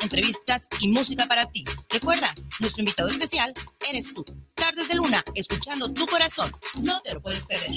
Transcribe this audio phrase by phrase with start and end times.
[0.00, 1.64] entrevistas y música para ti.
[1.90, 3.52] Recuerda, nuestro invitado especial
[3.90, 4.24] eres tú.
[4.54, 6.52] Tardes de Luna, escuchando tu corazón.
[6.80, 7.70] No te lo puedes perder.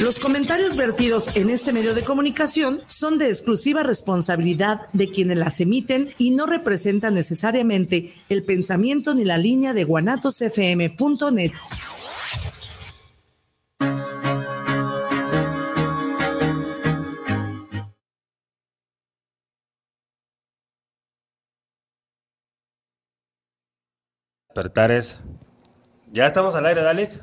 [0.00, 5.58] Los comentarios vertidos en este medio de comunicación son de exclusiva responsabilidad de quienes las
[5.58, 11.52] emiten y no representan necesariamente el pensamiento ni la línea de guanatosfm.net.
[24.58, 25.20] Despertares.
[26.10, 27.22] Ya estamos al aire, Dalek.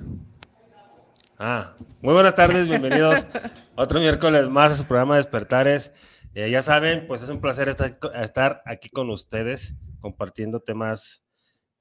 [1.38, 3.28] Ah, muy buenas tardes, bienvenidos
[3.76, 5.92] otro miércoles más a su programa Despertares.
[6.34, 11.24] Eh, ya saben, pues es un placer estar, estar, aquí con ustedes compartiendo temas,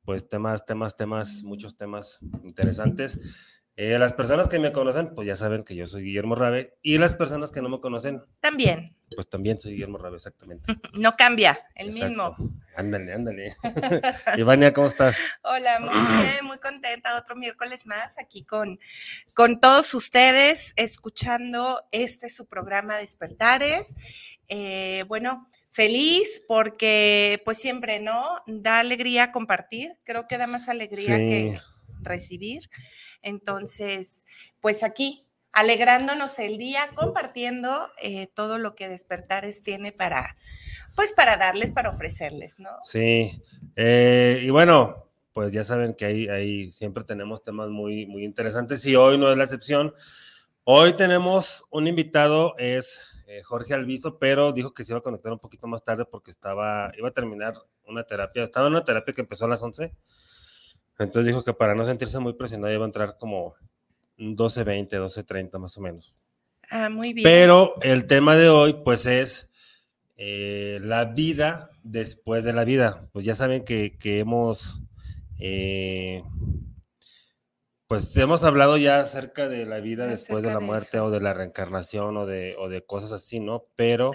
[0.04, 3.53] pues temas, temas, temas, muchos temas interesantes.
[3.77, 6.77] Eh, las personas que me conocen, pues ya saben que yo soy Guillermo Rabe.
[6.80, 8.23] Y las personas que no me conocen.
[8.38, 8.96] También.
[9.15, 10.73] Pues también soy Guillermo Rabe, exactamente.
[10.95, 12.37] No cambia, el mismo.
[12.77, 13.55] Ándale, ándale.
[14.37, 15.16] Ivania, ¿cómo estás?
[15.43, 15.88] Hola, muy
[16.23, 17.18] bien, muy contenta.
[17.18, 18.79] Otro miércoles más aquí con,
[19.35, 23.96] con todos ustedes, escuchando este su programa Despertares.
[24.48, 28.23] Eh, bueno, feliz porque pues siempre, ¿no?
[28.46, 29.96] Da alegría compartir.
[30.04, 31.59] Creo que da más alegría que
[32.02, 32.70] recibir.
[33.24, 34.26] Entonces,
[34.60, 40.36] pues aquí, alegrándonos el día, compartiendo eh, todo lo que Despertares tiene para,
[40.94, 42.70] pues para darles, para ofrecerles, ¿no?
[42.82, 43.42] Sí,
[43.76, 48.84] eh, y bueno, pues ya saben que ahí, ahí siempre tenemos temas muy, muy interesantes
[48.86, 49.92] y hoy no es la excepción.
[50.64, 55.32] Hoy tenemos un invitado, es eh, Jorge Alviso, pero dijo que se iba a conectar
[55.32, 57.54] un poquito más tarde porque estaba, iba a terminar
[57.86, 59.92] una terapia, estaba en una terapia que empezó a las 11
[60.98, 63.54] entonces dijo que para no sentirse muy presionado iba a entrar como
[64.19, 66.16] 12.20, 12.30 más o menos.
[66.70, 67.25] Ah, muy bien.
[67.25, 69.50] Pero el tema de hoy pues es
[70.16, 73.09] eh, la vida después de la vida.
[73.12, 74.82] Pues ya saben que, hemos...
[75.38, 76.22] Eh,
[77.86, 81.34] pues hemos hablado ya acerca de la vida después de la muerte o de la
[81.34, 83.66] reencarnación o de, o de cosas así, ¿no?
[83.76, 84.12] Pero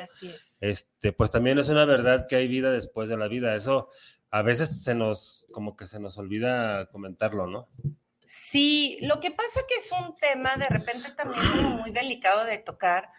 [0.59, 3.55] este, pues también es una verdad que hay vida después de la vida.
[3.55, 3.87] Eso
[4.31, 7.67] a veces se nos, como que se nos olvida comentarlo, ¿no?
[8.25, 11.45] Sí, lo que pasa que es un tema de repente también
[11.77, 13.09] muy delicado de tocar,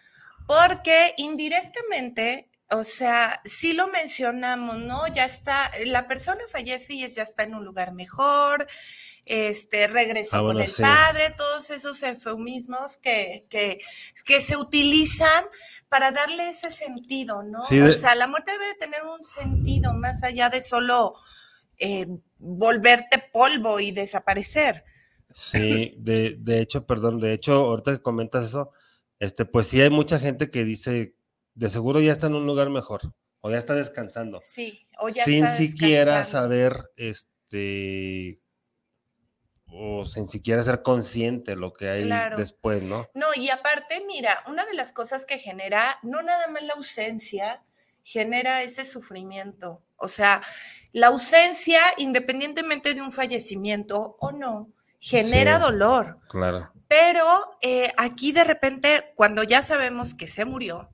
[0.47, 5.05] porque indirectamente, o sea, sí lo mencionamos, ¿no?
[5.07, 8.67] Ya está, la persona fallece y ya está en un lugar mejor,
[9.31, 13.79] este, regresó ah, con el padre, todos esos eufemismos que, que,
[14.25, 15.45] que se utilizan
[15.87, 17.59] para darle ese sentido, ¿no?
[17.59, 21.13] o sea, la muerte debe tener un sentido más allá de solo
[21.77, 22.07] eh,
[22.39, 24.83] volverte polvo y desaparecer.
[25.29, 28.71] Sí, de, de, hecho, perdón, de hecho, ahorita que comentas eso,
[29.19, 31.15] este, pues sí hay mucha gente que dice,
[31.55, 32.99] de seguro ya está en un lugar mejor,
[33.39, 34.39] o ya está descansando.
[34.41, 38.35] Sí, o ya Sin está siquiera saber, este,
[39.73, 43.07] o sin siquiera ser consciente lo que hay después, ¿no?
[43.13, 47.63] No, y aparte, mira, una de las cosas que genera, no nada más la ausencia,
[48.03, 49.81] genera ese sufrimiento.
[49.97, 50.41] O sea,
[50.91, 56.19] la ausencia, independientemente de un fallecimiento o no, genera dolor.
[56.29, 56.71] Claro.
[56.87, 60.91] Pero eh, aquí de repente, cuando ya sabemos que se murió,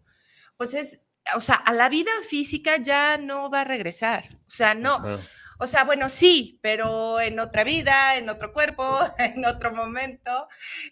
[0.56, 1.02] pues es,
[1.36, 4.26] o sea, a la vida física ya no va a regresar.
[4.48, 5.20] O sea, no.
[5.59, 8.84] O sea, bueno, sí, pero en otra vida, en otro cuerpo,
[9.18, 10.47] en otro momento.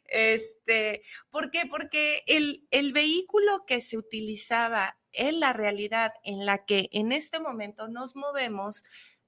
[0.06, 1.66] Este, ¿Por qué?
[1.70, 7.40] Porque el, el vehículo que se utilizaba en la realidad en la que en este
[7.40, 8.84] momento nos movemos,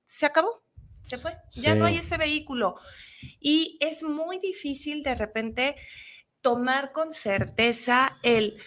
[0.05, 0.63] se acabó,
[1.01, 1.37] se fue.
[1.51, 2.75] Ya no hay ese vehículo.
[3.39, 5.75] Y es muy difícil de repente
[6.41, 8.57] tomar con certeza el,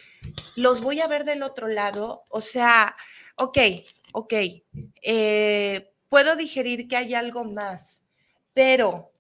[0.56, 2.24] los voy a ver del otro lado.
[2.30, 2.96] O sea,
[3.36, 3.58] ok,
[4.12, 4.34] ok.
[5.02, 8.02] Eh, puedo digerir que hay algo más,
[8.52, 9.12] pero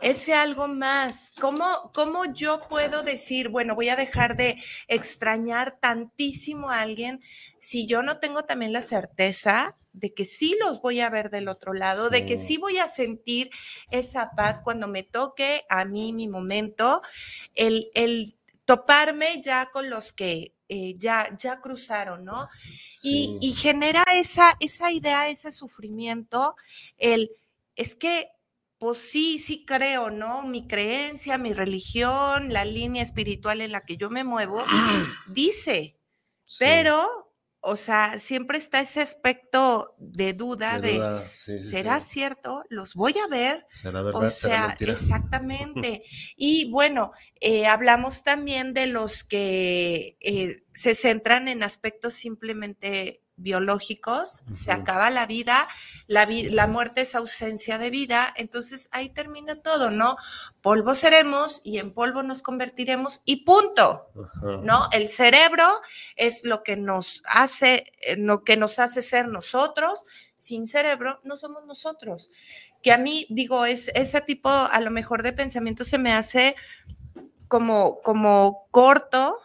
[0.00, 4.56] ese algo más, ¿cómo, ¿cómo yo puedo decir, bueno, voy a dejar de
[4.88, 7.20] extrañar tantísimo a alguien
[7.58, 11.48] si yo no tengo también la certeza de que sí los voy a ver del
[11.48, 12.56] otro lado, de que sí.
[12.56, 13.50] voy a sentir
[13.90, 17.02] esa paz cuando me toque a mí mi momento,
[17.54, 18.34] el, el
[18.64, 22.48] toparme ya con los que eh, ya, ya cruzaron, ¿no?
[23.02, 26.54] Y, genera esa, esa idea, ese sufrimiento,
[26.96, 27.32] el,
[27.74, 28.28] es que,
[28.78, 30.42] pues sí, sí creo, ¿no?
[30.42, 34.62] Mi creencia, mi religión, la línea espiritual en la que yo me muevo,
[35.34, 35.98] dice,
[36.60, 37.29] pero
[37.62, 41.00] o sea, siempre está ese aspecto de duda de,
[41.32, 42.64] ¿será cierto?
[42.68, 43.66] ¿Los voy a ver?
[43.70, 44.22] ¿Será verdad?
[44.22, 46.02] O sea, exactamente.
[46.36, 54.40] y bueno, eh, hablamos también de los que eh, se centran en aspectos simplemente biológicos,
[54.48, 55.66] se acaba la vida,
[56.06, 60.16] la, la muerte es ausencia de vida, entonces ahí termina todo, ¿no?
[60.60, 64.10] Polvo seremos y en polvo nos convertiremos y punto,
[64.62, 64.88] ¿no?
[64.92, 65.66] El cerebro
[66.16, 70.04] es lo que nos hace, eh, lo que nos hace ser nosotros,
[70.34, 72.30] sin cerebro no somos nosotros.
[72.82, 76.56] Que a mí, digo, es ese tipo a lo mejor de pensamiento se me hace
[77.48, 79.38] como, como corto,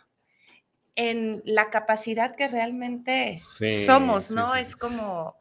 [0.96, 3.42] en la capacidad que realmente
[3.86, 4.56] somos, ¿no?
[4.56, 5.38] Es como,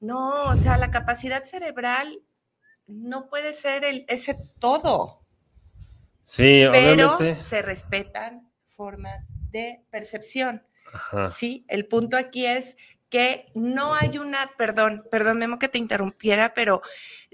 [0.00, 2.22] no, o sea, la capacidad cerebral
[2.86, 5.24] no puede ser el, ese todo.
[6.22, 10.66] Sí, pero se respetan formas de percepción.
[11.28, 12.76] Sí, el punto aquí es
[13.08, 16.82] que no hay una, perdón, perdón, Memo que te interrumpiera, pero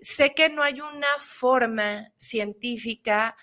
[0.01, 3.37] sé que no hay una forma científica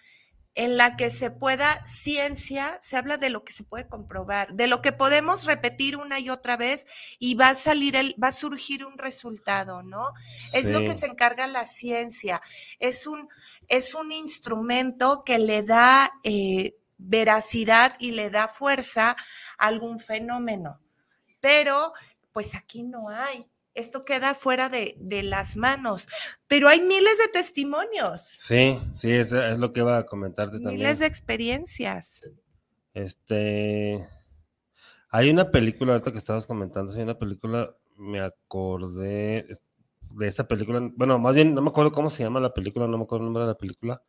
[0.58, 4.66] en la que se pueda ciencia, se habla de lo que se puede comprobar, de
[4.66, 6.88] lo que podemos repetir una y otra vez
[7.20, 10.14] y va a salir el, va a surgir un resultado, ¿no?
[10.56, 12.42] Es lo que se encarga la ciencia.
[12.80, 13.30] Es un,
[13.68, 19.12] es un instrumento que le da eh, veracidad y le da fuerza
[19.60, 20.82] a algún fenómeno.
[21.40, 21.94] Pero,
[22.32, 23.46] pues aquí no hay
[23.78, 26.08] esto queda fuera de, las manos.
[26.48, 28.22] Pero hay miles de testimonios.
[28.38, 30.80] Sí, sí, es, es lo que iba a comentarte también.
[30.80, 32.22] Miles de experiencias.
[32.94, 34.06] Este.
[35.10, 39.48] Hay una película, ahorita que estabas comentando, hay una película, me acordé
[40.12, 42.98] de esa película, bueno, más bien no me acuerdo cómo se llama la película, no
[42.98, 44.04] me acuerdo el nombre de la película,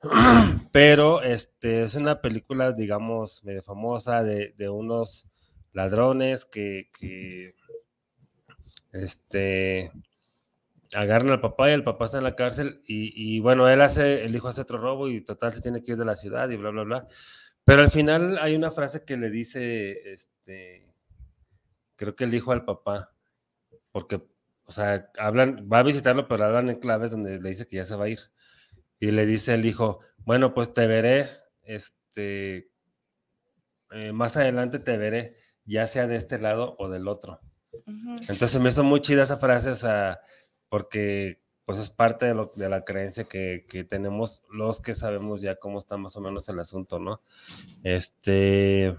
[0.72, 5.28] pero este es una película, digamos, medio famosa de, unos
[5.72, 7.54] ladrones que, que
[8.92, 9.92] este,
[10.94, 14.34] agarran al papá y el papá está en la cárcel y, bueno, él hace, el
[14.34, 16.70] hijo hace otro robo y total se tiene que ir de la ciudad y bla,
[16.70, 17.08] bla, bla.
[17.64, 20.86] Pero al final hay una frase que le dice, este,
[21.96, 23.12] creo que el hijo al papá,
[23.92, 24.22] porque,
[24.64, 27.84] o sea, hablan, va a visitarlo, pero hablan en claves donde le dice que ya
[27.84, 28.20] se va a ir.
[28.98, 31.26] Y le dice el hijo, bueno, pues te veré,
[31.62, 32.70] este,
[33.90, 35.34] eh, más adelante te veré,
[35.66, 37.40] ya sea de este lado o del otro.
[38.28, 39.72] Entonces me hizo muy chida esa frase,
[40.68, 41.36] porque
[41.68, 46.16] pues es parte de la creencia que, tenemos los que sabemos ya cómo está más
[46.16, 47.20] o menos el asunto, ¿no?
[47.84, 48.96] Este,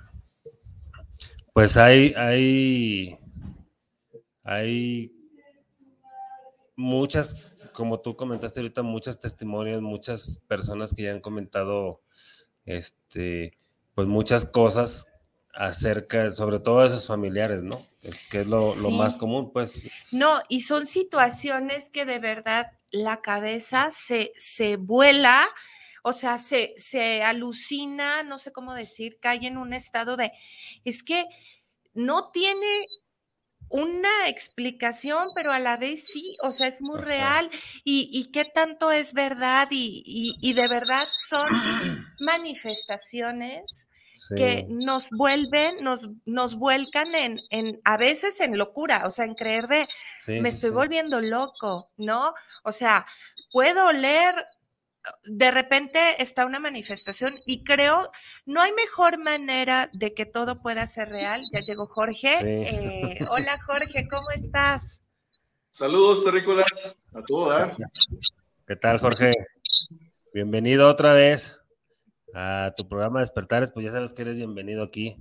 [1.51, 3.17] pues hay, hay,
[4.43, 5.11] hay
[6.75, 7.37] muchas,
[7.73, 12.01] como tú comentaste ahorita, muchos testimonios, muchas personas que ya han comentado,
[12.65, 13.57] este,
[13.95, 15.07] pues muchas cosas
[15.53, 17.85] acerca, sobre todo de sus familiares, ¿no?
[18.29, 19.81] Que es lo, más común, pues.
[20.11, 25.47] No, y son situaciones que de verdad la cabeza se, se vuela,
[26.03, 30.31] o sea, se, se alucina, no sé cómo decir, cae en un estado de,
[30.85, 31.25] es que
[31.93, 32.85] no tiene
[33.67, 37.49] una explicación, pero a la vez sí, o sea, es muy real
[37.83, 40.01] y, y, qué tanto es verdad y,
[40.41, 41.47] y de verdad son
[42.19, 43.89] manifestaciones
[44.35, 49.35] que nos vuelven, nos, nos vuelcan en, en, a veces en locura, o sea, en
[49.35, 49.87] creer de,
[50.41, 52.33] me estoy volviendo loco, ¿no?
[52.63, 53.05] O sea,
[53.51, 54.35] puedo leer,
[55.23, 58.11] de repente está una manifestación y creo,
[58.45, 61.43] no hay mejor manera de que todo pueda ser real.
[61.51, 62.37] Ya llegó Jorge.
[62.41, 65.01] Eh, hola Jorge, ¿cómo estás?
[65.71, 66.67] Saludos, terrícolas,
[67.13, 67.77] a todos.
[68.67, 69.33] ¿Qué tal, Jorge?
[70.33, 71.58] Bienvenido otra vez
[72.33, 75.17] a tu programa Despertares, pues ya sabes que eres bienvenido aquí.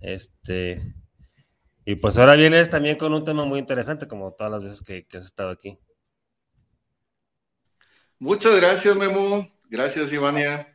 [0.00, 0.80] Este,
[1.84, 5.16] y pues ahora vienes también con un tema muy interesante, como todas las veces que,
[5.16, 5.78] has estado aquí.
[8.18, 9.48] Muchas gracias, Memo.
[9.68, 10.68] Gracias, Ivania.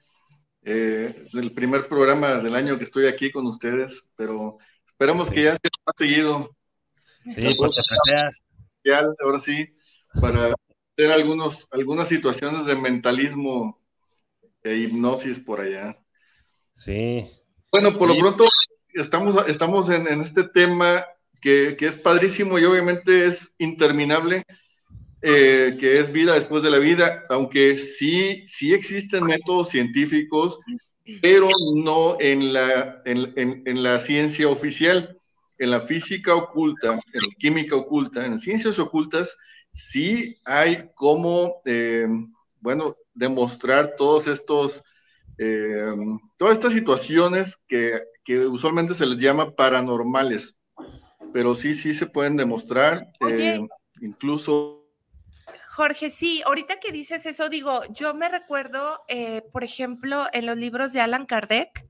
[0.62, 5.44] Eh, es el primer programa del año que estoy aquí con ustedes, pero esperamos que
[5.44, 6.56] ya sea más seguido.
[7.34, 7.72] Sí, pues
[8.84, 8.94] te.
[8.94, 9.68] Ahora sí,
[10.22, 10.54] para
[10.98, 13.79] hacer algunos, algunas situaciones de mentalismo
[14.64, 15.98] e hipnosis por allá.
[16.72, 17.26] Sí.
[17.72, 18.46] Bueno, por lo pronto
[18.94, 21.06] estamos, estamos en, este tema
[21.42, 24.44] que, es padrísimo y obviamente es interminable,
[25.22, 30.60] eh, que es vida después de la vida, aunque sí, sí existen métodos científicos,
[31.22, 35.16] pero no en la, en, la ciencia oficial.
[35.58, 39.36] En la física oculta, en la química oculta, en las ciencias ocultas,
[39.72, 42.08] sí hay como, eh,
[42.62, 44.84] bueno, demostrar todos estos,
[45.38, 45.94] eh,
[46.38, 48.02] todas estas situaciones que,
[48.48, 50.56] usualmente se les llama paranormales,
[51.34, 53.60] pero sí, sí se pueden demostrar, eh,
[54.02, 54.86] incluso...
[55.76, 60.58] Jorge, sí, ahorita que dices eso, digo, yo me recuerdo, eh, por ejemplo, en los
[60.58, 61.90] libros de Alan Kardec,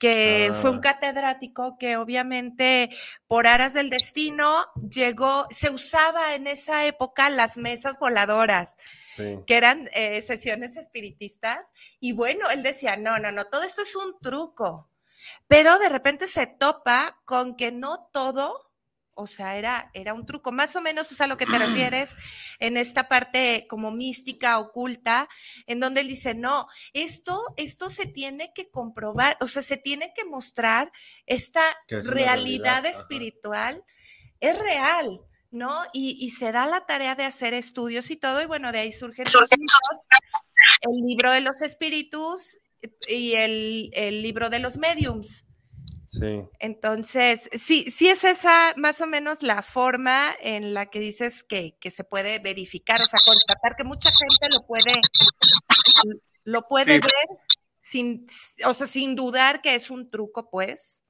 [0.00, 0.80] que fue un Ah.
[0.80, 2.88] catedrático que obviamente
[3.28, 8.76] por aras del destino llegó, se usaba en esa época las mesas voladoras,
[9.14, 9.38] Sí.
[9.46, 13.96] que eran eh, sesiones espiritistas, y bueno, él decía, no, no, no, todo esto es
[13.96, 14.88] un truco,
[15.48, 18.70] pero de repente se topa con que no todo
[19.20, 20.50] o sea, era, era un truco.
[20.50, 22.16] Más o menos es a lo que te refieres
[22.58, 25.28] en esta parte como mística, oculta,
[25.66, 30.12] en donde él dice, no, esto, esto se tiene que comprobar, o sea, se tiene
[30.14, 30.90] que mostrar
[31.26, 32.88] esta es realidad, ajá.
[32.88, 33.84] espiritual,
[34.40, 35.20] es real.
[35.50, 35.82] ¿No?
[35.92, 38.92] Y, y se da la tarea de hacer estudios y todo, y bueno, de ahí
[38.92, 40.00] surgen los libros,
[40.82, 42.58] el libro de los espíritus
[43.08, 45.46] y el, el libro de los mediums.
[46.06, 46.42] Sí.
[46.58, 51.76] Entonces, sí, sí es esa más o menos la forma en la que dices que,
[51.80, 55.00] que se puede verificar, o sea, constatar que mucha gente lo puede,
[56.44, 57.00] lo puede Sí.
[57.00, 57.38] ver
[57.78, 58.26] sin,
[58.66, 61.02] o sea, sin dudar que es un truco, pues.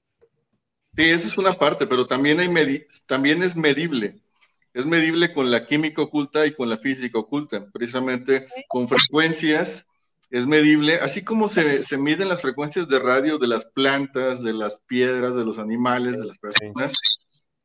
[0.97, 4.21] Sí, eso es una parte, pero también, hay medi- también es medible.
[4.73, 7.67] Es medible con la química oculta y con la física oculta.
[7.73, 9.87] Precisamente con frecuencias
[10.31, 14.53] es medible, así como se, se miden las frecuencias de radio de las plantas, de
[14.53, 16.93] las piedras, de los animales, de las personas.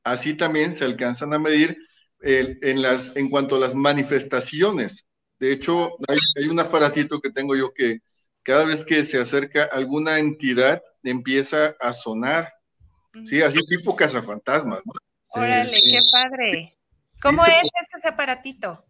[0.04, 1.78] Así también se alcanzan a medir
[2.22, 5.06] eh, en, las, en cuanto a las manifestaciones.
[5.40, 8.00] De hecho, hay, hay un aparatito que tengo yo que
[8.42, 12.52] cada vez que se acerca alguna entidad empieza a sonar.
[13.26, 14.82] Sí, así tipo cazafantasmas.
[14.86, 14.94] ¿no?
[15.24, 15.92] Sí, Órale, sí.
[15.92, 16.75] qué padre.
[17.22, 18.86] ¿Cómo Sí, se es ese aparatito?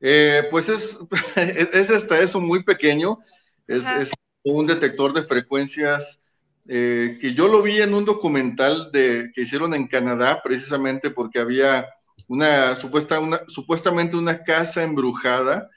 [0.00, 0.98] Eh, pues es,
[1.36, 3.18] es, es hasta eso muy pequeño,
[3.66, 3.84] es,
[4.42, 6.20] un detector de frecuencias
[6.68, 11.38] eh, que yo lo vi en un documental de, que hicieron en Canadá, precisamente porque
[11.38, 11.88] había
[12.28, 15.70] una, supuesta, una supuestamente una casa embrujada.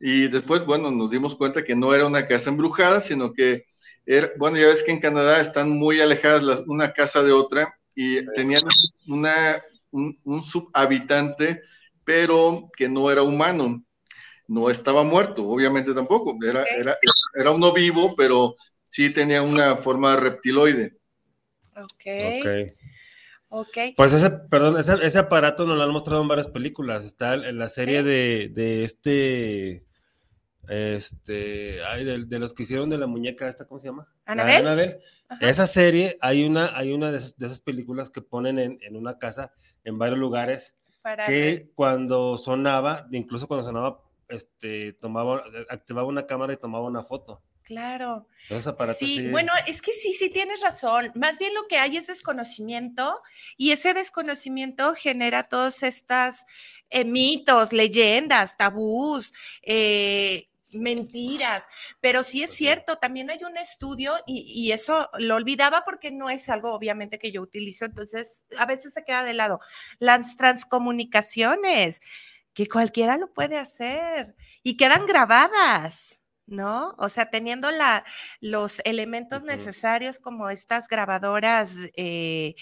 [0.00, 3.64] Y después, bueno, nos dimos cuenta que no era una casa embrujada, sino que,
[4.04, 7.74] era, bueno, ya ves que en Canadá están muy alejadas las, una casa de otra
[7.94, 8.64] y tenían
[9.06, 9.62] una,
[9.94, 11.62] un, un subhabitante
[12.04, 13.82] pero que no era humano,
[14.48, 16.96] no estaba muerto, obviamente tampoco, era, era,
[17.34, 18.54] era uno vivo, pero
[18.90, 20.96] sí tenía una forma reptiloide.
[21.76, 22.46] Ok, Ok.
[23.50, 23.78] ok.
[23.96, 27.04] Pues ese, perdón, ese, ese aparato nos lo han mostrado en varias películas.
[27.04, 28.04] Está en la serie Sí.
[28.04, 29.84] de, de este.
[30.68, 31.82] Este.
[31.84, 34.12] Ay, de, de los que hicieron de la muñeca esta, ¿cómo se llama?
[34.24, 34.98] ¿Anabel?
[35.40, 38.96] Esa serie, hay una, hay una de esas, de esas películas que ponen en, en
[38.96, 39.52] una casa,
[39.84, 46.52] en varios lugares, Para que cuando sonaba, incluso cuando sonaba, este, tomaba, activaba una cámara
[46.52, 47.42] y tomaba una foto.
[47.62, 48.26] Claro.
[48.94, 51.10] Sí, sí- bueno, es que sí, sí tienes razón.
[51.14, 53.22] Más bien lo que hay es desconocimiento
[53.56, 56.44] y ese desconocimiento genera todos estos
[57.06, 61.66] mitos, leyendas, tabús, eh, mentiras.
[62.00, 66.30] Pero sí es cierto, también hay un estudio y, y eso lo olvidaba porque no
[66.30, 69.60] es algo obviamente que yo utilizo, entonces a veces se queda de lado.
[69.98, 72.00] Las transcomunicaciones,
[72.54, 76.20] que cualquiera lo puede hacer y quedan grabadas.
[76.46, 76.94] ¿no?
[76.98, 78.04] O sea, teniendo la,
[78.40, 82.54] los elementos necesarios como estas grabadoras eh,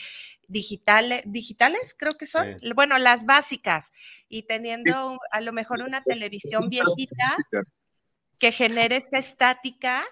[0.49, 2.73] digitales, digitales creo que son, Sí.
[2.77, 3.91] bueno, las básicas,
[4.29, 7.45] y teniendo a lo mejor una televisión viejita
[8.43, 10.05] que genere esta estática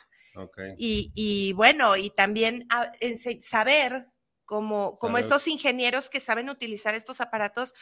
[0.78, 4.06] y, y bueno, y también a- ense- saber
[4.44, 5.24] como, como Saber.
[5.24, 7.74] estos ingenieros que saben utilizar estos aparatos,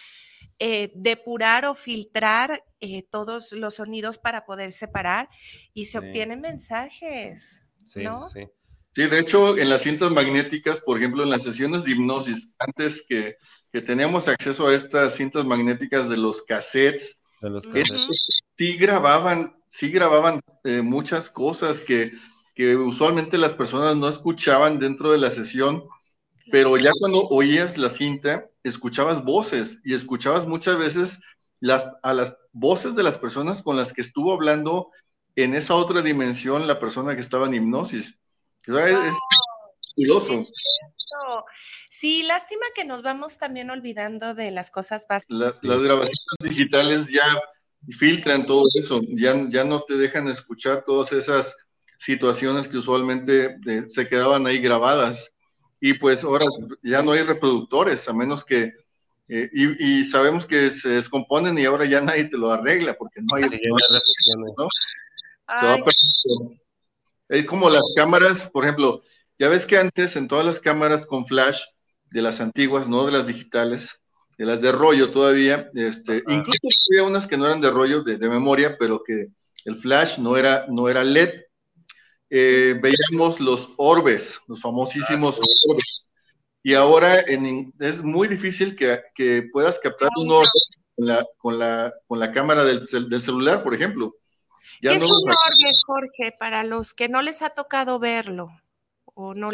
[0.58, 5.28] eh, depurar o filtrar eh, todos los sonidos para poder separar
[5.74, 5.98] y se Sí.
[5.98, 7.62] obtienen mensajes.
[7.84, 8.22] Sí, ¿no?
[8.22, 8.48] sí, sí.
[8.94, 13.04] Sí, de hecho, en las cintas magnéticas, por ejemplo, en las sesiones de hipnosis, antes
[13.08, 13.36] que,
[13.72, 18.08] que teníamos acceso a estas cintas magnéticas de los cassettes, De los cassettes.
[18.56, 22.12] sí grababan, sí grababan eh, muchas cosas que,
[22.54, 25.84] que usualmente las personas no escuchaban dentro de la sesión,
[26.50, 31.20] pero ya cuando oías la cinta, escuchabas voces y escuchabas muchas veces
[31.60, 34.90] las, a las voces de las personas con las que estuvo hablando
[35.36, 38.20] en esa otra dimensión la persona que estaba en hipnosis.
[38.58, 39.14] Sea, es,
[39.94, 40.46] curioso.
[41.88, 45.36] Sí, lástima que nos vamos también olvidando de las cosas básicas.
[45.36, 47.24] Las, las grabaciones digitales ya
[47.90, 51.56] filtran todo eso, ya, ya no te dejan escuchar todas esas
[51.98, 55.32] situaciones que usualmente eh, se quedaban ahí grabadas.
[55.80, 56.46] Y pues ahora
[56.82, 58.72] ya no hay reproductores, a menos que,
[59.28, 63.20] eh, y, y sabemos que se descomponen y ahora ya nadie te lo arregla porque
[63.22, 63.44] no hay...
[63.44, 64.68] Sí, no.
[65.60, 65.76] Se va.
[67.28, 69.02] Es como las cámaras, por ejemplo,
[69.38, 71.60] ya ves que antes en todas las cámaras con flash
[72.10, 74.00] de las antiguas, no de las digitales,
[74.38, 78.16] de las de rollo todavía, este, incluso había unas que no eran de rollo, de,
[78.16, 79.26] de memoria, pero que
[79.64, 81.42] el flash no era, no era LED.
[82.30, 86.12] eh, veíamos los orbes, los famosísimos orbes.
[86.62, 90.48] Y ahora es muy difícil que, puedas captar un orbe
[91.38, 94.14] con la, con la, cámara del, celular, por ejemplo.
[94.80, 98.50] ¿Qué es un orbe, Jorge, para los que no les ha tocado verlo?
[99.20, 99.48] O no,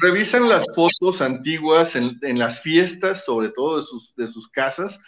[0.00, 4.98] Revisan las fotos antiguas en, las fiestas, sobre todo de sus, de sus casas,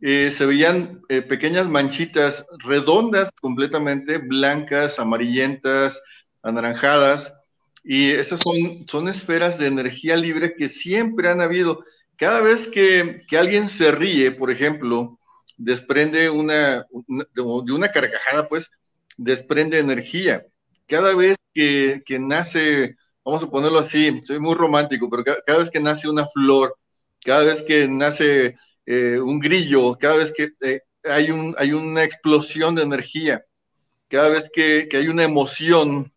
[0.00, 6.00] eh, se veían eh, pequeñas manchitas redondas completamente, blancas, amarillentas,
[6.44, 7.34] anaranjadas,
[7.82, 11.82] y esas son, son esferas de energía libre que siempre han habido.
[12.14, 15.18] Cada vez que, alguien se ríe, por ejemplo,
[15.56, 16.86] desprende una,
[17.34, 18.70] de una carcajada, pues,
[19.16, 20.46] desprende energía.
[20.86, 22.96] Cada vez que, nace,
[23.28, 26.74] vamos a ponerlo así, soy muy romántico, pero cada, vez que nace una flor,
[27.22, 28.56] cada vez que nace
[28.86, 33.44] eh, un grillo, cada vez que eh, hay, un, hay una explosión de energía,
[34.08, 36.10] cada vez que, que hay una emoción,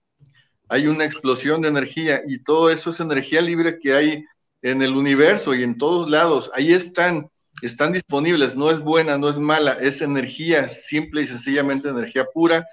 [0.69, 4.23] hay una explosión de energía y todo eso es energía libre que hay
[4.61, 6.49] en el universo y en todos lados.
[6.53, 7.29] Ahí están,
[7.61, 12.65] están disponibles, no es buena, no es mala, es energía, simple y sencillamente energía pura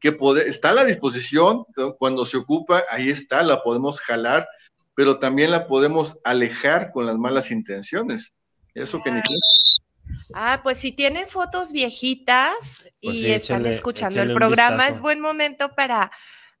[0.00, 1.64] que está a la disposición
[1.98, 4.48] cuando se ocupa, ahí está, la podemos jalar,
[4.94, 8.32] pero también la podemos alejar con las malas intenciones.
[8.74, 9.20] Eso que ni
[10.34, 15.74] Ah, pues si tienen fotos viejitas y pues están escuchando el programa, es buen momento
[15.74, 16.10] para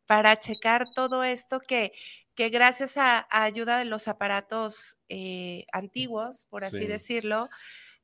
[0.06, 1.92] para checar todo esto que,
[2.34, 7.48] que gracias a, ayuda de los aparatos eh, antiguos, por así decirlo,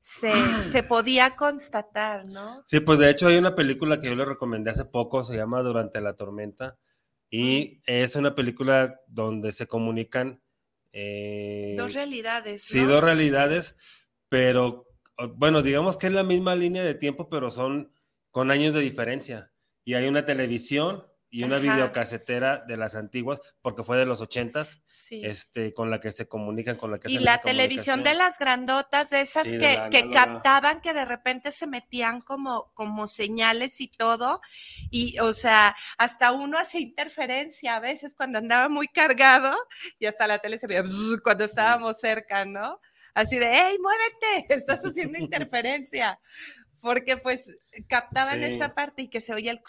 [0.02, 2.64] se, se, podía constatar, ¿no?
[2.66, 5.62] Sí, pues de hecho hay una película que yo le recomendé hace poco, se llama
[5.62, 6.76] Durante la tormenta,
[7.30, 10.42] y es una película donde se comunican...
[10.92, 12.62] Eh, dos realidades.
[12.62, 13.76] Sí, dos realidades,
[14.28, 14.88] pero
[15.36, 17.92] bueno, digamos que es la misma línea de tiempo, pero son
[18.32, 19.52] con años de diferencia.
[19.84, 24.82] Y hay una televisión y una videocasetera de las antiguas, porque fue de los ochentas,
[25.10, 29.08] este, con la que se comunican, con la que Y la televisión de las grandotas,
[29.08, 34.42] de esas que, que captaban que de repente se metían como, como señales y todo,
[34.90, 39.56] y o sea, hasta uno hace interferencia a veces cuando andaba muy cargado,
[39.98, 40.84] y hasta la tele se veía
[41.22, 42.78] cuando estábamos cerca, ¿no?
[43.14, 46.20] Así de, hey, muévete, estás haciendo interferencia,
[46.82, 47.46] porque pues
[47.88, 49.62] captaban esta parte y que se oía el...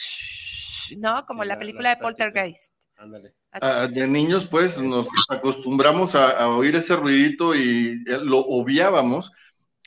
[0.98, 1.26] ¿no?
[1.26, 2.74] Como la, película de Poltergeist.
[2.98, 3.34] Ándale.
[3.52, 9.32] Ah, de niños, pues, nos acostumbramos a, oír ese ruidito y eh, lo obviábamos.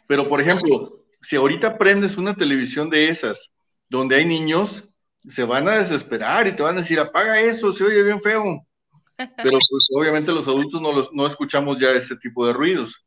[0.06, 3.52] Pero, por ejemplo, si ahorita prendes una televisión de esas,
[3.88, 4.92] donde hay niños,
[5.26, 8.66] se van a desesperar y te van a decir, apaga eso, se oye bien feo.
[9.16, 13.04] Pero, pues, obviamente los adultos no, no escuchamos ya ese tipo de ruidos.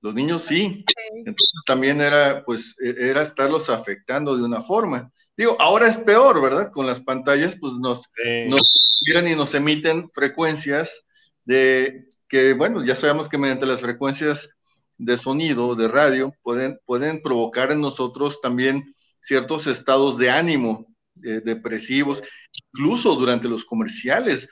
[0.00, 0.84] Los niños sí.
[1.24, 5.12] Entonces, también era, pues, e, era estarlos afectando de una forma.
[5.36, 6.70] Digo, ahora es peor, ¿verdad?
[6.72, 8.12] Con las pantallas, pues nos,
[9.06, 11.06] miran y nos emiten frecuencias
[11.44, 14.50] de que, bueno, ya sabemos que mediante las frecuencias
[14.98, 20.86] de sonido, de radio, pueden, pueden provocar en nosotros también ciertos estados de ánimo
[21.22, 24.48] eh, depresivos, incluso durante los comerciales.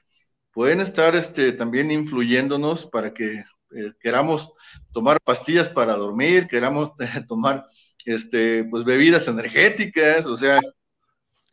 [0.53, 4.53] Pueden estar este, también influyéndonos para que eh, queramos
[4.93, 6.93] tomar pastillas para dormir, queramos
[7.29, 7.67] tomar
[8.09, 10.59] este, pues, bebidas energéticas, o sea,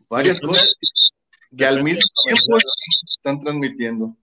[0.10, 0.70] varias cosas
[1.56, 2.60] que al mismo tiempo
[3.18, 4.16] están transmitiendo.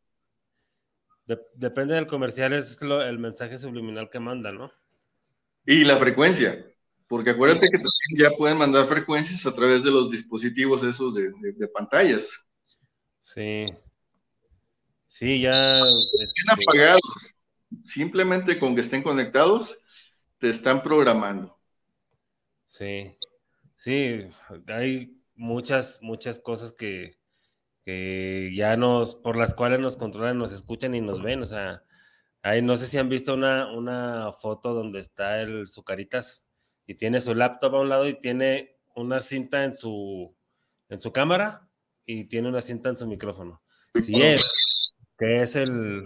[1.55, 4.73] depende del comercial, es el mensaje subliminal que manda, ¿no?
[5.67, 6.67] Y la frecuencia,
[7.07, 11.69] porque acuérdate que también ya pueden mandar frecuencias a través de los dispositivos esos de,
[11.69, 12.31] pantallas.
[13.19, 13.67] Sí.
[15.07, 15.81] Sí, ya.
[15.81, 17.35] Estén este, apagados.
[17.83, 19.79] Simplemente con que estén conectados,
[20.39, 21.62] te están programando.
[22.73, 23.15] Sí.
[23.75, 24.29] Sí,
[24.69, 27.19] hay muchas, muchas cosas que,
[27.85, 31.43] ya nos, por las cuales nos controlan, nos escuchan y nos ven.
[31.43, 31.85] O sea,
[32.41, 36.47] ahí no sé si han visto una, una foto donde está el Zucaritas
[36.87, 40.35] y tiene su laptop a un lado y tiene una cinta en su,
[40.89, 41.69] en su cámara
[42.07, 43.63] y tiene una cinta en su micrófono.
[44.01, 44.41] Si él,
[45.19, 46.05] que es el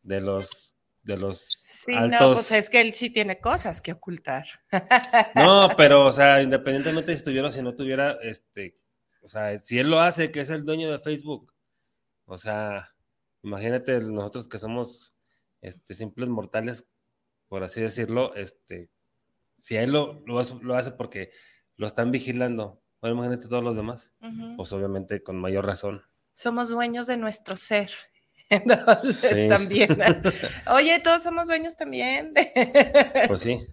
[0.00, 0.75] de los
[1.06, 2.20] de los sí, altos...
[2.20, 4.44] no, pues es que él sí tiene cosas que ocultar.
[5.36, 8.76] No, pero, o sea, independientemente si estuviera o si no tuviera, este,
[9.22, 11.52] o sea, si él lo hace, que es el dueño de Facebook,
[12.24, 12.88] o sea,
[13.42, 15.16] imagínate nosotros que somos,
[15.60, 16.88] este, simples mortales,
[17.48, 18.90] por así decirlo, este,
[19.56, 21.30] si él lo, lo, hace porque
[21.76, 24.14] lo están vigilando, bueno, imagínate todos los demás,
[24.56, 26.02] pues obviamente con mayor razón.
[26.32, 27.90] Somos dueños de nuestro ser
[28.50, 29.88] Entonces también.
[30.72, 32.32] Oye, todos somos dueños también.
[33.28, 33.66] Pues sí.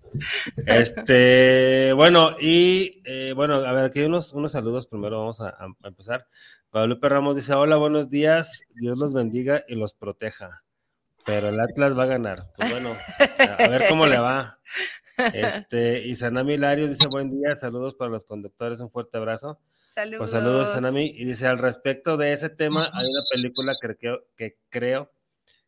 [0.65, 4.87] Este, bueno, y eh, bueno, a ver, aquí hay unos, unos saludos.
[4.87, 6.27] Primero vamos a, empezar.
[6.71, 8.63] Guadalupe Ramos dice: Hola, buenos días.
[8.73, 10.63] Dios los bendiga y los proteja.
[11.25, 12.51] Pero el Atlas va a ganar.
[12.57, 12.95] Pues bueno,
[13.59, 14.59] a ver cómo le va.
[15.33, 19.59] Este, y Sanami Larios dice: Buen día, saludos para los conductores, un fuerte abrazo.
[19.71, 20.19] Saludos.
[20.19, 21.13] Pues saludos, Sanami.
[21.15, 25.11] Y dice: Al respecto de ese tema, hay una película que creo, que creo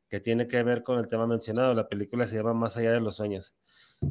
[0.09, 1.73] que tiene que ver con el tema mencionado.
[1.73, 3.55] La película se llama Más allá de los sueños.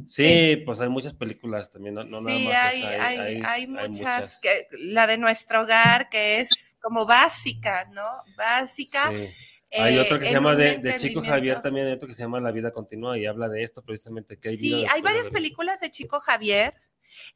[0.05, 2.33] Sí, pues hay muchas películas también, no, nada más.
[2.33, 8.05] Hay, hay, hay, muchas, Que, la de nuestro hogar, que es como básica, ¿no?
[8.35, 9.11] Básica.
[9.77, 12.51] Hay otra que se llama de, Chico Javier también, hay otro que se llama La
[12.51, 14.37] vida continúa y habla de esto precisamente.
[14.37, 16.73] Que hay sí, hay varias películas de Chico Javier.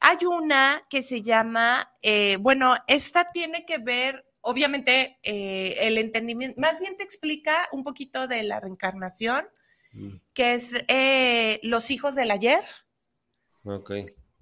[0.00, 6.60] Hay una que se llama, eh, bueno, esta tiene que ver obviamente eh, el entendimiento,
[6.60, 9.44] más bien te explica un poquito de la reencarnación,
[9.92, 10.16] mm.
[10.32, 12.62] que es eh, Los hijos del ayer.
[13.64, 13.92] Ok.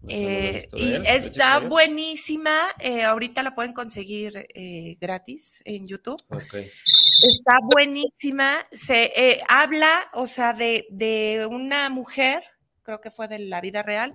[0.07, 2.53] Eh, y está buenísima,
[3.07, 4.47] ahorita la pueden conseguir
[5.01, 6.23] gratis en YouTube.
[6.31, 6.71] Okay.
[7.29, 12.45] Está buenísima, se habla, o sea, de, de una mujer,
[12.83, 14.15] creo que fue de la vida real,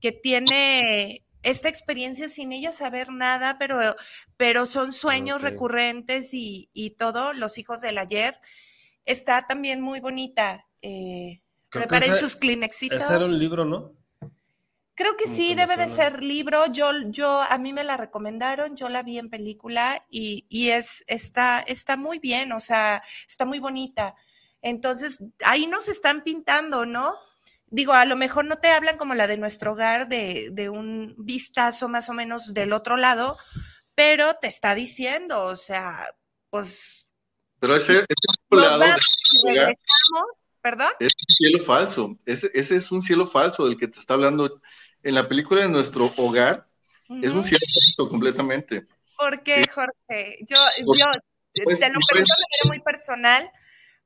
[0.00, 3.78] que tiene esta experiencia sin ella saber nada, pero,
[4.36, 8.40] pero son sueños recurrentes y, todo, Los hijos del ayer.
[9.04, 10.66] Está también muy bonita.
[10.80, 13.00] Eh, preparen sus Kleenexitos.
[13.00, 13.92] Ese era un libro, ¿no?
[14.94, 16.66] Creo que sí, debe de ser libro.
[16.72, 21.04] Yo, yo, a mí me la recomendaron, yo la vi en película y, y es,
[21.08, 24.14] está, está muy bien, o sea, está muy bonita.
[24.62, 27.14] Entonces, ahí nos están pintando, ¿no?
[27.74, 31.88] digo, a lo mejor no te hablan como la de nuestro hogar, de, un vistazo
[31.88, 33.36] más o menos del otro lado,
[33.96, 36.06] pero te está diciendo, o sea,
[36.50, 37.08] pues...
[37.58, 38.04] Pero ese,
[38.50, 39.74] regresamos,
[40.60, 40.90] ¿perdón?
[41.00, 44.60] Es un cielo falso, ese, es un cielo falso del que te está hablando.
[45.04, 46.66] En la película de nuestro hogar,
[47.22, 48.86] es un cielo falso completamente.
[49.16, 50.38] ¿Por qué, Jorge?
[50.48, 51.06] Yo, yo
[51.64, 53.50] pues, te lo pregunto de manera muy personal,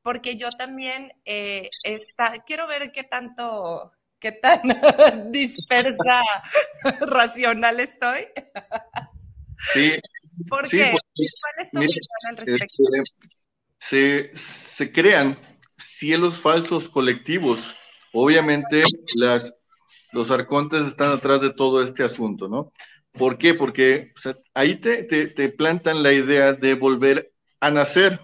[0.02, 4.60] porque yo también eh, está, quiero ver qué tanto, qué tan
[5.32, 6.22] dispersa,
[7.00, 8.26] racional estoy.
[9.72, 9.92] Sí.
[10.50, 10.90] ¿Por qué?
[10.90, 12.82] ¿Cuál es tu opinión al respecto?
[12.92, 13.12] Este,
[13.78, 15.38] se, se crean
[15.76, 17.74] cielos falsos colectivos.
[18.12, 18.84] Obviamente
[19.14, 19.57] las,
[20.12, 22.72] los arcontes están atrás de todo este asunto, ¿no?
[23.12, 23.54] ¿Por qué?
[23.54, 24.12] Porque
[24.54, 28.20] ahí te, te, te, plantan la idea de volver a nacer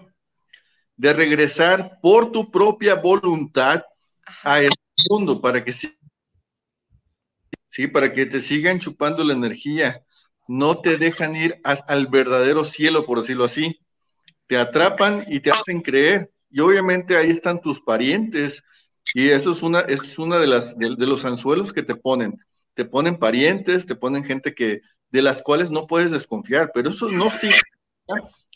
[0.97, 3.83] de regresar por tu propia voluntad
[4.43, 4.71] a el
[5.09, 5.91] mundo para que sí,
[7.91, 10.01] para que te sigan chupando la energía.
[10.47, 13.79] No te dejan ir al verdadero cielo, por decirlo así.
[14.47, 16.31] Te atrapan y te hacen creer.
[16.51, 18.63] Y obviamente ahí están tus parientes.
[19.13, 22.37] Y eso es una, es una de las de, los anzuelos que te ponen.
[22.73, 27.09] Te ponen parientes, te ponen gente que de las cuales no puedes desconfiar, pero eso
[27.09, 27.69] no significa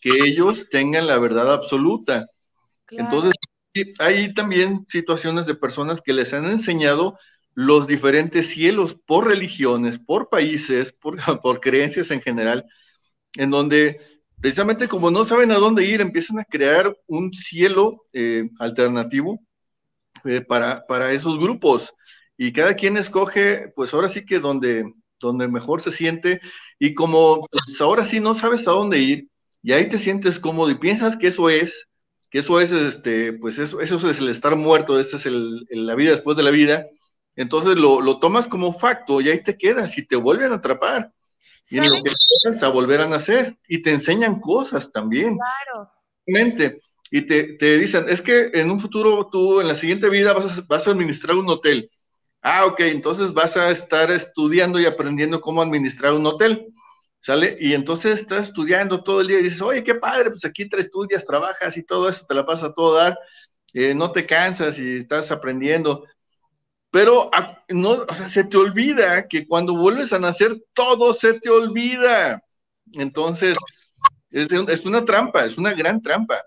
[0.02, 2.28] que ellos tengan la verdad absoluta.
[2.90, 3.32] Entonces,
[4.00, 7.18] hay también situaciones de personas que les han enseñado
[7.54, 12.66] los diferentes cielos por religiones, por países, por, por creencias en general,
[13.36, 14.02] en donde
[14.42, 19.40] precisamente como no saben a dónde ir, empiezan a crear un cielo eh, alternativo
[20.26, 21.94] eh, para, para, esos grupos.
[22.38, 26.42] Y cada quien escoge, pues ahora sí que donde, donde mejor se siente.
[26.78, 29.30] Y como pues, ahora sí no sabes a dónde ir,
[29.62, 31.88] y ahí te sientes cómodo y piensas que eso es,
[32.30, 35.96] que eso es, este, pues eso, eso es el estar muerto, esta es el, la
[35.96, 36.88] vida después de la vida,
[37.36, 41.12] entonces lo, lo, tomas como facto y ahí te quedas y te vuelven a atrapar.
[41.72, 45.38] Y en lo que a volver a nacer y te enseñan cosas también.
[45.38, 45.92] Claro.
[47.12, 50.60] Y te, te, dicen, es que en un futuro tú, en la siguiente vida, vas
[50.60, 51.90] a, vas a administrar un hotel.
[52.42, 56.68] Ah, ok, entonces vas a estar estudiando y aprendiendo cómo administrar un hotel.
[57.22, 57.58] ¿Sale?
[57.60, 60.80] Y entonces estás estudiando todo el día y dices, oye, qué padre, pues aquí te
[60.80, 63.20] estudias, trabajas y todo eso, te la pasas a todo dar,
[63.74, 66.06] eh, no te cansas y estás aprendiendo.
[66.92, 67.30] Pero
[67.70, 72.42] no, o sea, se te olvida que cuando vuelves a nacer, todo se te olvida.
[72.94, 73.58] Entonces,
[74.32, 76.42] es, es una trampa, es una gran trampa.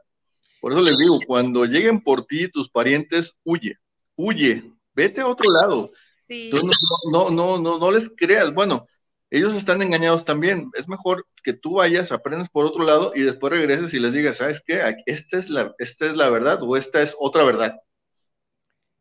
[0.62, 3.78] Por eso les digo, cuando lleguen por ti tus parientes, huye,
[4.14, 4.62] huye,
[4.94, 5.90] vete a otro lado.
[6.12, 6.52] Sí.
[6.52, 6.62] No,
[7.10, 8.54] no, no, no, no les creas.
[8.54, 8.86] Bueno,
[9.28, 10.70] ellos están engañados también.
[10.74, 14.36] Es mejor que tú vayas, aprendas por otro lado y después regreses y les digas,
[14.36, 14.80] ¿sabes qué?
[15.04, 17.80] Esta es la, esta es la verdad o esta es otra verdad.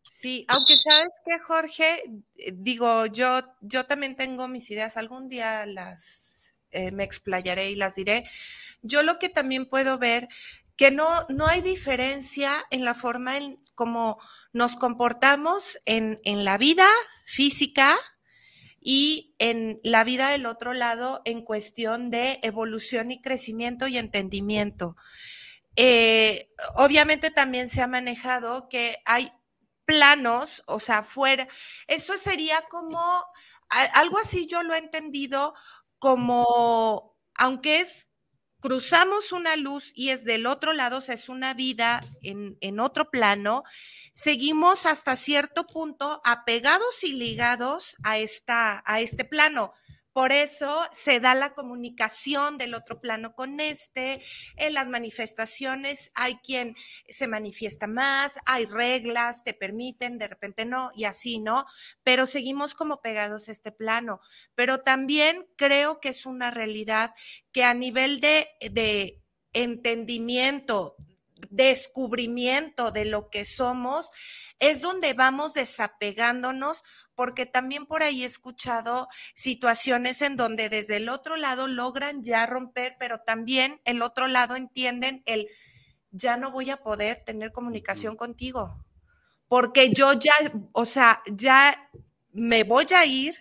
[0.01, 2.03] Sí, aunque sabes que Jorge,
[2.53, 7.93] digo, yo, yo también tengo mis ideas, algún día las eh, me explayaré y las
[7.93, 8.25] diré.
[8.81, 10.27] Yo lo que también puedo ver,
[10.77, 14.19] que no, no hay diferencia en la forma en como
[14.53, 16.87] nos comportamos en, en la vida
[17.25, 17.97] física
[18.79, 24.95] y en la vida del otro lado en cuestión de evolución y crecimiento y entendimiento.
[25.75, 29.31] Eh, obviamente también se ha manejado que hay
[29.85, 31.47] planos, o sea, fuera,
[31.87, 33.25] eso sería como,
[33.69, 35.53] algo así yo lo he entendido
[35.99, 38.07] como, aunque es,
[38.61, 42.79] cruzamos una luz y es del otro lado, o sea, es una vida en, en
[42.79, 43.63] otro plano,
[44.13, 49.73] seguimos hasta cierto punto apegados y ligados a, esta, a este plano.
[50.13, 54.21] Por eso se da la comunicación del otro plano con este.
[54.57, 56.75] En las manifestaciones hay quien
[57.07, 61.65] se manifiesta más, hay reglas, te permiten, de repente no, y así, ¿no?
[62.03, 64.19] Pero seguimos como pegados a este plano.
[64.55, 67.13] Pero también creo que es una realidad
[67.51, 69.21] que a nivel de, de
[69.53, 70.95] entendimiento,
[71.49, 74.11] descubrimiento de lo que somos,
[74.59, 76.83] es donde vamos desapegándonos
[77.15, 82.45] porque también por ahí he escuchado situaciones en donde desde el otro lado logran ya
[82.45, 85.47] romper, pero también el otro lado entienden el
[86.11, 88.83] ya no voy a poder tener comunicación contigo,
[89.47, 90.33] porque yo ya,
[90.73, 91.89] o sea, ya
[92.33, 93.35] me voy a ir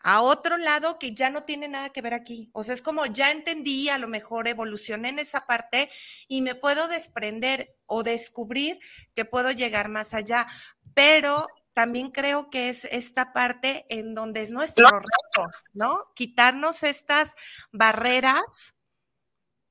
[0.00, 2.48] a otro lado que ya no tiene nada que ver aquí.
[2.52, 5.90] O sea, es como ya entendí, a lo mejor evolucioné en esa parte
[6.28, 8.78] y me puedo desprender o descubrir
[9.14, 10.46] que puedo llegar más allá.
[10.94, 16.10] Pero también creo que es esta parte en donde es nuestro reto, ¿no?
[16.14, 17.34] Quitarnos estas
[17.70, 18.74] barreras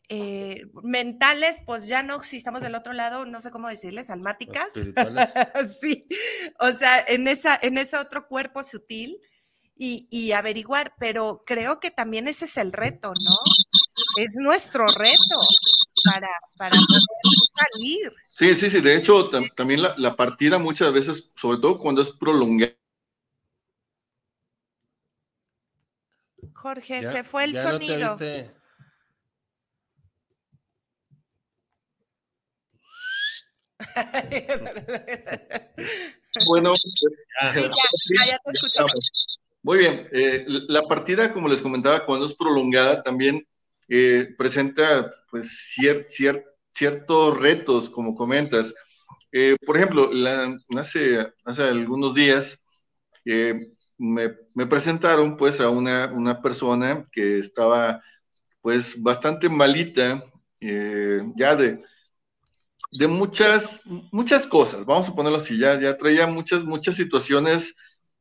[0.10, 4.72] eh, mentales, pues ya no, si estamos del otro lado, no sé cómo decirles, almáticas.
[5.82, 6.08] sí,
[6.60, 9.18] o sea, en, esa, en ese otro cuerpo sutil
[9.76, 13.40] y, y averiguar, pero creo que también ese es el reto, ¿no?
[14.24, 15.40] Es nuestro reto
[16.04, 17.02] para, para poder
[17.56, 18.14] salir.
[18.34, 18.82] Sí, sí, sí.
[18.82, 22.74] De hecho, también la, partida muchas veces, sobre todo cuando es prolongada.
[26.54, 28.18] Jorge, se fue el sonido.
[36.48, 36.74] bueno,
[37.54, 38.94] sí, ya, ya, te escuchamos.
[39.64, 40.08] Muy bien.
[40.12, 43.48] Eh, la partida, como les comentaba, cuando es prolongada, también
[43.90, 45.76] eh, presenta pues
[46.76, 48.74] ciertos retos, como comentas.
[49.32, 50.12] Eh, por ejemplo,
[50.78, 52.62] hace, hace algunos días
[53.26, 54.30] eh, me,
[54.68, 58.02] presentaron pues a una, una, persona que estaba
[58.62, 60.24] pues bastante malita,
[60.60, 61.84] ya de,
[62.92, 63.80] de muchas,
[64.12, 67.76] muchas cosas, vamos a ponerlo así, ya, ya traía muchas, muchas situaciones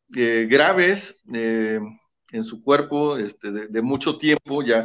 [0.09, 4.85] graves en su cuerpo este, de, de, mucho tiempo, ya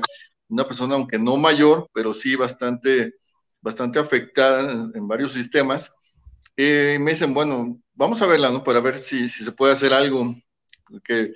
[0.49, 3.15] una persona, aunque no mayor, pero sí bastante,
[3.62, 5.91] bastante afectada en, varios sistemas.
[6.58, 8.63] Eh, me dicen, bueno, vamos a verla, ¿no?
[8.63, 10.36] Para ver si, si se puede hacer algo,
[10.86, 11.34] porque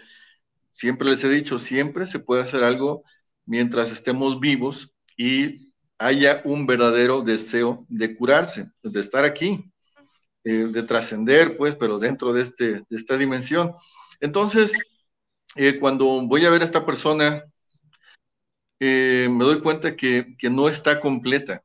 [0.74, 3.04] siempre les he dicho, siempre se puede hacer algo
[3.46, 9.72] mientras estemos vivos y haya un verdadero deseo de curarse, de estar aquí,
[10.44, 13.74] eh, de trascender, pues, pero dentro de, este, de esta dimensión.
[14.20, 14.74] Entonces,
[15.56, 17.44] eh, cuando voy a ver a esta persona
[18.80, 21.64] eh, me doy cuenta que, que, no está completa.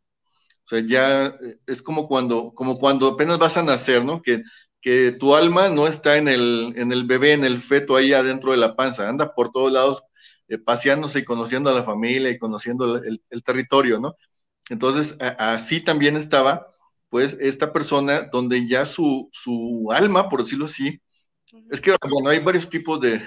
[0.68, 4.20] O sea, ya eh, es como cuando, como cuando apenas vas a nacer, ¿no?
[4.20, 4.42] Que,
[4.82, 8.52] que tu alma no está en el, en el bebé, en el feto ahí adentro
[8.52, 10.02] de la panza, anda por todos lados
[10.48, 14.14] eh, paseándose y conociendo a la familia y conociendo el, el territorio, ¿no?
[14.68, 16.66] Entonces, así también estaba,
[17.08, 21.00] pues, esta persona donde ya su, su alma, por decirlo así,
[21.70, 23.22] es que, bueno, hay varios tipos de,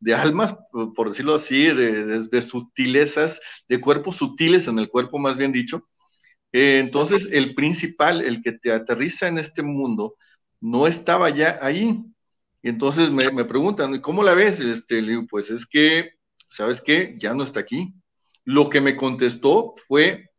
[0.00, 5.52] de, almas, por decirlo así, de, sutilezas, de cuerpos sutiles en el cuerpo, más bien
[5.52, 5.88] dicho.
[6.52, 10.16] Eh, entonces, el principal, el que te aterriza en este mundo,
[10.60, 12.04] no estaba ya ahí.
[12.62, 14.60] Y entonces me, me preguntan, ¿cómo la ves?
[14.60, 16.12] Este, le digo, pues es que,
[16.48, 17.16] ¿sabes qué?
[17.18, 17.94] Ya no está aquí.
[18.44, 20.30] Lo que me contestó fue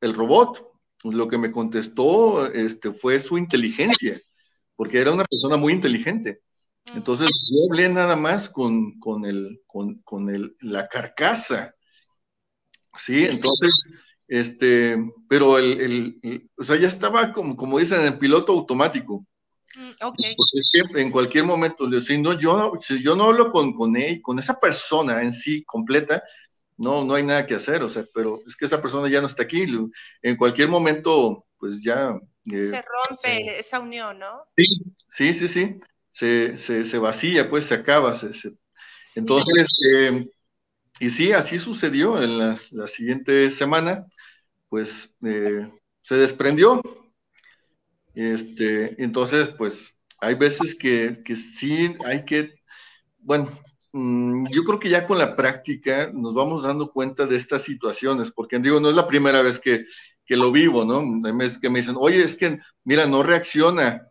[0.00, 0.66] el robot.
[1.04, 4.20] Lo que me contestó este, fue su inteligencia,
[4.74, 6.40] porque era una persona muy inteligente.
[6.94, 11.74] Entonces yo hablé nada más con, con, el, con, con el, la carcasa.
[12.94, 13.70] Sí, entonces,
[14.28, 14.96] este,
[15.28, 19.26] pero el, el, o sea, ya estaba como, como dicen, en piloto automático.
[19.76, 20.34] Mm, okay.
[20.52, 24.22] es que en cualquier momento, si no, yo, si yo no hablo con, con él,
[24.22, 26.22] con esa persona en sí completa,
[26.78, 29.26] no, no hay nada que hacer, o sea, pero es que esa persona ya no
[29.26, 29.66] está aquí,
[30.22, 32.18] en cualquier momento, pues ya...
[32.52, 34.44] Eh, se rompe esa unión, ¿no?
[34.56, 34.64] Sí,
[35.08, 35.80] sí, sí, sí
[36.16, 38.18] se, se, vacía, pues se acaba.
[39.14, 40.26] Entonces, eh,
[40.98, 44.06] y sí, así sucedió en la, siguiente semana,
[44.68, 45.70] pues eh,
[46.02, 46.82] se desprendió.
[48.14, 52.54] Este, entonces, pues hay veces que, que sí hay que,
[53.18, 53.50] bueno,
[53.92, 58.32] mm, yo creo que ya con la práctica nos vamos dando cuenta de estas situaciones,
[58.32, 59.84] porque digo, no es la primera vez que,
[60.24, 61.02] que lo vivo, ¿no?
[61.42, 64.08] Es que me dicen, oye, es que, mira, no reacciona,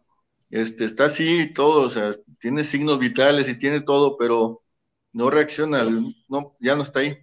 [0.49, 4.63] este, está así y todo, o sea, tiene signos vitales y tiene todo, pero
[5.13, 5.85] no reacciona,
[6.29, 7.17] no, ya no está ahí.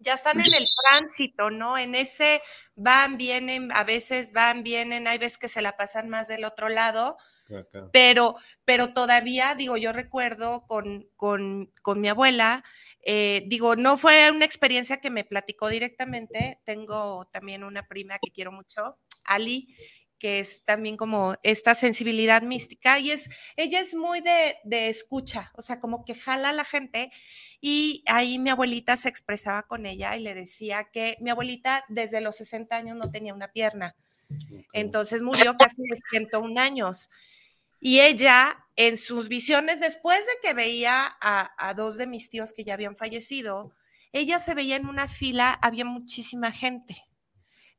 [0.00, 1.78] Ya están en el tránsito, ¿no?
[1.78, 2.42] En ese
[2.74, 6.68] van, vienen, a veces van, vienen, hay veces que se la pasan más del otro
[6.68, 7.16] lado,
[7.92, 12.64] pero, pero todavía, digo, yo recuerdo con, con, con mi abuela,
[13.02, 18.30] eh, digo, no fue una experiencia que me platicó directamente, tengo también una prima que
[18.32, 19.74] quiero mucho, Ali,
[20.20, 25.50] que es también como esta sensibilidad mística y es, ella es muy de, de, escucha,
[25.56, 27.10] o sea, como que jala a la gente
[27.60, 32.20] y ahí mi abuelita se expresaba con ella y le decía que mi abuelita desde
[32.20, 33.96] los 60 años no tenía una pierna,
[34.72, 37.10] entonces murió casi de 101 años.
[37.82, 42.52] Y ella, en sus visiones, después de que veía a, a dos de mis tíos
[42.52, 43.74] que ya habían fallecido,
[44.12, 47.09] ella se veía en una fila, había muchísima gente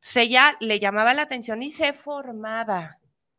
[0.01, 2.97] entonces ella le llamaba la atención y se formaba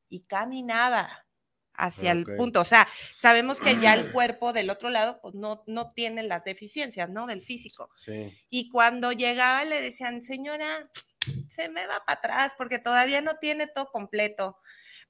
[0.09, 1.27] y caminaba
[1.75, 2.61] hacia el punto.
[2.61, 6.45] O sea, sabemos que ya el cuerpo del otro lado pues, no, no tiene las
[6.45, 7.27] deficiencias, ¿no?
[7.27, 7.91] Del físico.
[7.97, 8.33] Sí.
[8.49, 10.89] Y cuando llegaba le decían, señora,
[11.51, 14.59] se me va para atrás porque todavía no tiene todo completo.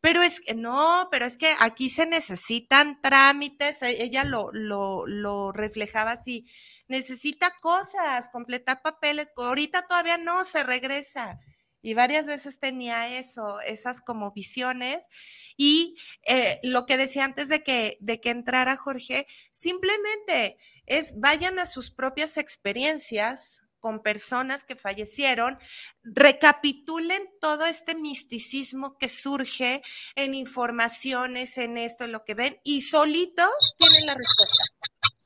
[0.01, 5.07] Pero es que no, pero es que aquí se necesitan trámites, e, ella lo, lo,
[5.07, 6.47] lo reflejaba así,
[6.93, 11.41] necesita cosas, completar papeles, ahorita todavía no se regresa.
[11.81, 15.09] Y varias veces tenía eso, esas como visiones.
[15.57, 21.59] Y eh, lo que decía antes de que, de que entrara Jorge, simplemente es vayan
[21.59, 25.59] a sus propias experiencias con personas que fallecieron,
[26.05, 29.83] recapitulen todo este misticismo que surge
[30.15, 34.72] en informaciones, en esto, en lo que ven, y solitos tienen la respuesta.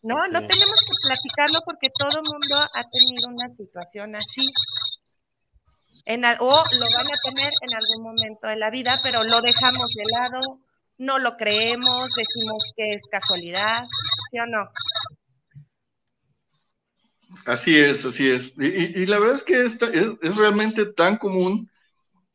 [0.06, 0.28] ¿No?
[0.28, 4.52] No tenemos que platicarlo porque todo el mundo ha tenido una situación así.
[6.04, 9.92] En, o lo van a tener en algún momento de la vida, pero lo dejamos
[9.94, 10.60] de lado,
[10.98, 13.84] no lo creemos, decimos que es casualidad,
[14.30, 14.70] ¿sí o no?
[17.44, 18.52] Así es, así es.
[18.56, 21.68] Y, la verdad es que es, es, realmente tan común,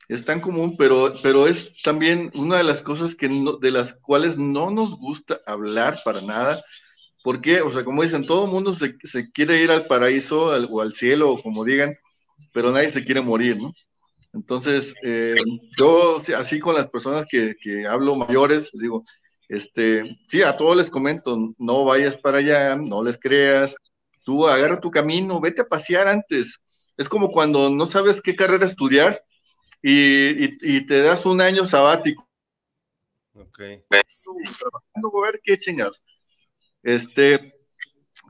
[0.09, 3.29] es tan común, pero, pero es también una de las cosas que
[3.61, 6.61] de las cuales no nos gusta hablar para nada,
[7.23, 7.61] ¿Por qué?
[7.61, 8.97] O sea, como dicen, todo el mundo se,
[9.31, 11.95] quiere ir al paraíso o al cielo, o como digan,
[12.53, 13.71] pero nadie se quiere morir, ¿no?
[14.33, 15.35] Entonces, eh,
[15.77, 17.55] yo así con las personas que,
[17.87, 19.03] hablo mayores, digo,
[19.49, 23.75] este, sí, a todos les comento, no vayas para allá, no les creas,
[24.23, 26.59] tú agarra tu camino, vete a pasear antes.
[26.97, 29.21] Es como cuando no sabes qué carrera estudiar
[29.81, 32.27] y, te das un año sabático.
[33.33, 33.59] Ok.
[33.59, 36.01] a ver qué chingados.
[36.83, 37.53] Este,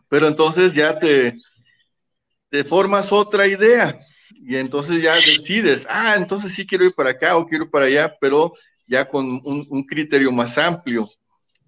[0.10, 1.38] pero entonces ya te,
[2.50, 3.98] te formas otra idea
[4.44, 7.86] y entonces ya decides, ah, entonces sí quiero ir para acá o quiero ir para
[7.86, 8.54] allá, pero
[8.88, 11.10] ya con un, criterio más amplio.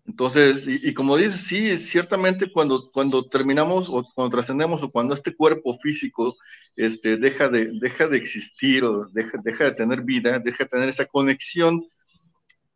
[0.05, 5.33] Entonces, y, como dices, sí, ciertamente cuando, cuando terminamos o cuando trascendemos o cuando este
[5.33, 6.35] cuerpo físico
[6.75, 10.89] este, deja, de, deja de existir o deja, deja de tener vida, deja de tener
[10.89, 11.81] esa conexión,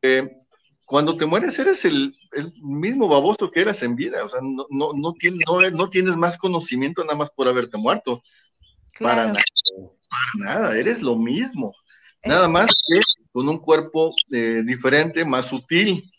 [0.02, 0.30] eh,
[0.88, 2.16] cuando te mueres eres el,
[2.64, 5.42] mismo baboso que eras en vida, o sea, no, no, no, tienes,
[5.74, 8.24] no, tienes más conocimiento nada más por haberte muerto.
[8.98, 9.42] Para, nada,
[10.10, 11.76] para nada, eres lo mismo.
[12.24, 13.02] Nada más que
[13.34, 16.10] con un cuerpo eh, diferente, más sutil.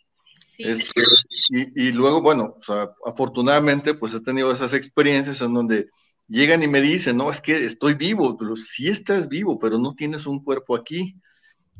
[0.59, 1.03] Este,
[1.49, 5.89] y, luego, bueno, o sea, afortunadamente, pues he tenido esas experiencias en donde
[6.29, 9.95] llegan y me dicen, no, es que estoy vivo, pero sí estás vivo, pero no
[9.95, 11.17] tienes un cuerpo aquí.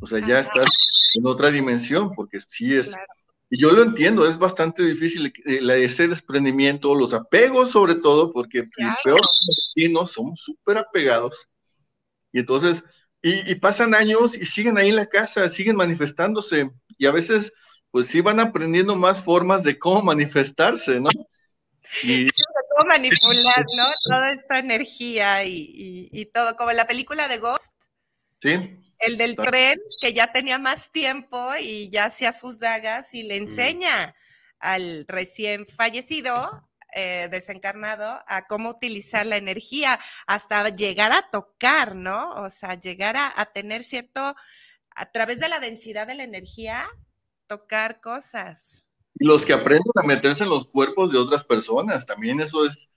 [0.01, 0.65] O sea, ya estás
[1.19, 2.95] en otra dimensión, porque sí es,
[3.51, 8.95] y yo lo entiendo, es bastante difícil ese desprendimiento, los apegos sobre todo, porque el
[9.03, 11.49] peor destinos somos súper apegados,
[12.33, 12.85] y entonces,
[13.21, 17.53] y, pasan años y siguen ahí en la casa, siguen manifestándose, y a veces,
[17.91, 21.11] pues sí van aprendiendo más formas de cómo manifestarse, ¿no?
[22.03, 22.43] Y, sí,
[22.77, 23.87] cómo manipular, ¿no?
[24.05, 27.75] Toda esta energía y, y todo, como en la película de Ghost.
[28.41, 33.23] Sí el del tren, que ya tenía más tiempo y ya hacía sus dagas y
[33.23, 33.43] le mm.
[33.45, 34.15] enseña
[34.61, 42.31] al recién fallecido, eh, desencarnado, a cómo utilizar la energía hasta llegar a tocar, ¿no?
[42.31, 44.35] O sea, llegar a, tener cierto,
[44.91, 46.89] a través de la densidad de la energía,
[47.47, 48.85] tocar cosas.
[49.15, 52.91] Y los que aprenden a meterse en los cuerpos de otras personas, también eso es,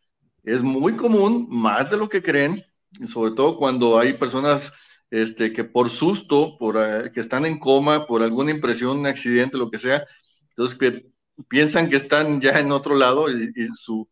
[0.43, 2.65] es muy común, más de lo que creen,
[3.05, 4.73] sobre todo cuando hay personas
[5.11, 9.57] este, que por susto, por eh, que están en coma, por alguna impresión, un accidente,
[9.57, 10.05] lo que sea,
[10.49, 11.11] entonces que
[11.47, 14.07] piensan que están ya en otro lado y, su,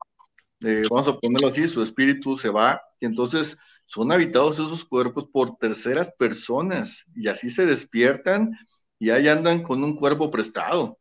[0.62, 5.26] eh, vamos a ponerlo así, su espíritu se va y entonces son habitados esos cuerpos
[5.26, 8.52] por terceras personas y así se despiertan
[9.00, 11.00] y ahí andan con un cuerpo prestado.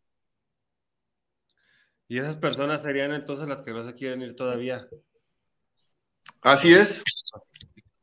[2.06, 4.88] Y esas personas serían entonces las que no se quieren ir todavía.
[6.40, 7.02] Así es.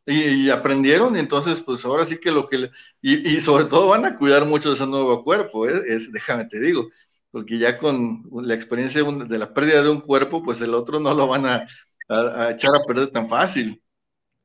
[0.07, 2.69] Y, aprendieron, entonces, pues ahora sí que lo que.
[3.01, 5.81] y, sobre todo van a cuidar mucho de ese nuevo cuerpo, ¿eh?
[5.87, 6.89] es, déjame te digo,
[7.31, 11.13] porque ya con la experiencia de la pérdida de un cuerpo, pues el otro no
[11.13, 11.65] lo van a,
[12.07, 13.81] a echar a perder tan fácil.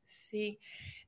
[0.03, 0.59] Sí.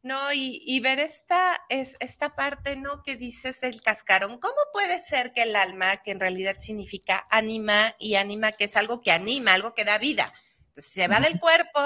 [0.04, 3.04] No, y, ver esta, es, esta parte, ¿no?
[3.04, 4.38] Que dices del cascarón.
[4.38, 8.76] ¿Cómo puede ser que el alma, que en realidad significa ánima y ánima, que es
[8.76, 10.34] algo que anima, algo que da vida?
[10.68, 11.80] Entonces, se va del cuerpo,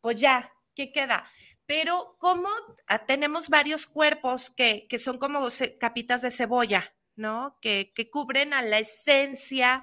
[0.00, 1.30] pues ya, ¿qué queda?
[1.68, 2.48] Pero ¿cómo
[2.86, 5.46] ah, tenemos varios cuerpos que, que son como
[5.78, 7.58] capitas de cebolla, ¿no?
[7.60, 9.82] Que, que cubren a la esencia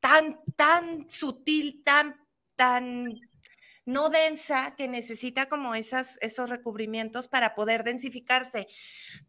[0.00, 2.16] tan, tan sutil, tan,
[2.56, 3.20] tan
[3.88, 8.68] no densa, que necesita como esas, esos recubrimientos para poder densificarse.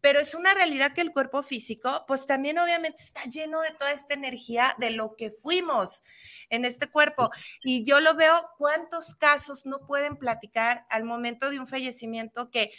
[0.02, 3.90] Pero es una realidad que el cuerpo físico, pues también obviamente está lleno de toda
[3.90, 6.02] esta energía de lo que fuimos
[6.50, 7.30] en este cuerpo.
[7.64, 12.70] Y yo lo veo, cuántos casos no pueden platicar al momento de un fallecimiento que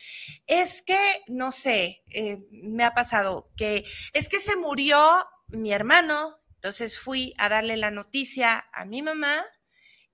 [0.45, 6.37] es que, no sé, eh, me ha pasado, que es que se murió mi hermano,
[6.57, 9.43] entonces fui a darle la noticia a mi mamá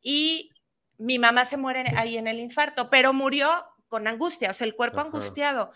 [0.01, 0.53] y
[0.97, 3.49] mi mamá se muere ahí en el infarto, pero murió
[3.87, 5.71] con angustia, o sea, el cuerpo angustiado.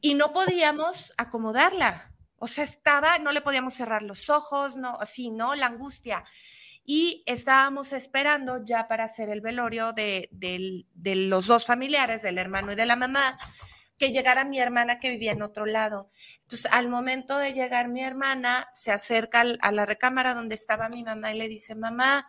[0.00, 2.12] Y no podíamos acomodarla.
[2.38, 5.54] O sea, estaba, no le podíamos cerrar los ojos, no, así, ¿no?
[5.54, 6.24] La angustia.
[6.84, 10.28] Y estábamos esperando ya para hacer el velorio de,
[10.94, 13.38] los dos familiares, del hermano y de la mamá,
[13.98, 16.10] que llegara mi hermana que vivía en otro lado.
[16.42, 21.02] Entonces, al momento de llegar mi hermana, se acerca a la recámara donde estaba mi
[21.02, 22.28] mamá y le dice, mamá,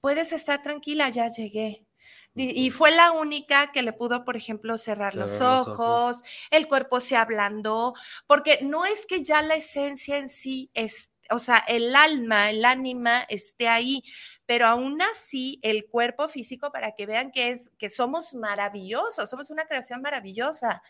[0.00, 1.86] puedes estar tranquila, ya llegué.
[2.34, 7.16] Y fue la única que le pudo, por ejemplo, cerrar, los, ojos, el cuerpo se
[7.16, 7.94] ablandó,
[8.26, 12.64] porque no es que ya la esencia en sí es, o sea, el alma, el
[12.64, 14.04] ánima esté ahí,
[14.46, 19.50] pero aún así el cuerpo físico para que vean que es que somos maravillosos, somos
[19.50, 20.82] una creación maravillosa.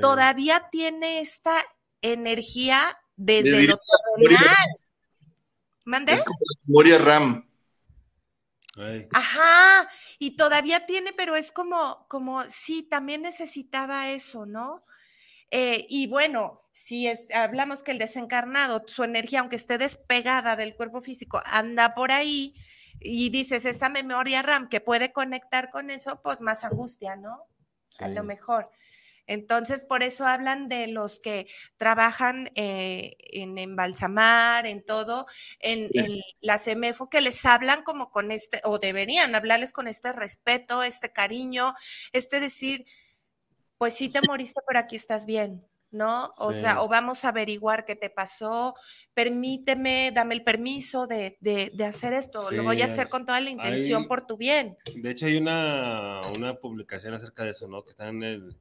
[0.00, 1.56] Todavía tiene esta
[2.02, 3.78] energía desde lo
[4.16, 4.68] terrenal.
[5.84, 6.12] ¿Mande?
[6.12, 7.53] Es como la memoria RAM.
[9.12, 14.84] Ajá, y todavía tiene, pero es como, como, sí, también necesitaba eso, ¿no?
[15.50, 20.74] Eh, y bueno, si es, hablamos que el desencarnado, su energía, aunque esté despegada del
[20.74, 22.54] cuerpo físico, anda por ahí
[23.00, 27.46] y dices, esa memoria RAM que puede conectar con eso, pues más angustia, ¿no?
[28.00, 28.70] A lo mejor.
[29.26, 31.46] Entonces, por eso hablan de los que
[31.76, 35.26] trabajan eh, en embalsamar, en todo,
[35.60, 35.90] en,
[36.40, 41.12] la CEMEFO, que les hablan como con este, o deberían hablarles con este respeto, este
[41.12, 41.74] cariño,
[42.12, 42.84] este decir,
[43.78, 46.32] pues sí te moriste, pero aquí estás bien, ¿no?
[46.36, 48.74] O sea, o vamos a averiguar qué te pasó,
[49.14, 51.38] permíteme, dame el permiso de,
[51.86, 54.76] hacer esto, lo voy a hacer con toda la intención por tu bien.
[54.94, 57.82] De hecho, hay una, una publicación acerca de eso, ¿no?
[57.82, 58.56] Que está en el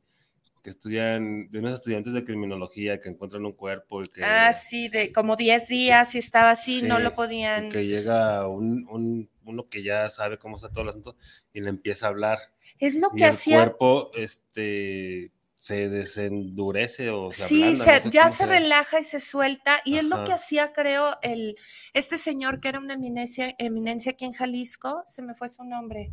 [0.63, 4.23] que estudian, de unos estudiantes de criminología que encuentran un cuerpo y que...
[4.23, 7.69] Ah, sí, de como 10 días y estaba así, no lo podían...
[7.69, 11.17] que llega un, uno que ya sabe cómo está todo el asunto
[11.53, 12.37] y le empieza a hablar.
[12.79, 13.57] Es lo que hacía...
[13.57, 17.73] El cuerpo, este se desendurece o se sí,
[18.11, 21.55] ya se relaja y se suelta y es lo que hacía creo el
[21.93, 26.11] este señor que era una eminencia eminencia aquí en Jalisco se me fue su nombre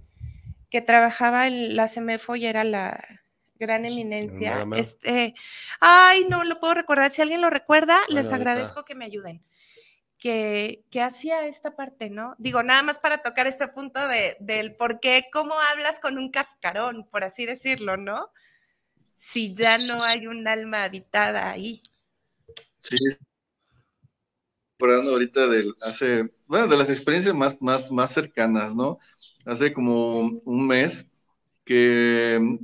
[0.70, 3.19] que trabajaba en la CEMEFO y era la
[3.60, 4.66] gran eminencia.
[4.74, 5.34] Este,
[5.78, 7.10] ay, no lo puedo recordar.
[7.10, 9.44] Si alguien lo recuerda, les agradezco que me ayuden.
[10.18, 12.34] Que, que, hacía esta parte, ¿no?
[12.38, 16.30] Digo, nada más para tocar este punto de, del por qué, cómo hablas con un
[16.30, 18.30] cascarón, por así decirlo, ¿no?
[19.16, 21.82] Si ya no hay un alma habitada ahí.
[22.82, 22.96] Sí.
[24.78, 28.98] Hablando ahorita del, hace, bueno, de las experiencias más, más, más cercanas, ¿no?
[29.46, 31.06] Hace como un mes
[31.64, 32.58] que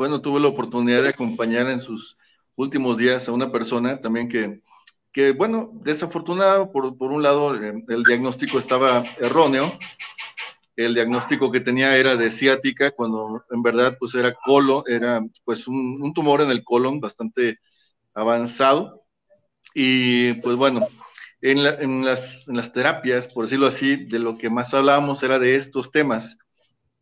[0.00, 2.16] bueno, tuve la oportunidad de acompañar en sus
[2.56, 4.62] últimos días a una persona también que,
[5.12, 9.70] que bueno, desafortunado, por, por un lado, eh, el diagnóstico estaba erróneo.
[10.74, 15.68] El diagnóstico que tenía era de ciática, cuando en verdad pues era colon, era pues
[15.68, 17.58] un, un tumor en el colon bastante
[18.14, 19.04] avanzado.
[19.74, 20.88] Y pues bueno,
[21.42, 25.38] en, en, las, en, las, terapias, por decirlo así, de lo que más hablábamos era
[25.38, 26.38] de estos temas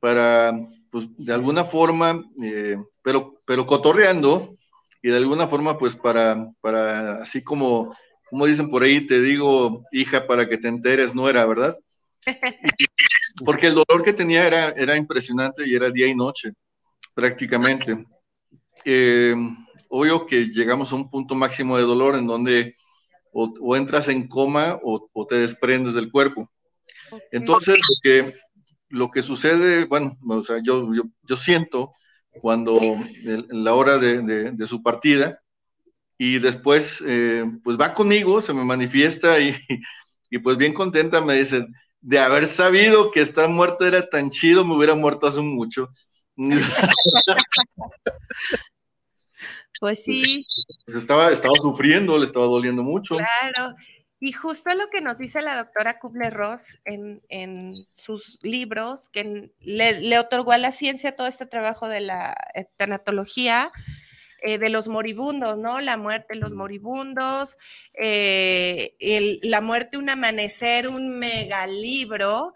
[0.01, 0.53] para
[0.91, 4.57] pues de alguna forma, eh, pero, pero cotorreando,
[5.03, 7.95] y de alguna forma, pues para, para, así como,
[8.29, 11.77] como dicen por ahí, te digo, hija, para que te enteres, no era, ¿verdad?
[13.45, 16.53] Porque el dolor que tenía era, era impresionante y era día y noche,
[17.15, 18.05] prácticamente.
[18.85, 19.35] Eh,
[19.89, 22.77] obvio que llegamos a un punto máximo de dolor en donde
[23.33, 26.51] o, entras en coma o, te desprendes del cuerpo.
[27.31, 28.35] Entonces, lo que,
[28.89, 31.93] lo que sucede, bueno, o sea, yo, yo, yo siento
[32.41, 35.41] cuando en la hora de, de, su partida
[36.17, 39.57] y después eh, pues va conmigo, se me manifiesta y,
[40.31, 41.67] y, pues bien contenta me dice,
[42.01, 45.91] de haber sabido que estar muerto era tan chido, me hubiera muerto hace mucho.
[49.81, 50.47] Pues sí.
[50.87, 53.17] Pues estaba, estaba sufriendo, le estaba doliendo mucho.
[53.17, 53.75] Claro.
[54.21, 60.19] Y justo lo que nos dice la doctora Kubler-Ross en, en, sus libros, que le,
[60.19, 62.37] otorgó a la ciencia todo este trabajo de la
[62.77, 63.71] tanatología,
[64.43, 65.81] eh, de los moribundos, ¿no?
[65.81, 67.59] La muerte de los moribundos,
[67.95, 68.97] eh,
[69.43, 72.55] la muerte, un amanecer, un megalibro,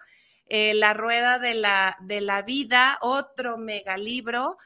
[0.54, 4.58] eh, la rueda de la, de la vida, otro megalibro,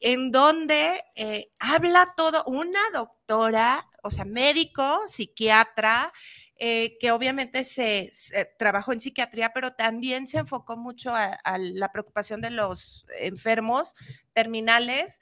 [0.00, 6.12] en donde eh, habla todo una doctora, o sea, médico, psiquiatra,
[6.56, 8.12] eh, que obviamente se,
[8.58, 13.94] trabajó en psiquiatría, pero también se enfocó mucho a, la preocupación de los enfermos
[14.32, 15.18] terminales.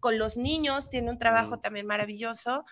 [0.00, 2.64] Con los niños tiene un trabajo también maravilloso,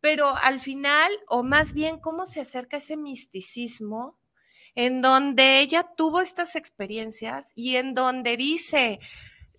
[0.00, 4.18] pero al final, o más bien, cómo se acerca ese misticismo
[4.74, 9.00] en donde ella tuvo estas experiencias y en donde dice,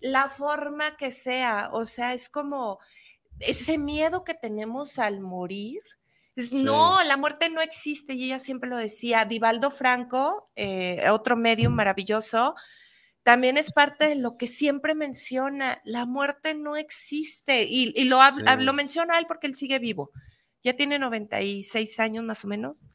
[0.00, 2.78] la forma que sea, o sea, es como
[3.40, 5.80] ese miedo que tenemos al morir.
[6.52, 9.24] No, la muerte no existe y ella siempre lo decía.
[9.24, 12.54] Divaldo Franco, eh, otro medio maravilloso,
[13.22, 18.18] también es parte de lo que siempre menciona, la muerte no existe y, lo,
[18.58, 20.10] lo menciona él porque él sigue vivo.
[20.62, 22.88] Ya tiene 96 años más o menos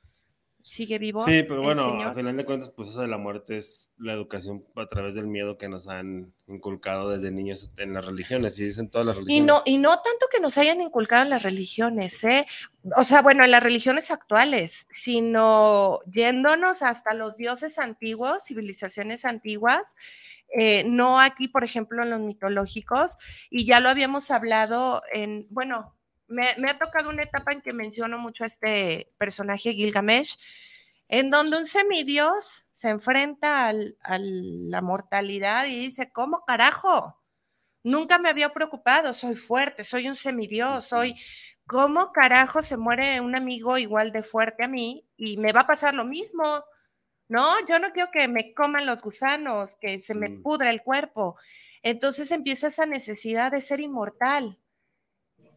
[0.64, 1.26] sigue vivo.
[1.26, 4.66] Sí, pero bueno, al final de cuentas, pues eso de la muerte es la educación
[4.76, 8.90] a través del miedo que nos han inculcado desde niños en las religiones, y dicen
[8.90, 9.44] todas las religiones.
[9.44, 12.46] Y no, y no tanto que nos hayan inculcado en las religiones, ¿eh?
[12.96, 19.96] O sea, bueno, en las religiones actuales, sino yéndonos hasta los dioses antiguos, civilizaciones antiguas,
[20.58, 23.18] eh, no aquí, por ejemplo, en los mitológicos,
[23.50, 25.96] y ya lo habíamos hablado en, bueno,
[26.30, 30.38] me, ha tocado una etapa en que menciono mucho a este personaje Gilgamesh,
[31.08, 37.20] en donde un semidios se enfrenta a la mortalidad y dice, ¿cómo carajo?
[37.84, 41.16] Nunca me había preocupado, soy fuerte, soy un semidios, soy...
[41.70, 45.68] ¿Cómo carajo se muere un amigo igual de fuerte a mí y me va a
[45.68, 46.64] pasar lo mismo?
[47.28, 50.42] No, yo no quiero que me coman los gusanos, que se me mm.
[50.42, 51.38] pudra el cuerpo.
[51.84, 54.58] Entonces empieza esa necesidad de ser inmortal.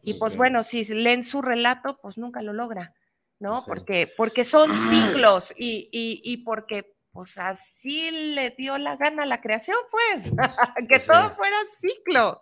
[0.03, 2.93] Y pues bueno, si leen su relato, pues nunca lo logra,
[3.39, 3.63] ¿no?
[3.65, 9.39] Porque, porque son ciclos y, y, porque pues así le dio la gana a la
[9.39, 10.31] creación, pues,
[10.89, 12.41] que pues todo fuera ciclo,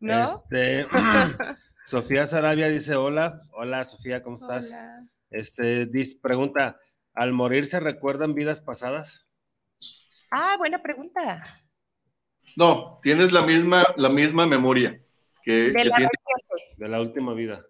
[0.00, 0.42] ¿no?
[0.50, 0.86] Este,
[1.84, 4.74] Sofía Sarabia dice, hola, hola Sofía, ¿cómo estás?
[5.30, 6.80] Este, dice, pregunta,
[7.14, 9.28] ¿al morir se recuerdan vidas pasadas?
[10.32, 11.44] Ah, buena pregunta.
[12.56, 15.00] No, tienes la misma, la misma memoria
[15.42, 15.72] que,
[16.76, 17.64] de la última vida.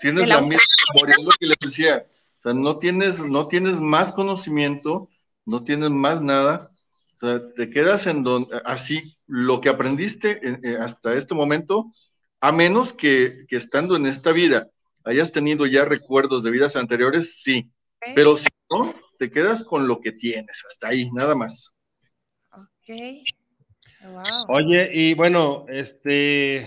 [0.00, 0.62] Tienes la, misma
[0.94, 2.06] memoria, lo que le decía.
[2.38, 5.08] O sea, no tienes, no tienes más conocimiento,
[5.44, 6.70] no tienes más nada.
[7.14, 11.90] O sea, te quedas en donde, así, lo que aprendiste eh, hasta este momento,
[12.40, 14.68] a menos que, que, estando en esta vida
[15.04, 17.70] hayas tenido ya recuerdos de vidas anteriores, sí.
[18.14, 21.74] Pero si no, te quedas con lo que tienes, hasta ahí, nada más.
[22.52, 23.24] Ok.
[24.48, 26.64] Oye, y bueno, este,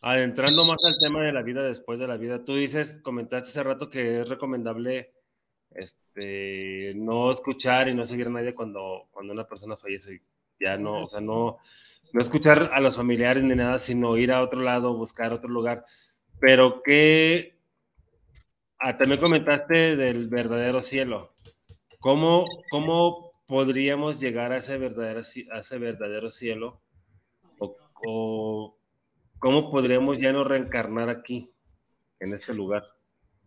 [0.00, 3.62] adentrando más al tema de la vida después de la vida, tú dices, comentaste hace
[3.62, 5.12] rato que es recomendable
[5.70, 10.20] este, no escuchar y no seguir a nadie cuando, cuando una persona fallece.
[10.58, 11.58] Ya no, o sea, no,
[12.12, 15.84] no escuchar a los familiares ni nada, sino ir a otro lado, buscar otro lugar.
[16.40, 17.58] Pero que
[18.78, 21.32] ah, también comentaste del verdadero cielo.
[22.00, 25.20] ¿Cómo, cómo podríamos llegar a ese verdadero,
[25.52, 26.82] a ese verdadero cielo?
[28.04, 28.76] O,
[29.38, 31.52] cómo podríamos ya no reencarnar aquí,
[32.18, 32.84] en este lugar?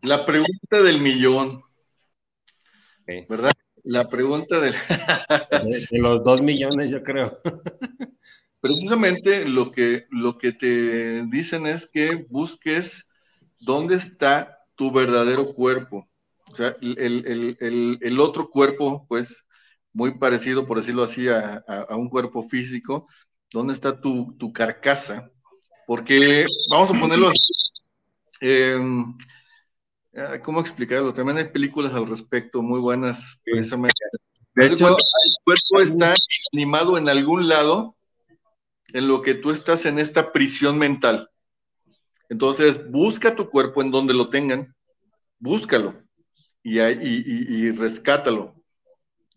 [0.03, 1.61] La pregunta del millón.
[3.05, 3.51] ¿Verdad?
[3.83, 4.73] La pregunta del...
[4.73, 7.31] de, los dos millones, yo creo.
[8.61, 13.07] Precisamente lo que, lo que te dicen es que busques
[13.59, 16.09] dónde está tu verdadero cuerpo.
[16.51, 19.44] O sea, el, el, el, el otro cuerpo, pues,
[19.95, 23.07] muy parecido, por decirlo así, a, un cuerpo físico,
[23.49, 25.31] ¿dónde está tu, carcasa?
[25.87, 27.39] Porque, vamos a ponerlo así,
[28.41, 29.17] em,
[30.11, 31.13] eh, ¿cómo explicarlo?
[31.13, 33.95] También hay películas al respecto muy buenas, precisamente.
[34.53, 36.13] De hecho, el cuerpo está
[36.51, 37.95] animado en algún lado
[38.91, 41.29] en lo que tú estás en esta prisión mental.
[42.27, 44.75] Entonces, busca tu cuerpo en donde lo tengan,
[45.39, 46.03] búscalo
[46.63, 48.54] y, y, rescátalo.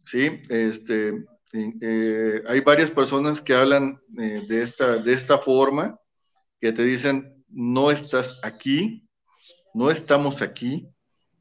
[0.09, 0.41] ¿Sí?
[0.49, 6.01] Este, eh, hay varias personas que hablan eh, de, esta, de esta forma,
[6.63, 9.07] que te dicen, no estás aquí,
[9.75, 10.89] no estamos aquí,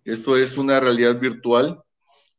[0.03, 1.81] esto es una realidad virtual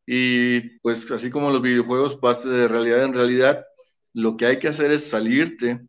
[0.04, 3.64] y pues así como los videojuegos pasan de realidad en realidad,
[4.12, 5.80] lo que hay que hacer es salirte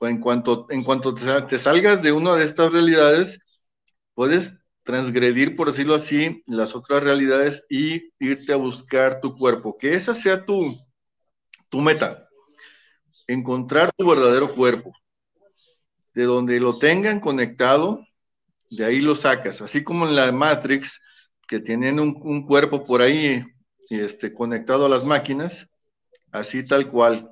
[0.00, 3.40] en cuanto, en cuanto te, salgas de una de estas realidades,
[4.14, 4.54] puedes
[4.84, 9.76] transgredir, por decirlo así, las otras realidades y irte a buscar tu cuerpo.
[9.76, 10.78] Que esa sea tu,
[11.70, 12.28] tu meta.
[13.26, 14.92] Encontrar tu verdadero cuerpo.
[16.14, 18.06] De donde lo tengan conectado,
[18.70, 19.62] de ahí lo sacas.
[19.62, 21.00] Así como en la Matrix,
[21.48, 23.44] que tienen un, cuerpo por ahí
[23.88, 25.68] este, conectado a las máquinas,
[26.30, 27.30] así tal cual.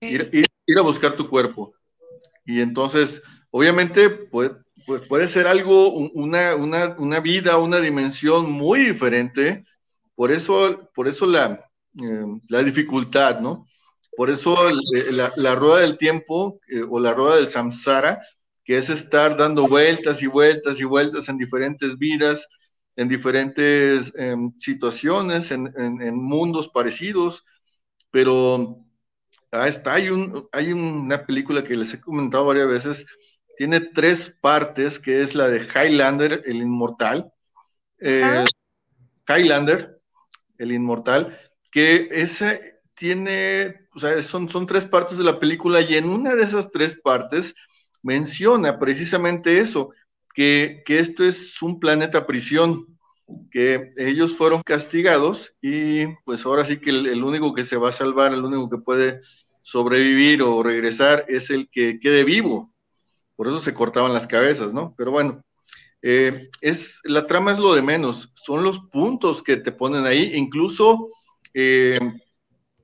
[0.00, 0.46] Ir,
[0.76, 1.72] a buscar tu cuerpo.
[2.44, 4.52] Y entonces, obviamente, pues,
[4.86, 9.64] pues puede ser algo, una, una, vida, una dimensión muy diferente.
[10.14, 11.64] Por eso, por eso la,
[12.02, 13.66] eh, la dificultad, ¿no?
[14.16, 18.20] Por eso eh, la, rueda del tiempo eh, o la rueda del samsara,
[18.64, 22.48] que es estar dando vueltas y vueltas y vueltas en diferentes vidas,
[22.96, 27.44] en diferentes em, situaciones, en, en, mundos parecidos,
[28.10, 28.88] pero
[29.50, 33.06] Ah, hay, un, hay una película que les he comentado varias veces,
[33.58, 37.32] tiene tres partes, que es la de Highlander, el inmortal,
[37.98, 38.44] eh,
[39.28, 40.00] Highlander,
[40.58, 41.36] el inmortal,
[41.72, 46.36] que ese tiene, o sea, son, son tres partes de la película y en una
[46.36, 47.56] de esas tres partes
[48.04, 49.90] menciona precisamente eso,
[50.32, 52.86] que, que esto es un planeta prisión,
[53.50, 57.92] que ellos fueron castigados y pues ahora sí que el, único que se va a
[57.92, 59.20] salvar, el único que puede
[59.62, 62.72] sobrevivir o regresar es el que quede vivo.
[63.38, 64.96] Por eso se cortaban las cabezas, ¿no?
[64.98, 65.44] Pero bueno,
[66.02, 70.32] eh, es, la trama es lo de menos, son los puntos que te ponen ahí,
[70.34, 71.06] incluso
[71.54, 72.00] eh,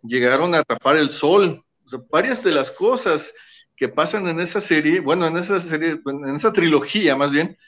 [0.05, 3.35] llegaron a tapar el sol, o sea, varias de las cosas
[3.75, 7.59] que pasan en esa serie, bueno, en esa serie, en esa trilogía más bien,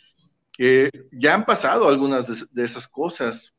[1.10, 3.52] ya han pasado algunas de, esas cosas.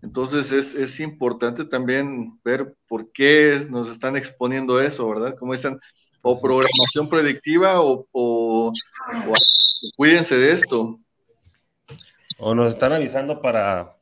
[0.00, 5.34] Entonces es, importante también ver por qué nos están exponiendo eso, ¿verdad?
[5.36, 5.80] Como dicen,
[6.22, 8.72] o programación predictiva o,
[9.96, 11.00] cuídense de esto.
[12.40, 13.96] O nos están avisando para,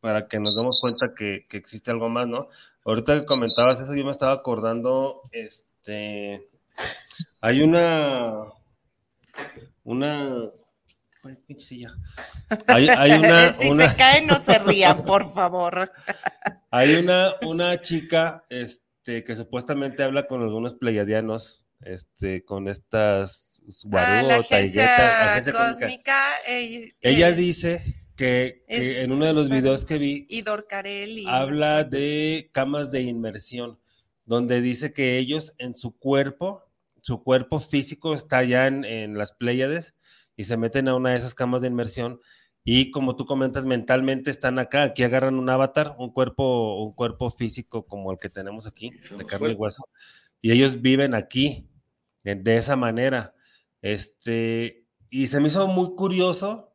[0.00, 2.48] para que nos demos cuenta que, que, existe algo más, ¿no?
[2.84, 6.48] Ahorita que comentabas eso, yo me estaba acordando, este,
[7.40, 8.42] hay una,
[9.84, 10.50] una,
[12.68, 12.88] hay,
[13.18, 15.90] una, si se cae, no se rían, por favor.
[16.70, 24.22] Hay una, una chica este, que supuestamente habla con algunos pleiadianos, este, con estas ah,
[24.22, 26.18] la agencia, cósmica.
[26.48, 27.82] Eh, Ella eh, dice
[28.16, 30.26] que, en uno de los videos que vi,
[31.26, 33.78] habla de camas de inmersión,
[34.24, 36.64] donde dice que ellos en su cuerpo,
[37.02, 39.94] su cuerpo físico está ya en, en las Pleiades,
[40.36, 42.20] y se meten a una de esas camas de inmersión
[42.64, 47.30] y como tú comentas, mentalmente están acá, aquí agarran un avatar, un cuerpo, un cuerpo
[47.30, 49.86] físico como el que tenemos aquí, de carne y hueso,
[50.40, 51.68] y ellos viven aquí
[52.22, 53.34] de esa manera.
[53.82, 56.74] Este, y se me hizo muy curioso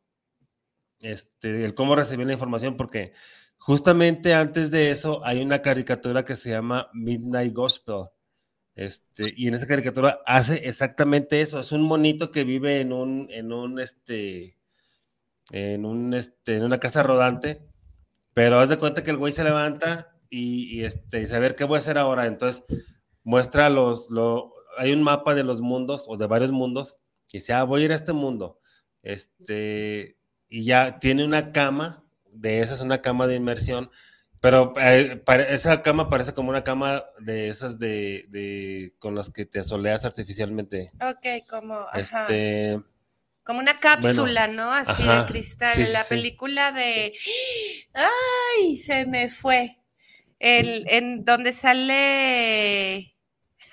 [1.00, 3.12] este, el cómo recibí la información, porque
[3.58, 8.10] justamente antes de eso hay una caricatura que se llama Midnight Gospel,
[8.76, 11.58] este, y en esa caricatura hace exactamente eso.
[11.58, 14.56] Es un monito que vive en un, en un, este,
[15.50, 17.62] en un, este, en una casa rodante,
[18.34, 21.76] pero haz de cuenta que el güey se levanta y, este, y ver qué voy
[21.76, 22.26] a hacer ahora.
[22.26, 22.64] Entonces
[23.24, 27.52] muestra los, lo, hay un mapa de los mundos o de varios mundos y dice,
[27.52, 28.60] ah, voy a ir a este mundo.
[29.02, 30.18] Este,
[30.48, 33.90] y ya tiene una cama, de esa es una cama de inmersión
[34.40, 39.60] pero eh, esa cama parece como una cama de esas de, con las que te
[39.60, 40.90] asoleas artificialmente.
[41.02, 42.80] Ok, como este,
[43.44, 44.72] como una cápsula, ¿no?
[44.72, 45.76] Así de cristal.
[45.92, 47.14] la película de
[47.94, 49.78] ay, se me fue.
[50.38, 53.14] El, en donde sale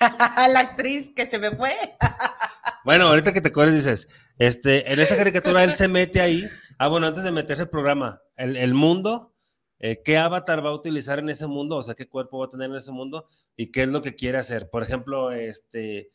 [0.00, 1.72] la actriz que se me fue.
[2.84, 4.08] bueno, ahorita que te acuerdas dices,
[4.38, 6.44] este, en esta caricatura él se mete ahí.
[6.78, 9.34] Ah, bueno, antes de meterse el programa, el, mundo,
[9.80, 12.50] eh, qué avatar va a utilizar en ese mundo, o sea, qué cuerpo va a
[12.50, 14.70] tener en ese mundo y qué es lo que quiere hacer.
[14.70, 16.10] Por ejemplo, este,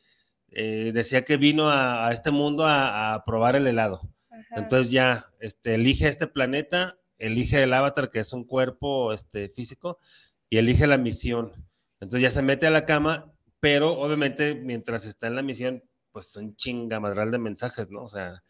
[0.56, 4.02] eh, decía que vino a, este mundo a, probar el helado.
[4.56, 10.00] Entonces ya, este, elige este planeta, elige el avatar, que es un cuerpo este, físico,
[10.50, 11.52] y elige la misión.
[12.00, 16.36] Entonces ya se mete a la cama, pero obviamente mientras está en la misión, pues
[16.36, 18.04] un chingamadral de mensajes, ¿no?
[18.04, 18.44] O sea,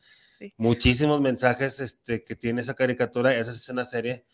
[0.58, 4.26] muchísimos mensajes este, que tiene esa caricatura, esa es una serie,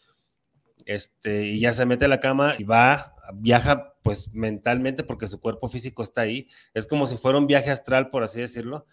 [0.90, 5.40] este, y ya se mete a la cama y va, viaja pues mentalmente porque su
[5.40, 8.88] cuerpo físico está ahí, es como si fuera un viaje astral, por así decirlo.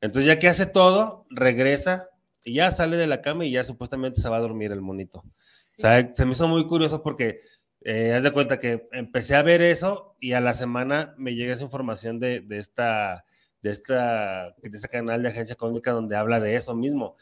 [0.00, 2.08] Entonces ya que hace todo, regresa
[2.44, 5.20] y ya sale de la cama y ya supuestamente se va a dormir el monito.
[5.20, 7.38] O sea, se me hizo muy curioso porque
[7.82, 11.52] eh, haz de cuenta que empecé a ver eso y a la semana me llega
[11.52, 13.24] esa información de, de esta
[13.62, 17.14] de, esta, de este canal de agencia cómica donde habla de eso mismo.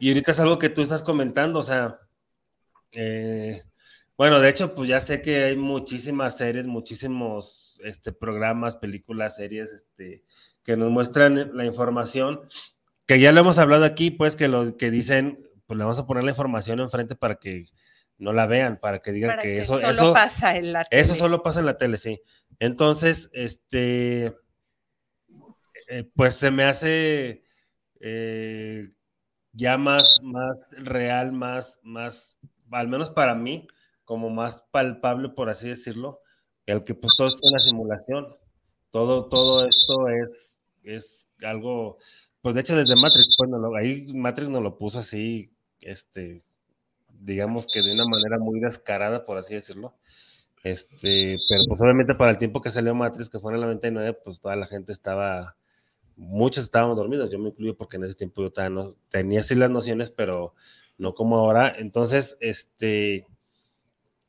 [0.00, 2.00] Y ahorita es algo que tú estás comentando, o sea,
[2.94, 3.62] eh,
[4.16, 9.72] bueno, de hecho, pues ya sé que hay muchísimas series, muchísimos este, programas, películas, series,
[9.72, 10.24] este,
[10.62, 12.40] que nos muestran la información,
[13.06, 16.06] que ya lo hemos hablado aquí, pues que lo que dicen, pues le vamos a
[16.06, 17.64] poner la información enfrente para que
[18.18, 21.02] no la vean, para que digan que, eso, solo pasa en la tele.
[21.02, 22.20] Eso solo pasa en la tele, sí.
[22.60, 24.36] Entonces, este,
[25.88, 27.42] eh, pues se me hace
[28.00, 28.88] eh,
[29.52, 32.38] ya más, más real, más, más,
[32.70, 33.66] al menos para mí,
[34.04, 36.20] como más palpable, por así decirlo,
[36.66, 38.36] el que pues todo esto es una simulación.
[38.90, 41.98] Todo, todo esto es, es algo,
[42.40, 46.40] pues de hecho desde Matrix, bueno, ahí Matrix nos lo puso así, este,
[47.08, 49.96] digamos que de una manera muy descarada, por así decirlo.
[50.62, 54.18] Este, pero pues obviamente para el tiempo que salió Matrix, que fue en el 99,
[54.24, 55.56] pues toda la gente estaba
[56.16, 58.52] muchos estábamos dormidos, yo me incluyo porque en ese tiempo yo
[59.08, 60.54] tenía así las nociones, pero
[60.98, 61.72] no como ahora.
[61.76, 63.26] Entonces, este,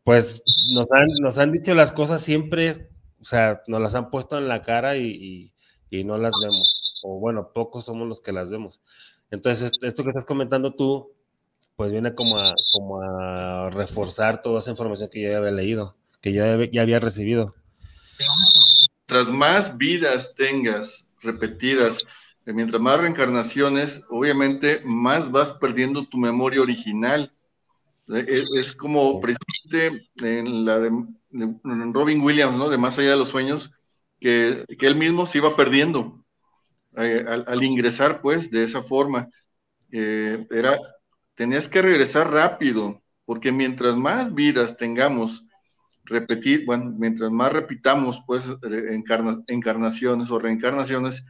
[0.04, 0.44] pues
[0.74, 2.90] nos han, nos han dicho las cosas siempre,
[3.20, 5.52] o sea, nos las han puesto en la cara y,
[6.04, 7.00] no las vemos.
[7.04, 8.82] O bueno, pocos somos los que las vemos.
[9.32, 11.14] Entonces, esto que estás comentando tú,
[11.78, 15.96] pues viene como a, como a reforzar toda esa información que yo ya había leído,
[16.22, 17.56] que yo ya había recibido.
[19.06, 22.00] Tras más vidas tengas repetidas,
[22.46, 27.34] eh, mientras más reencarnaciones, obviamente más vas perdiendo tu memoria original.
[28.10, 30.92] Eh, eh, es como precisamente en la de,
[31.92, 32.70] Robin Williams, ¿no?
[32.70, 33.72] De Más allá de los sueños,
[34.20, 36.24] que, él mismo se iba perdiendo
[36.96, 39.28] al, ingresar, pues, de esa forma.
[39.92, 40.78] era,
[41.36, 45.44] tenías que regresar rápido, porque mientras más vidas tengamos
[46.06, 48.46] repetir, bueno, mientras más repitamos, pues,
[49.48, 51.26] encarnaciones o reencarnaciones,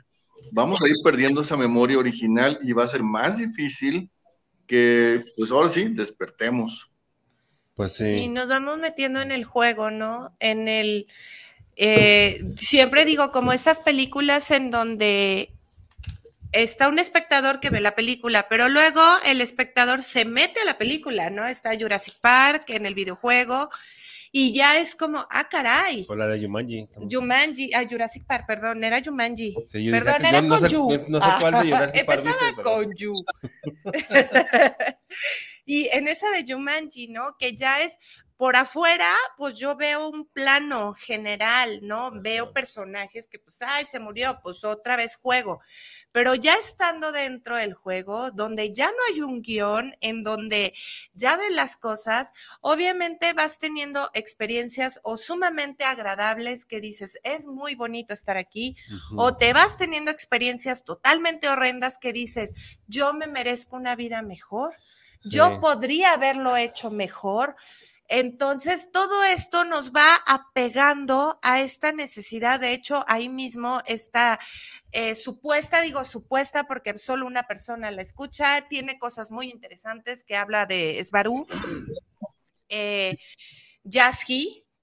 [0.51, 4.09] vamos a ir perdiendo esa memoria original y va a ser más difícil
[4.67, 6.89] que, pues ahora sí, despertemos.
[7.75, 8.19] Pues sí.
[8.19, 10.35] Sí, nos vamos metiendo en el juego, ¿no?
[10.39, 11.07] En el,
[11.75, 15.51] eh, siempre digo, como esas películas en donde
[16.53, 20.77] está un espectador que ve la película, pero luego el espectador se mete a la
[20.77, 21.45] película, ¿no?
[21.45, 23.69] Está Jurassic Park en el videojuego
[24.37, 26.05] y ya es como, ah, caray.
[26.09, 26.89] O la de Jumanji.
[27.09, 29.55] Jumanji, ah, Jurassic Park, perdón, era Jumanji.
[29.89, 30.89] perdón, era no, con Yu.
[31.07, 32.19] No, sé cuál de Jurassic Park.
[32.19, 33.13] Empezaba con Yu.
[35.65, 37.37] y en esa de Jumanji, ¿no?
[37.39, 37.97] Que ya es,
[38.37, 42.11] por afuera, pues yo veo un plano general, ¿no?
[42.21, 45.61] Veo personajes que, pues, ay, se murió, pues otra vez juego.
[46.11, 50.73] Pero ya estando dentro del juego, donde ya no hay un guion, en donde
[51.13, 57.75] ya ves las cosas, obviamente vas teniendo experiencias o sumamente agradables que dices, es muy
[57.75, 58.75] bonito estar aquí,
[59.15, 62.53] o te vas teniendo experiencias totalmente horrendas que dices,
[62.87, 64.75] yo me merezco una vida mejor.
[65.23, 67.55] Yo podría haberlo hecho mejor,
[68.07, 72.59] entonces, todo esto nos va apegando a esta necesidad.
[72.59, 74.39] De hecho, ahí mismo está
[74.91, 80.35] eh, supuesta, digo supuesta porque solo una persona la escucha, tiene cosas muy interesantes que
[80.35, 81.47] habla de Esbarú,
[82.69, 83.17] eh,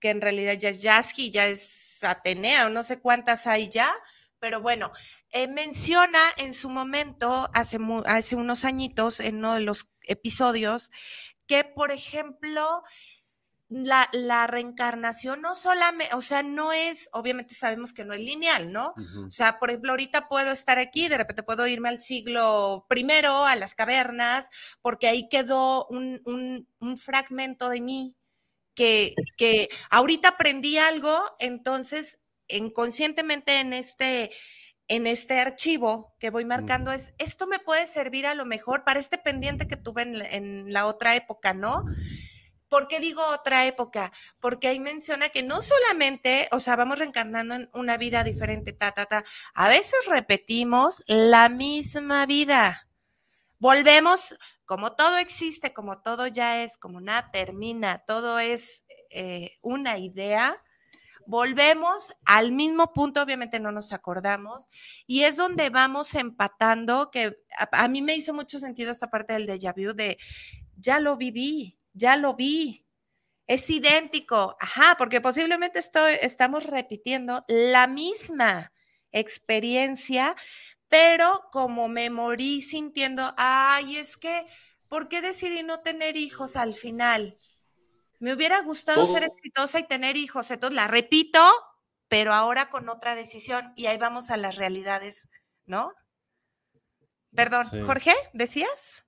[0.01, 3.91] que en realidad ya es Yasgi, ya es Atenea, no sé cuántas hay ya,
[4.41, 4.91] pero bueno,
[5.31, 10.91] eh, menciona en su momento, hace, hace unos añitos, en uno de los episodios,
[11.47, 12.83] que, por ejemplo,
[13.73, 18.95] la, reencarnación no solamente, o sea, no es, obviamente sabemos que no es lineal, ¿no?
[19.27, 23.45] O sea, por ejemplo, ahorita puedo estar aquí, de repente puedo irme al siglo primero,
[23.45, 24.49] a las cavernas,
[24.81, 26.67] porque ahí quedó un,
[26.97, 28.17] fragmento de mí
[28.75, 34.31] que, que ahorita aprendí algo, entonces inconscientemente en este
[34.89, 39.01] en este archivo que voy marcando es, esto me puede servir a lo mejor para
[39.01, 41.85] este pendiente que tuve en, la otra época, ¿no?
[42.73, 44.15] ¿Por qué digo otra época?
[44.41, 48.93] Porque ahí menciona que no solamente, o sea, vamos reencarnando en una vida diferente, ta,
[48.93, 49.27] ta, ta.
[49.53, 52.89] A veces repetimos la misma vida.
[53.59, 59.99] Volvemos, como todo existe, como todo ya es, como nada termina, todo es eh, una
[59.99, 60.57] idea,
[61.27, 64.71] volvemos al mismo punto, obviamente no nos acordamos,
[65.07, 67.37] y es donde vamos empatando, que
[67.71, 70.17] a, mí me hizo mucho sentido esta parte del déjà vu de,
[70.79, 72.87] ya lo viví, ya lo vi,
[73.47, 78.73] es idéntico, ajá, porque posiblemente estoy, estamos repitiendo la misma
[79.11, 80.37] experiencia,
[80.89, 84.47] pero como me morí sintiendo, ay, es que,
[84.89, 87.37] ¿por qué decidí no tener hijos al final?
[88.21, 91.41] Me hubiera gustado ser exitosa y tener hijos, entonces la repito,
[92.09, 95.29] pero ahora con otra decisión y ahí vamos a las realidades,
[95.67, 95.93] ¿no?
[97.35, 99.05] Perdón, Jorge, ¿decías?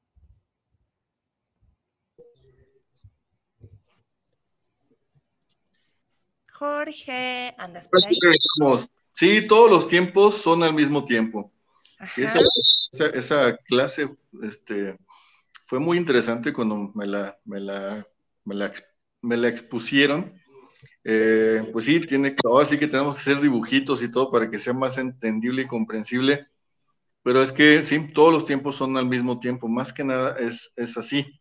[6.65, 8.17] Jorge, andas por ahí.
[9.13, 11.53] Sí, todos los tiempos son al mismo tiempo.
[12.17, 14.09] Esa, clase
[14.43, 14.99] este,
[15.67, 18.07] fue muy interesante cuando me la, me la,
[18.45, 18.73] me la
[19.25, 20.41] me la expusieron.
[21.03, 24.59] Eh, pues sí, tiene, ahora sí que tenemos que hacer dibujitos y todo para que
[24.59, 26.47] sea más entendible y comprensible,
[27.23, 30.73] pero es que sí, todos los tiempos son al mismo tiempo, más que nada es,
[30.77, 31.41] es así.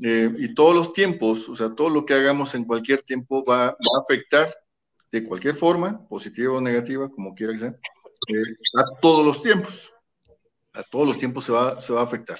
[0.00, 3.66] Eh, y todos los tiempos, o sea, todo lo que hagamos en cualquier tiempo va,
[3.66, 4.54] a afectar
[5.10, 9.92] de cualquier forma, positiva o negativa, como quiera que sea, eh, a todos los tiempos.
[10.72, 12.38] A todos los tiempos se va, a afectar.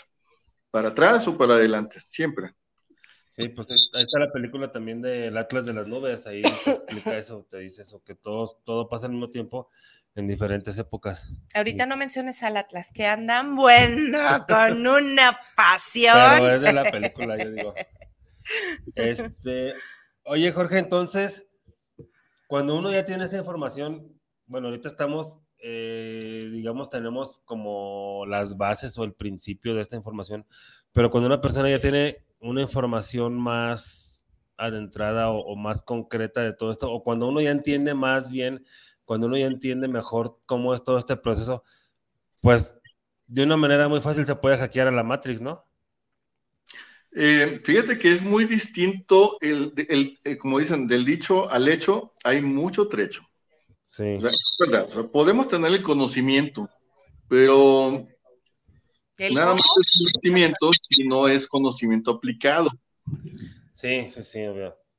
[0.70, 2.54] Para atrás o para adelante, siempre.
[3.30, 7.16] Sí, pues ahí está la película también del Atlas de las Nubes, ahí te explica
[7.16, 9.70] eso, te dice eso, que todo, todo pasa al mismo tiempo
[10.18, 11.30] en diferentes épocas.
[11.54, 16.16] Ahorita no menciones al Atlas, que andan bueno, con una pasión.
[16.16, 17.74] Pero es de la película, yo digo.
[18.94, 19.74] Este,
[20.24, 21.46] oye, Jorge, entonces,
[22.46, 28.96] cuando uno ya tiene esta información, bueno, ahorita estamos, eh, digamos, tenemos como las bases
[28.96, 30.46] o el principio de esta información,
[30.92, 34.24] pero cuando una persona ya tiene una información más
[34.56, 38.64] adentrada o, más concreta de todo esto, o cuando uno ya entiende más bien,
[39.08, 41.64] cuando uno ya entiende mejor cómo es todo este proceso,
[42.42, 42.76] pues
[43.26, 45.64] de una manera muy fácil se puede hackear a la Matrix, ¿no?
[47.12, 52.42] Eh, fíjate que es muy distinto, el, el, como dicen, del dicho al hecho hay
[52.42, 53.26] mucho trecho.
[53.86, 54.18] Sí.
[54.60, 56.68] verdad, podemos tener el conocimiento,
[57.28, 58.06] pero
[59.30, 62.68] Nada más es conocimiento si no es conocimiento aplicado.
[63.72, 64.40] Sí, sí, sí,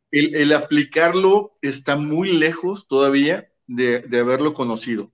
[0.10, 5.12] El, aplicarlo está muy lejos todavía de, haberlo conocido.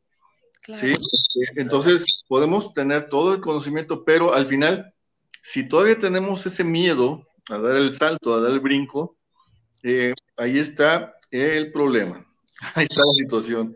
[0.65, 0.93] ¿sí?
[0.93, 4.93] Este, entonces, podemos tener todo el conocimiento, pero al final,
[5.43, 9.17] si todavía tenemos ese miedo a dar el salto, a dar el brinco,
[9.83, 12.25] eh, ahí está el problema.
[12.73, 13.75] Ahí está la situación.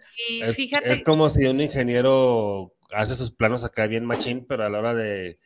[0.86, 4.96] es como si un ingeniero hace sus planos acá bien machín, pero a la hora
[4.96, 5.38] de,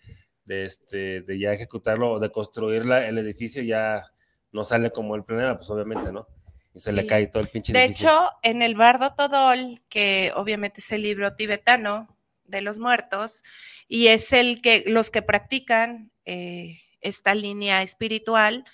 [0.46, 4.06] este, de ya ejecutarlo o de construir el edificio ya
[4.52, 6.28] no sale como el planeta, pues obviamente, ¿no?
[6.74, 10.82] Y se le cae todo el pinche De hecho, en el Bardo Todol, que obviamente
[10.82, 13.44] es el libro tibetano de los muertos,
[13.88, 18.66] y es el que los que practican eh, esta línea espiritual,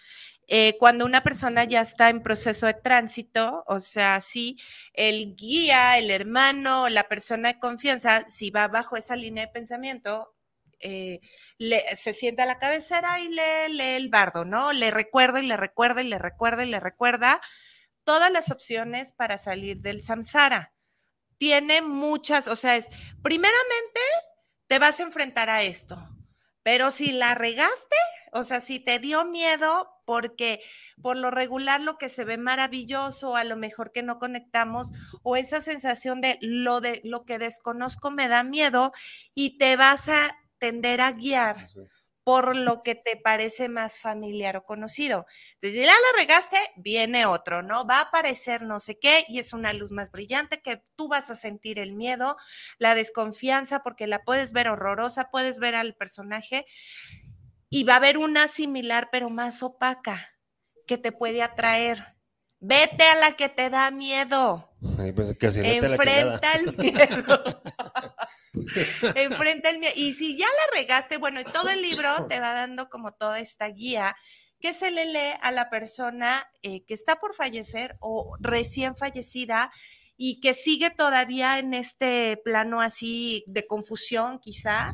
[0.51, 4.57] eh, cuando una persona ya está en proceso de tránsito, o sea, si
[4.93, 10.33] el guía, el hermano, la persona de confianza, si va bajo esa línea de pensamiento,
[10.79, 11.19] eh,
[11.95, 14.73] se sienta a la cabecera y lee, lee, el bardo, ¿no?
[14.73, 17.41] Le recuerda y le recuerda y le recuerda y le recuerda
[18.09, 20.73] todas las opciones para salir del samsara.
[21.37, 22.87] Tiene muchas, o sea, es,
[23.21, 23.99] primeramente,
[24.65, 26.09] te vas a enfrentar a esto,
[26.63, 27.95] pero si la regaste,
[28.31, 30.59] o sea, si te dio miedo, porque
[31.03, 34.91] por lo regular lo que se ve maravilloso, a lo mejor que no conectamos,
[35.21, 38.91] o esa sensación de lo de lo que desconozco me da miedo
[39.35, 41.67] y te vas a tender a guiar
[42.29, 45.25] por lo que te parece más familiar o conocido.
[45.63, 47.87] Desde ya la regaste, viene otro, ¿no?
[47.87, 51.31] Va a aparecer no sé qué y es una luz más brillante que tú vas
[51.31, 52.37] a sentir el miedo,
[52.77, 56.67] la desconfianza, porque la puedes ver horrorosa, puedes ver al personaje
[57.71, 60.37] y va a haber una similar pero más opaca
[60.85, 62.18] que te puede atraer.
[62.61, 64.69] Vete a la que te da miedo.
[65.15, 67.61] Pues Enfrenta el miedo.
[69.15, 69.93] Enfrenta el miedo.
[69.95, 73.39] Y si ya la regaste, bueno, y todo el libro te va dando como toda
[73.39, 74.15] esta guía
[74.59, 79.71] que se le lee a la persona eh, que está por fallecer o recién fallecida
[80.17, 84.93] y que sigue todavía en este plano así de confusión quizá,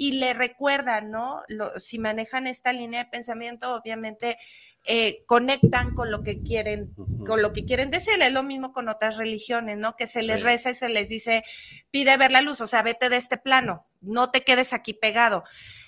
[0.00, 1.42] y le recuerdan, ¿no?
[1.76, 4.38] si manejan esta línea de pensamiento, obviamente
[4.86, 6.94] eh, conectan con lo que quieren,
[7.26, 8.14] con lo que quieren decir.
[8.22, 9.96] Es lo mismo con otras religiones, ¿no?
[9.96, 11.44] Que se les reza y se les dice,
[11.90, 15.44] pide ver la luz, o sea, vete de este plano, no te quedes aquí pegado.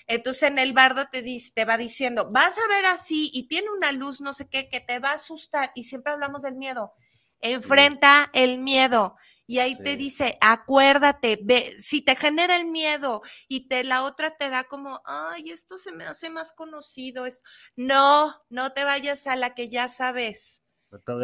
[0.06, 3.68] Entonces en el bardo te, dice, te va diciendo, vas a ver así y tiene
[3.70, 5.72] una luz, no sé qué, que te va a asustar.
[5.74, 6.92] Y siempre hablamos del miedo.
[7.40, 9.16] Enfrenta el miedo.
[9.46, 14.36] Y ahí te dice, acuérdate, ve, si te genera el miedo y te la otra
[14.36, 17.26] te da como, ay, esto se me hace más conocido.
[17.26, 17.42] Es,
[17.76, 20.60] no, no te vayas a la que ya sabes.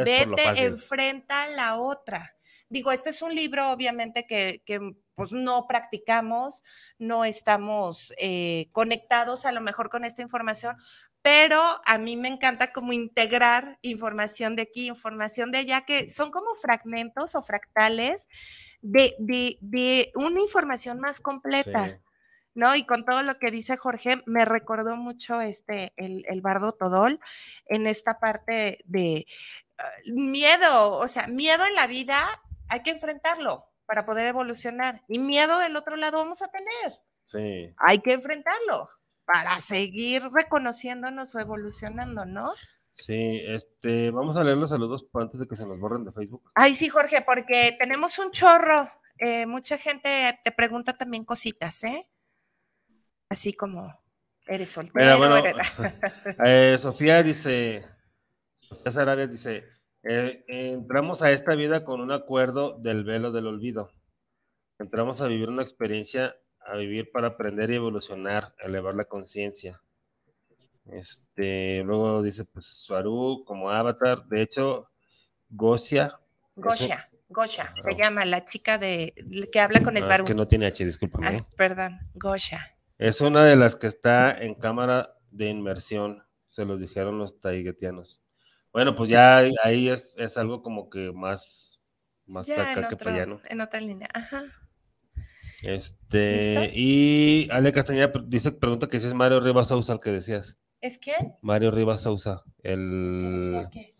[0.04, 2.34] Vete, enfrenta la otra.
[2.70, 4.80] Digo, este es un libro, obviamente, que, que
[5.14, 6.62] pues no practicamos,
[6.98, 10.76] no estamos eh, conectados a lo mejor con esta información,
[11.28, 16.30] pero a mí me encanta como integrar información de aquí, información de allá, que son
[16.30, 18.28] como fragmentos o fractales
[18.80, 22.00] de, de, una información más completa.
[22.54, 22.74] ¿no?
[22.74, 27.20] Y con todo lo que dice Jorge, me recordó mucho este, el, el bardo Todol
[27.66, 29.26] en esta parte de
[29.76, 32.24] ah, miedo, o sea, miedo en la vida
[32.70, 35.02] hay que enfrentarlo para poder evolucionar.
[35.08, 36.98] Y miedo del otro lado vamos a tener.
[37.22, 37.74] Sí.
[37.76, 38.88] Hay que enfrentarlo
[39.28, 42.50] para seguir reconociéndonos o evolucionando, ¿no?
[42.94, 46.50] Sí, este, vamos a leer los saludos antes de que se nos borren de Facebook.
[46.54, 48.90] Ay, sí, Jorge, porque tenemos un chorro.
[49.18, 52.08] Eh, mucha gente te pregunta también cositas, ¿eh?
[53.28, 53.94] Así como
[54.46, 55.18] eres soltero.
[55.18, 55.36] bueno,
[56.46, 57.84] eh, Sofía dice,
[58.54, 59.64] Sofía Sarabia dice,
[60.04, 63.92] eh, entramos a esta vida con un acuerdo del velo del olvido.
[64.78, 66.34] Entramos a vivir una experiencia
[66.70, 69.80] a vivir para aprender y evolucionar, elevar la conciencia.
[70.86, 74.24] Este, luego dice, pues, Suaru como avatar.
[74.26, 74.90] De hecho,
[75.48, 76.18] Gosia.
[76.56, 79.14] Gosia, Gosia, se llama la chica de
[79.52, 80.24] que habla con Svaru.
[80.24, 81.38] que no tiene H, discúlpame.
[81.38, 82.76] Ah, perdón, Gosia.
[82.98, 88.20] Es una de las que está en cámara de inmersión, se los dijeron los taiguetianos.
[88.72, 91.80] Bueno, pues ya ahí es, es algo como que más,
[92.26, 93.40] más acá que para allá, ¿no?
[93.48, 94.44] En otra línea, ajá.
[95.62, 100.58] Este, y Ale Castañeda dice, pregunta que si es Mario Rivas Sousa el que decías.
[100.80, 101.34] ¿Es quién?
[101.42, 103.66] Mario Rivas Sousa, el...
[103.72, 103.94] ¿Qué?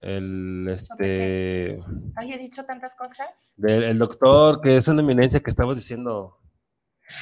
[0.00, 1.78] El, este...
[2.14, 3.54] ¿Ay, he dicho tantas cosas?
[3.66, 6.38] el doctor, que es una eminencia que estabas diciendo.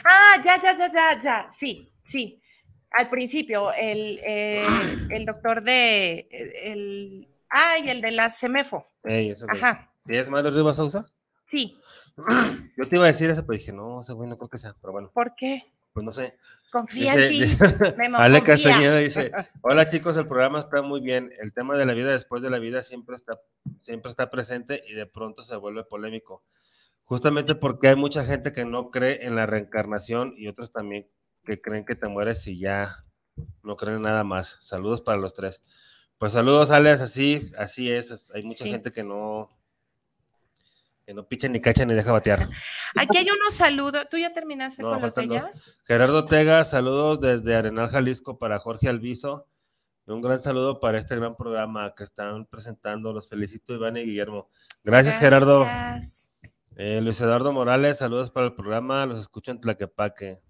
[0.04, 2.42] Ah, ya, ya, ya, ya, ya, sí, sí.
[2.90, 4.66] Al principio, el, eh,
[5.10, 8.30] el doctor de, el, ay, el de la.
[9.04, 9.90] Ey, eso Ajá.
[9.98, 11.10] ¿Sí es Mario Rivas Sousa?
[11.44, 11.76] Sí.
[12.76, 14.74] Yo te iba a decir eso, pero dije, no, ese güey no creo que sea,
[14.80, 15.10] pero bueno.
[15.12, 15.64] ¿Por qué?
[15.92, 16.36] Pues no sé.
[16.72, 17.44] Confía en ti.
[18.16, 19.30] Ale Castañeda dice,
[19.62, 21.32] hola chicos, el programa está muy bien.
[21.38, 23.40] El tema de la vida después de la vida siempre está,
[23.78, 26.42] siempre está presente y de pronto se vuelve polémico.
[27.04, 31.06] Justamente porque hay mucha gente que no cree en la reencarnación y otros también
[31.44, 33.04] que creen que te mueres y ya
[33.62, 34.58] no creen nada más.
[34.60, 35.62] Saludos para los tres.
[36.18, 38.32] Pues saludos, Alex, así, así es.
[38.34, 39.50] Hay mucha gente que no,
[41.06, 42.48] que no picha ni cacha ni deja batear.
[42.96, 44.06] Aquí hay unos saludos.
[44.10, 45.42] ¿Tú ya terminaste con los de
[45.84, 49.46] Gerardo Tega, saludos desde Arenal, Jalisco para Jorge Alviso.
[50.06, 53.12] Un gran saludo para este gran programa que están presentando.
[53.12, 54.50] Los felicito, Iván y Guillermo.
[54.82, 55.66] Gracias, Gerardo.
[56.76, 59.06] Eh, Luis Eduardo Morales, saludos para el programa.
[59.06, 60.42] Los escucho en Tlaquepaque.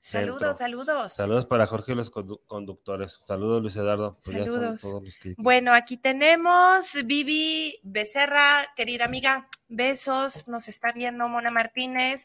[0.00, 1.12] Saludos, saludos.
[1.12, 3.20] Saludos para Jorge y los conductores.
[3.22, 4.14] Saludos, Luis Eduardo.
[4.24, 4.82] Pues saludos.
[5.36, 9.46] Bueno, aquí tenemos Vivi Becerra, querida amiga.
[9.68, 12.24] Besos, nos está viendo Mona Martínez.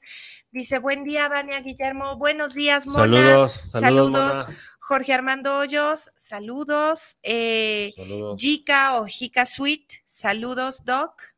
[0.51, 2.15] Dice, buen día, Vania Guillermo.
[2.15, 3.01] Buenos días, Mona.
[3.01, 4.45] Saludos, saludos.
[4.80, 7.17] Jorge Armando Hoyos, saludos.
[7.23, 8.41] Eh, saludos.
[8.41, 11.34] Jica o Jica Sweet, saludos, Doc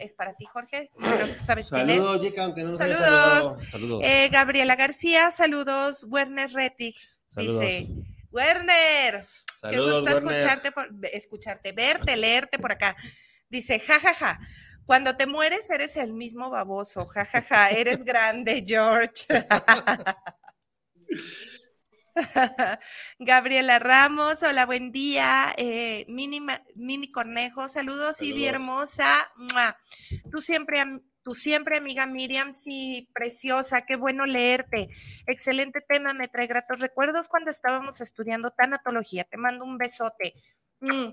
[0.00, 0.90] es para ti, Jorge.
[1.40, 2.38] sabes saludos, quién es.
[2.38, 3.58] aunque no saludos.
[3.70, 4.02] saludos.
[4.04, 6.04] Eh, Gabriela García, saludos.
[6.08, 6.94] Werner Rettig
[7.36, 7.88] dice,
[8.30, 9.24] Werner,
[9.70, 10.72] qué gusta escucharte,
[11.12, 12.96] escucharte, verte, leerte por acá.
[13.48, 14.14] Dice, jajaja.
[14.14, 14.40] Ja, ja.
[14.86, 17.70] Cuando te mueres eres el mismo baboso, jajaja, ja, ja.
[17.70, 19.26] eres grande, George.
[23.18, 25.52] Gabriela Ramos, hola, buen día.
[25.56, 26.40] Eh, mini,
[26.74, 29.28] mini Cornejo, saludos, y bien hermosa.
[30.30, 30.82] Tú siempre,
[31.22, 34.88] tú siempre, amiga Miriam, sí, preciosa, qué bueno leerte.
[35.26, 39.24] Excelente tema, me trae gratos recuerdos cuando estábamos estudiando tanatología.
[39.24, 40.34] Te mando un besote.
[40.80, 41.10] Mm,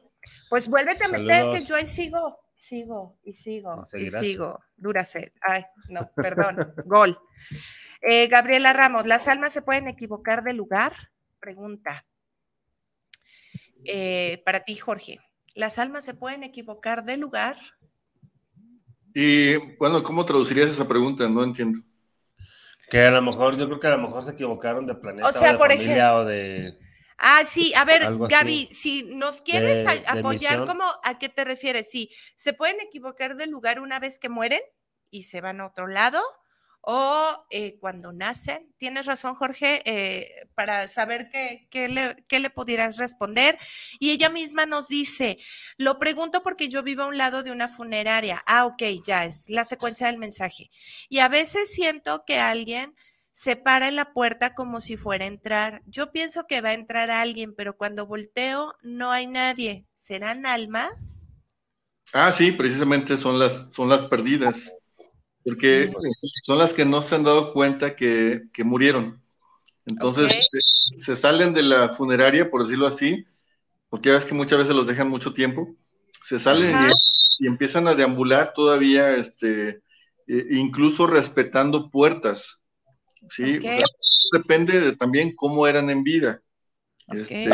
[0.49, 4.59] pues vuélvete a meter, que yo ahí sigo, sigo y sigo y sigo.
[4.75, 5.31] Duracel.
[5.41, 7.19] Ay, no, perdón, gol.
[8.01, 10.93] Eh, Gabriela Ramos, ¿las almas se pueden equivocar de lugar?
[11.39, 12.05] Pregunta.
[13.85, 15.19] Eh, para ti, Jorge,
[15.55, 17.57] ¿las almas se pueden equivocar de lugar?
[19.13, 21.27] Y bueno, ¿cómo traducirías esa pregunta?
[21.27, 21.81] No entiendo.
[22.89, 25.31] Que a lo mejor, yo creo que a lo mejor se equivocaron de planeta o,
[25.31, 26.79] sea, de por familia ejemplo, o de...
[27.18, 28.28] Ah, sí, a ver, Algo.
[28.28, 30.65] Gaby, si nos quieres De- a- de apoyar.
[30.65, 31.89] ¿cómo, ¿a qué te refieres?
[31.89, 34.61] Sí, ¿se pueden equivocar de lugar una vez que mueren
[35.09, 36.22] y se van a otro lado?
[36.89, 42.49] O eh, cuando nacen, tienes razón, Jorge, eh, para saber qué, qué le, qué le
[42.49, 43.57] pudieras responder.
[43.99, 45.38] Y ella misma nos dice,
[45.76, 48.41] lo pregunto porque yo vivo a un lado de una funeraria.
[48.45, 50.70] Ah, ok, ya es la secuencia del mensaje.
[51.09, 52.95] Y a veces siento que alguien
[53.38, 55.83] se para en la puerta como si fuera a entrar.
[55.85, 59.85] Yo pienso que va a entrar alguien, pero cuando volteo no hay nadie.
[59.93, 61.29] ¿Serán almas?
[62.13, 64.77] Ah, sí, precisamente son las, son las perdidas,
[65.43, 66.17] porque Mm.
[66.45, 69.23] son las que no se han dado cuenta que, que murieron.
[69.85, 70.59] Entonces se,
[70.99, 73.25] se salen de la funeraria, por decirlo así,
[73.89, 75.75] porque ya ves que muchas veces los dejan mucho tiempo,
[76.23, 76.91] se salen y,
[77.39, 79.83] y empiezan a deambular todavía, este,
[80.27, 82.63] e- incluso respetando puertas.
[83.30, 83.65] Sí, Ok.
[83.65, 83.86] O sea,
[84.34, 86.41] depende de también cómo eran en vida.
[87.09, 87.49] Este,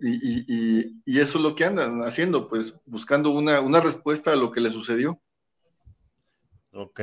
[0.00, 4.32] y, y- y- y eso es lo que andan haciendo, pues buscando una, una respuesta
[4.32, 5.20] a lo que le sucedió.
[6.72, 7.00] Ok.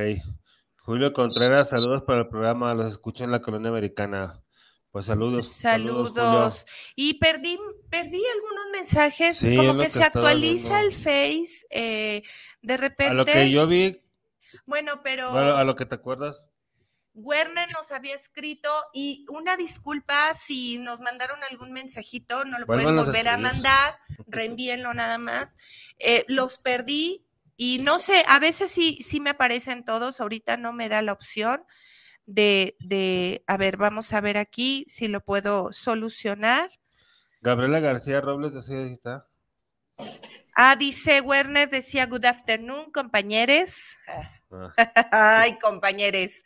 [0.78, 4.42] Julio Contreras, saludos para el programa, los escucho en la colonia americana.
[4.90, 5.46] Pues saludos.
[5.46, 6.66] Saludos.
[6.96, 7.58] Y perdí,
[7.90, 10.96] perdí algunos mensajes, Sí, como que que se actualiza viendo.
[10.96, 12.22] el Face eh,
[12.62, 13.10] de repente.
[13.12, 14.02] A lo que yo vi,
[14.66, 16.48] Bueno, pero bueno, a lo que te acuerdas,
[17.14, 22.98] Werner nos había escrito y una disculpa si nos mandaron algún mensajito, no lo pueden
[22.98, 25.56] a volver a, mandar, reenvíenlo nada más.
[25.98, 30.72] Eh, los perdí y no sé, a veces sí, sí me aparecen todos, ahorita no
[30.72, 31.64] me da la opción
[32.26, 36.70] de, de, a ver, vamos a ver aquí si lo puedo solucionar.
[37.40, 39.26] Gabriela García Robles, de Ciudad está.
[40.54, 43.96] Ah, dice Werner, decía good afternoon, compañeros.
[44.06, 44.74] Ah,
[45.12, 46.42] Ay, compañeros.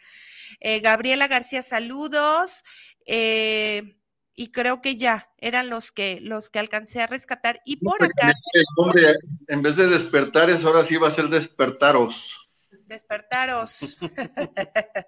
[0.60, 2.64] Eh, Gabriela García, saludos.
[3.06, 3.96] Eh,
[4.34, 7.60] y creo que ya eran los que los que alcancé a rescatar.
[7.64, 9.14] Y por acá, El nombre,
[9.48, 12.50] en vez de despertares, ahora sí va a ser despertaros.
[12.86, 13.98] despertaros.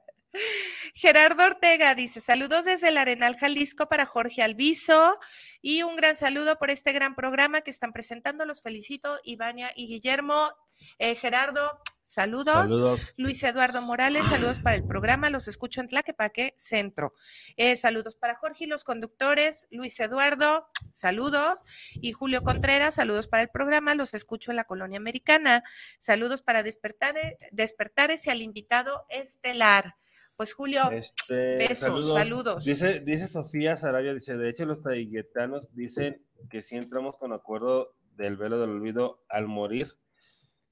[0.94, 5.18] Gerardo Ortega dice: Saludos desde el Arenal Jalisco para Jorge Alviso
[5.60, 8.44] y un gran saludo por este gran programa que están presentando.
[8.44, 10.50] Los felicito, Ivania y Guillermo.
[10.98, 12.54] Eh, Gerardo, saludos.
[12.54, 13.14] saludos.
[13.16, 17.12] Luis Eduardo Morales, saludos para el programa, los escucho en Tlaquepaque Centro.
[17.56, 21.64] Eh, saludos para Jorge y los conductores, Luis Eduardo, saludos.
[21.94, 25.64] Y Julio Contreras, saludos para el programa, los escucho en la colonia americana.
[25.98, 29.96] Saludos para Despertare, Despertares y al invitado estelar.
[30.36, 32.64] Pues Julio, Este, besos, saludos.
[32.64, 37.94] Dice, dice Sofía Sarabia, dice, de hecho los taiguetanos dicen que si entramos con acuerdo
[38.16, 39.88] del velo del olvido al morir,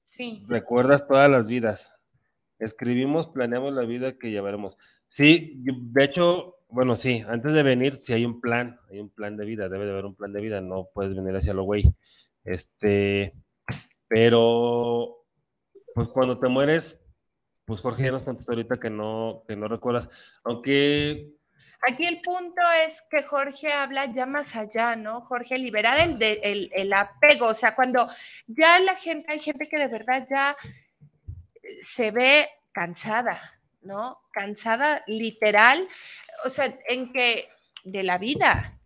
[0.05, 1.99] sí, recuerdas todas las vidas.
[2.57, 4.77] Escribimos, planeamos la vida que llevaremos.
[5.07, 9.37] Sí, de hecho, bueno, sí, antes de venir, sí hay un plan, hay un plan
[9.37, 11.83] de vida, debe de haber un plan de vida, no puedes venir hacia lo güey.
[12.43, 13.33] Este,
[14.07, 15.25] pero,
[15.93, 17.01] pues cuando te mueres,
[17.65, 20.09] pues Jorge ya nos contestó ahorita que no, que no recuerdas,
[20.43, 21.33] aunque
[21.87, 25.21] Aquí el punto es que Jorge habla ya más allá, ¿no?
[25.21, 28.09] Jorge, liberar el, de- el, el apego, o sea, cuando
[28.47, 30.55] ya la gente, hay gente que de verdad ya
[31.81, 34.19] se ve cansada, ¿no?
[34.31, 35.87] Cansada literal,
[36.45, 37.49] o sea, en que
[37.83, 38.79] de la vida.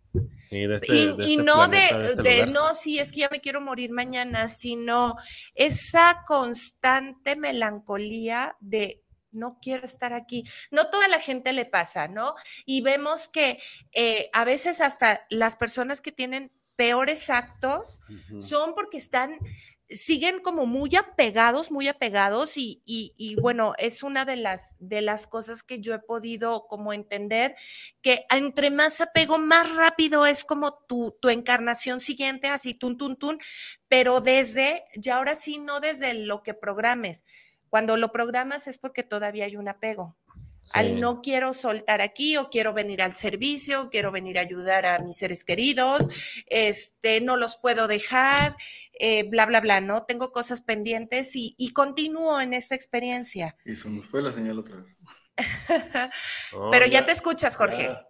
[0.50, 2.48] y de este, Y, de y este no planeta, de, este de, lugar.
[2.50, 5.16] no, sí, es que ya me quiero morir mañana, sino
[5.54, 10.44] esa constante melancolía de no quiero estar aquí.
[10.70, 12.34] No toda la gente le pasa, ¿no?
[12.66, 13.60] Y vemos que
[13.92, 18.00] eh, a veces hasta las personas que tienen peores actos
[18.38, 19.32] son porque están,
[19.88, 25.02] siguen como muy apegados, muy apegados y, y- y, bueno, es una de las, de
[25.02, 27.56] las cosas que yo he podido como entender,
[28.00, 33.16] que entre más apego, más rápido es como tu, tu encarnación siguiente, así, tun, tun,
[33.18, 33.40] tun,
[33.88, 37.24] pero desde, ya ahora sí, no desde lo que programes.
[37.70, 40.16] Cuando lo programas es porque todavía hay un apego
[40.62, 40.72] Sí.
[40.74, 44.98] al no quiero soltar aquí o quiero venir al servicio, quiero venir a ayudar a
[44.98, 46.06] mis seres queridos,
[46.48, 48.56] este, no los puedo dejar,
[48.98, 50.04] eh, bla, bla, bla, ¿no?
[50.04, 53.56] Tengo cosas pendientes y, y continúo en esta experiencia.
[53.64, 54.94] Y se nos fue la señal otra vez.
[56.52, 57.84] No, Pero ya te escuchas, Jorge.
[57.84, 58.06] ya.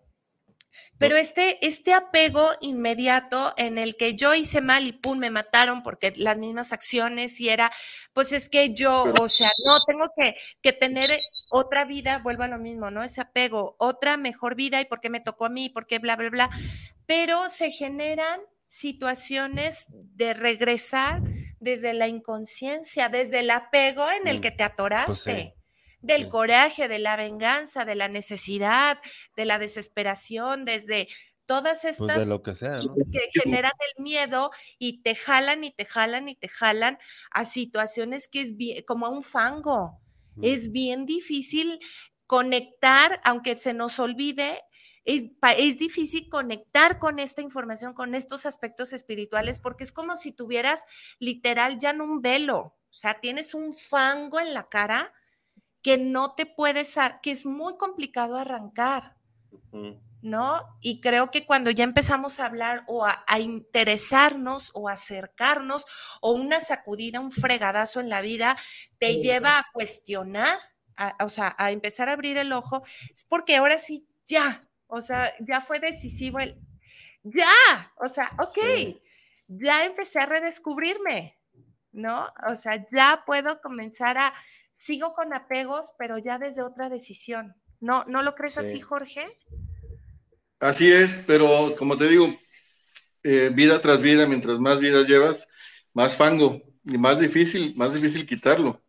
[1.00, 5.82] Pero este, este apego inmediato en el que yo hice mal y pum, me mataron
[5.82, 7.72] porque las mismas acciones y era,
[8.12, 11.18] pues es que yo, o sea, no, tengo que, que tener
[11.50, 13.02] otra vida, vuelvo a lo mismo, ¿no?
[13.02, 16.16] Ese apego, otra mejor vida y por qué me tocó a mí, por qué bla,
[16.16, 16.50] bla, bla.
[17.06, 21.22] Pero se generan situaciones de regresar
[21.60, 25.54] desde la inconsciencia, desde el apego en el mm, que te pues atoraste.
[26.00, 28.98] Del coraje, de la venganza, de la necesidad,
[29.36, 31.08] de la desesperación, desde
[31.50, 35.84] todas pues, estas lo que, sea, que generan el miedo y te jalan y te
[35.84, 36.96] jalan y te jalan
[37.32, 40.00] a situaciones que es bien, como a un fango.
[40.36, 40.44] Mm.
[40.44, 41.80] Es bien difícil
[42.26, 44.62] conectar, aunque se nos olvide,
[45.04, 50.30] es, es, difícil conectar con esta información, con estos aspectos espirituales, porque es como si
[50.30, 50.84] tuvieras
[51.18, 55.12] literal ya no un velo, o sea, tienes un fango en la cara
[55.82, 59.16] que no te puedes, que es muy complicado arrancar,
[60.22, 60.78] ¿no?
[60.80, 65.86] Y creo que cuando ya empezamos a hablar o a, interesarnos o acercarnos
[66.20, 68.56] o una sacudida, un fregadazo en la vida,
[68.98, 70.58] te lleva a cuestionar,
[71.20, 72.82] o sea, a empezar a abrir el ojo,
[73.14, 76.60] es porque ahora sí, ya, o sea, ya fue decisivo el,
[77.22, 78.98] ya, o sea, ok,
[79.48, 81.38] ya empecé a redescubrirme,
[81.92, 82.28] ¿no?
[82.48, 84.34] O sea, ya puedo comenzar a,
[84.72, 87.54] sigo con apegos, pero ya desde otra decisión.
[87.80, 89.24] ¿No, ¿no lo crees así, Jorge?
[90.58, 92.28] Así es, pero como te digo,
[93.22, 95.48] eh, vida tras vida, mientras más vidas llevas,
[95.94, 98.82] más fango y más difícil, más difícil quitarlo.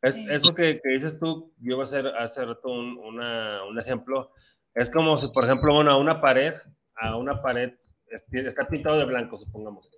[0.00, 4.32] Es, Eso que, dices tú, yo voy a hacer, hacer un, un ejemplo
[4.74, 6.52] es como si, por ejemplo, bueno, a una pared,
[6.94, 7.72] a una pared
[8.06, 9.90] está pintado de blanco, supongamos.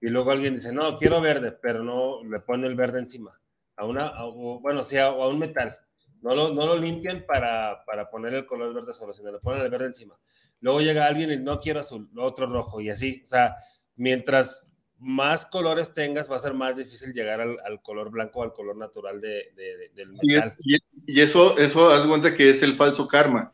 [0.00, 3.38] Y luego alguien dice, no, quiero verde, pero no le pone el verde encima.
[3.78, 4.12] A una,
[4.60, 5.74] bueno, sí, a, un metal.
[6.20, 9.62] No lo, no lo limpian para, para poner el color verde solo, sino le ponen
[9.62, 10.18] el verde encima.
[10.60, 13.22] Luego llega alguien y no quiero azul, otro rojo, y así.
[13.24, 13.54] O sea,
[13.94, 14.68] mientras
[14.98, 18.76] más colores tengas, va a ser más difícil llegar al, al color blanco, al color
[18.76, 19.52] natural de,
[19.94, 20.50] del metal.
[20.58, 20.76] Sí,
[21.06, 23.52] y, eso, eso, haz cuenta que es el falso karma.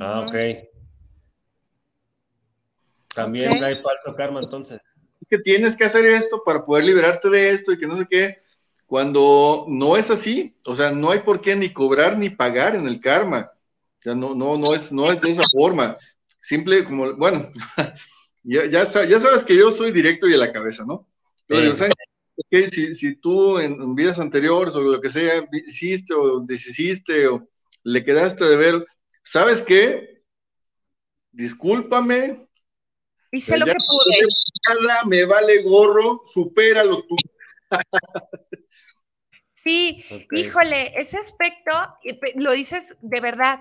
[0.00, 0.36] Ah, ok.
[3.14, 4.95] También hay falso karma entonces.
[5.28, 8.42] Que tienes que hacer esto para poder liberarte de esto y que no sé qué.
[8.86, 12.86] Cuando no es así, o sea, no hay por qué ni cobrar ni pagar en
[12.86, 13.50] el karma.
[13.98, 15.96] O sea, no, no, no es, no es de esa forma.
[16.40, 17.50] Simple como, bueno,
[18.44, 21.08] ya, ya, sabes que yo soy directo y a la cabeza, ¿no?
[21.48, 21.74] Pero,
[22.70, 27.48] si, si, tú en, en, vidas anteriores o lo que sea, hiciste o deshiciste o
[27.82, 28.86] le quedaste de ver,
[29.24, 30.22] ¿sabes qué?
[31.32, 32.48] Discúlpame.
[33.32, 34.26] Hice lo que pude.
[34.66, 37.16] Nada me vale gorro, supéralo tú.
[39.50, 41.72] Sí, híjole, ese aspecto,
[42.36, 43.60] lo dices de verdad,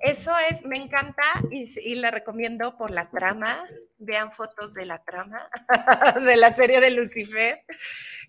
[0.00, 3.62] eso es, me encanta y, le recomiendo por la trama,
[3.98, 5.48] vean fotos de la trama
[6.24, 7.64] de la serie de Lucifer,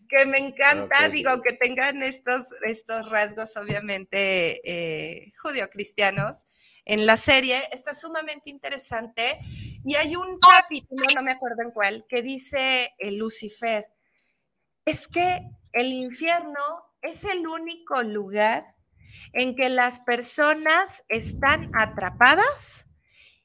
[0.10, 6.46] que me encanta, digo, que tengan estos, estos rasgos obviamente eh, judio-cristianos,
[6.92, 9.40] en la serie, está sumamente interesante.
[9.86, 13.88] Y hay un capítulo, no me acuerdo en cuál, que dice el Lucifer,
[14.84, 15.40] es que
[15.72, 16.60] el infierno
[17.02, 18.76] es el único lugar
[19.32, 22.88] en que las personas están atrapadas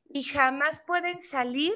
[0.08, 1.72] y jamás pueden salir,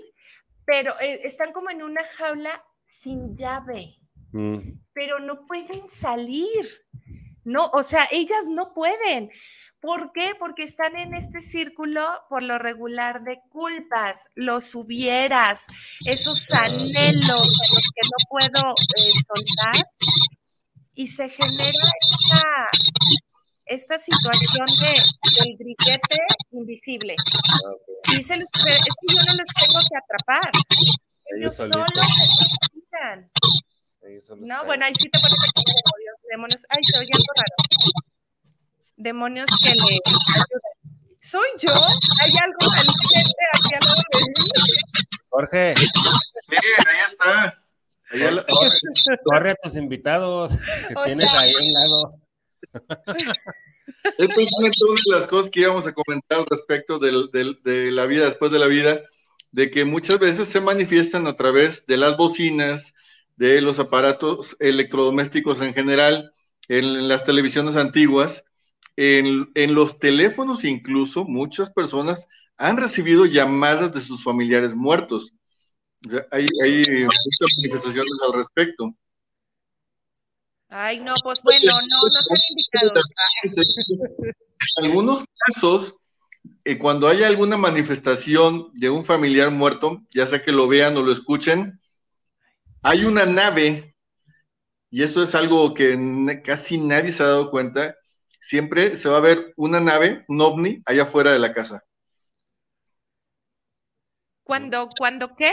[0.64, 3.96] pero eh, están como en una jaula sin llave,
[4.32, 4.58] mm.
[4.92, 6.84] pero no pueden salir.
[7.44, 9.30] No, o sea, ellas no pueden.
[9.80, 10.34] ¿Por qué?
[10.38, 15.66] Porque están en este círculo por lo regular de culpas, los hubieras,
[16.04, 19.86] esos anhelos que no puedo eh, soltar
[20.94, 21.72] y se genera
[23.64, 25.02] esta, situación de,
[25.40, 26.18] del grillete
[26.50, 27.16] invisible.
[28.10, 30.52] Dice es que yo no los tengo que atrapar.
[31.36, 33.30] Ellos, solo se necesitan.
[34.40, 36.66] No, bueno, ahí sí te pones demonios, demonios.
[36.68, 38.10] Ay, se oye algo raro
[39.00, 40.46] demonios que le ayudan.
[41.20, 41.72] ¿Soy yo?
[41.72, 44.50] ¿Hay algo aquí al lado de mí?
[45.28, 45.74] Jorge.
[45.76, 46.56] Sí,
[46.86, 47.62] ahí está.
[49.24, 50.58] Corre, a tus invitados
[50.88, 52.14] que tienes ahí al lado.
[54.18, 58.58] Una de las cosas que íbamos a comentar al respecto de la vida después de
[58.58, 59.00] la vida,
[59.52, 62.94] de que muchas veces se manifiestan a través de las bocinas,
[63.36, 66.32] de los aparatos electrodomésticos en general,
[66.68, 68.44] en las televisiones antiguas,
[69.02, 72.28] en, los teléfonos incluso muchas personas
[72.58, 75.32] han recibido llamadas de sus familiares muertos.
[76.30, 78.94] Hay, muchas manifestaciones al respecto.
[80.68, 82.92] Ay, no, pues bueno, no, no se han indicado.
[84.76, 85.96] En algunos casos,
[86.64, 91.02] eh, cuando hay alguna manifestación de un familiar muerto, ya sea que lo vean o
[91.02, 91.80] lo escuchen,
[92.82, 93.96] hay una nave,
[94.90, 95.98] y eso es algo que
[96.44, 97.96] casi nadie se ha dado cuenta,
[98.40, 101.84] siempre se va a ver una nave, un ovni, allá afuera de la casa.
[104.42, 105.52] ¿Cuándo, cuándo qué?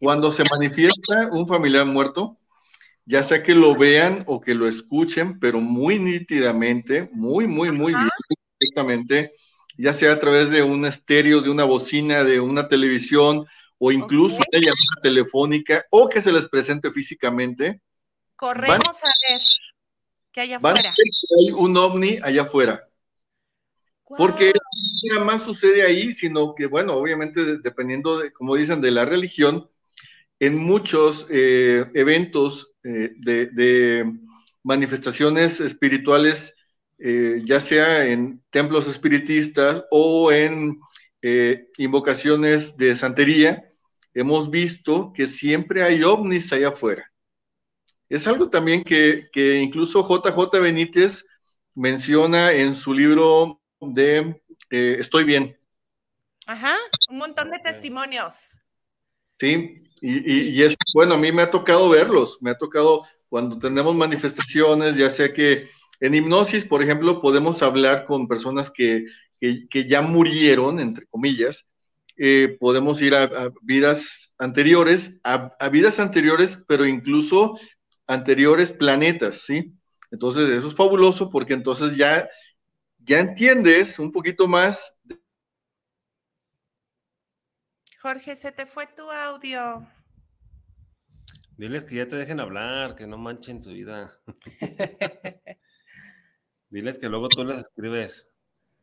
[0.00, 2.38] Cuando se manifiesta un familiar muerto,
[3.04, 7.94] ya sea que lo vean o que lo escuchen, pero muy nítidamente, muy, muy, muy
[8.58, 9.32] directamente,
[9.76, 13.46] ya sea a través de un estéreo, de una bocina, de una televisión
[13.78, 17.80] o incluso una llamada telefónica o que se les presente físicamente.
[18.36, 19.42] Corremos a ver
[20.32, 20.94] que hay afuera.
[21.38, 22.86] hay un ovni allá afuera.
[24.16, 24.52] Porque
[25.08, 29.70] nada más sucede ahí, sino que, bueno, obviamente dependiendo, de, como dicen, de la religión,
[30.40, 34.12] en muchos eh, eventos eh, de,
[34.62, 36.54] manifestaciones espirituales,
[36.98, 40.78] eh, ya sea en templos espiritistas o en
[41.76, 43.70] invocaciones de santería,
[44.14, 47.09] hemos visto que siempre hay ovnis allá afuera.
[48.10, 51.24] Es algo también que, que incluso JJ Benítez
[51.74, 55.56] menciona en su libro de Estoy bien.
[56.46, 56.76] Ajá,
[57.08, 58.56] un montón de testimonios.
[59.38, 63.58] Sí, y, y, es bueno, a mí me ha tocado verlos, me ha tocado cuando
[63.58, 65.68] tenemos manifestaciones, ya sea que
[66.00, 69.06] en hipnosis, por ejemplo, podemos hablar con personas que,
[69.38, 71.66] que, ya murieron, entre comillas,
[72.16, 77.58] eh, podemos ir a, vidas anteriores, a, a, vidas anteriores, pero incluso
[78.10, 79.74] anteriores planetas, ¿sí?
[80.10, 82.28] Entonces, eso es fabuloso porque entonces ya,
[82.98, 84.96] ya entiendes un poquito más
[88.02, 89.86] Jorge, se te fue tu audio.
[91.58, 94.18] Diles que ya te dejen hablar, que no manchen su vida.
[96.70, 98.26] diles que luego tú les escribes.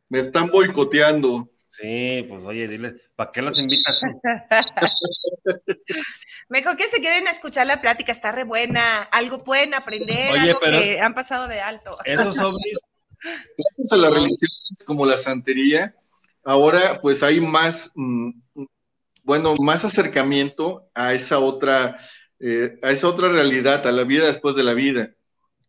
[0.08, 1.50] Me están boicoteando.
[1.64, 4.02] Sí, pues oye, diles, ¿para qué los invitas?
[6.48, 10.60] Mejor que se queden a escuchar la plática, está re buena, algo pueden aprender, algo
[10.60, 11.98] que han pasado de alto.
[12.04, 12.78] Esos ovnis.
[13.20, 15.94] Gracias a las religiones como la santería,
[16.44, 18.30] ahora pues hay más, mm,
[19.24, 21.98] bueno, más acercamiento a esa otra,
[22.40, 25.10] eh, a esa otra realidad, a la vida después de la vida.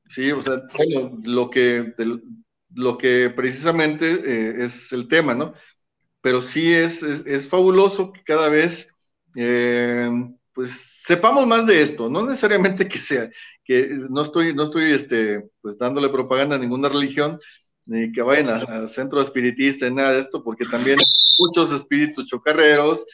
[0.07, 1.93] Sí, o sea, bueno, lo que,
[2.73, 5.53] lo que precisamente eh, es el tema, ¿no?
[6.21, 8.93] Pero sí es, es, fabuloso que cada vez,
[9.35, 10.09] eh,
[10.59, 13.29] pues, sepamos más de esto, no necesariamente que sea,
[13.63, 17.39] que no estoy, no estoy, este, pues, dándole propaganda a ninguna religión,
[17.85, 20.99] ni que vayan al centro espiritista, nada de esto, porque también
[21.37, 23.05] muchos espíritus chocarreros,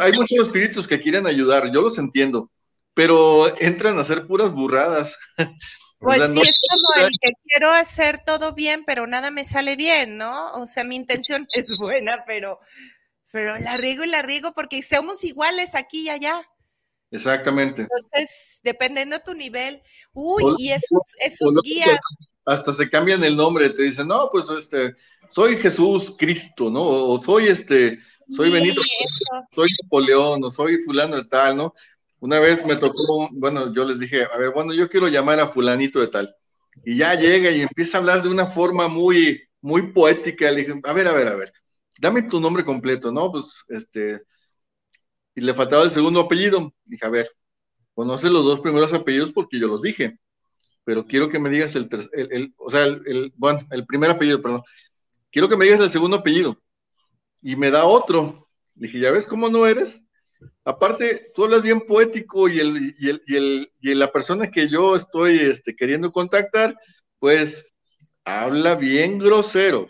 [0.00, 2.50] hay muchos espíritus que quieren ayudar, yo los entiendo,
[2.92, 5.16] pero entran a hacer puras burradas.
[6.00, 10.18] Pues sí, es como el que quiero hacer todo bien, pero nada me sale bien,
[10.18, 10.52] ¿no?
[10.54, 12.58] O sea, mi intención es buena, pero,
[13.32, 16.44] pero la riego y la riego porque somos iguales aquí y allá.
[17.14, 17.82] Exactamente.
[17.82, 19.80] Entonces, dependiendo de tu nivel,
[20.12, 21.98] uy, y esos, esos guías.
[22.44, 24.96] Hasta se cambian el nombre, te dicen, no, pues este,
[25.30, 26.82] soy Jesús Cristo, ¿no?
[26.82, 28.82] O soy este, soy Benito,
[29.52, 31.74] soy Napoleón, o soy fulano de tal, ¿no?
[32.18, 35.46] Una vez me tocó, bueno, yo les dije, a ver, bueno, yo quiero llamar a
[35.46, 36.34] fulanito de tal.
[36.84, 40.50] Y ya llega y empieza a hablar de una forma muy, muy poética.
[40.50, 41.52] Le dije, a ver, a ver, a ver,
[42.00, 43.30] dame tu nombre completo, ¿no?
[43.30, 44.22] Pues, este,
[45.34, 46.72] y le faltaba el segundo apellido.
[46.84, 47.30] Dije, a ver,
[47.94, 50.18] conoce los dos primeros apellidos porque yo los dije,
[50.84, 54.40] pero quiero que me digas el, el, el o sea, el, bueno, el primer apellido,
[54.42, 54.62] perdón.
[55.30, 56.60] Quiero que me digas el segundo apellido
[57.42, 58.48] y me da otro.
[58.74, 60.00] dije, ¿ya ves cómo no eres?
[60.64, 64.68] Aparte, tú hablas bien poético y, el, y, el, y, el, y la persona que
[64.68, 66.76] yo estoy este, queriendo contactar,
[67.18, 67.66] pues
[68.24, 69.88] habla bien grosero.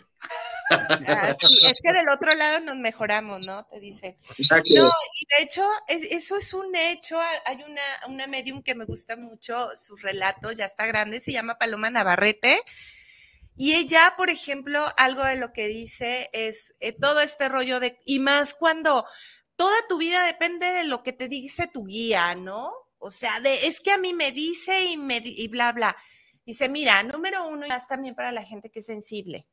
[0.69, 3.65] Ah, sí, es que del otro lado nos mejoramos, ¿no?
[3.65, 4.17] Te dice.
[4.49, 7.19] No, y de hecho, eso es un hecho.
[7.45, 11.57] Hay una, una medium que me gusta mucho, su relato ya está grande, se llama
[11.57, 12.61] Paloma Navarrete.
[13.57, 17.99] Y ella, por ejemplo, algo de lo que dice es eh, todo este rollo de,
[18.05, 19.05] y más cuando
[19.55, 22.73] toda tu vida depende de lo que te dice tu guía, ¿no?
[22.97, 25.95] O sea, de, es que a mí me dice y, me, y bla, bla.
[26.45, 29.47] Dice, mira, número uno, y más también para la gente que es sensible.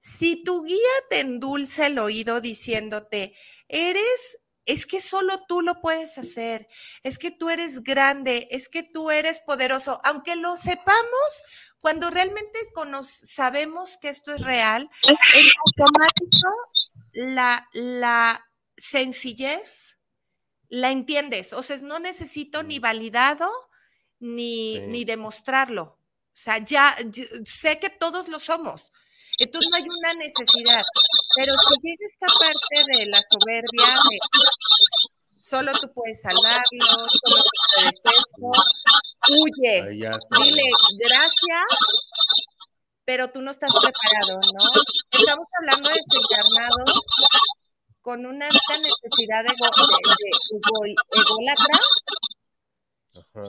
[0.00, 0.76] Si tu guía
[1.08, 3.34] te endulce el oído diciéndote,
[3.68, 6.68] eres, es que solo tú lo puedes hacer,
[7.02, 11.42] es que tú eres grande, es que tú eres poderoso, aunque lo sepamos,
[11.80, 12.58] cuando realmente
[13.04, 16.48] sabemos que esto es real, en automático
[17.12, 19.98] la, la sencillez
[20.68, 21.52] la entiendes.
[21.52, 23.50] O sea, no necesito ni validado
[24.18, 25.82] ni, ni demostrarlo.
[25.82, 26.96] O sea, ya
[27.44, 28.92] sé que todos lo somos.
[29.40, 30.82] Entonces no hay una necesidad.
[31.34, 34.18] Pero si llega esta parte de la soberbia, de
[35.38, 38.52] solo tú puedes salvarlo, solo tú puedes esto,
[39.30, 41.64] huye, dile gracias,
[43.06, 44.64] pero tú no estás preparado, ¿no?
[45.10, 47.00] Estamos hablando de desencarnados
[48.02, 49.54] con una necesidad de,
[51.12, 51.80] ególatra,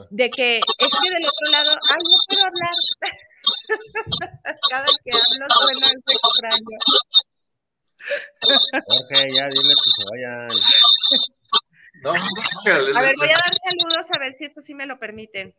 [0.08, 2.74] de que es que del otro lado, ay, no puedo hablar.
[4.70, 6.78] Cada que hablo suena algo extraño.
[8.86, 10.50] Jorge, ya diles que se vayan.
[12.96, 15.54] a ver, voy a dar saludos a ver si esto sí me lo permiten.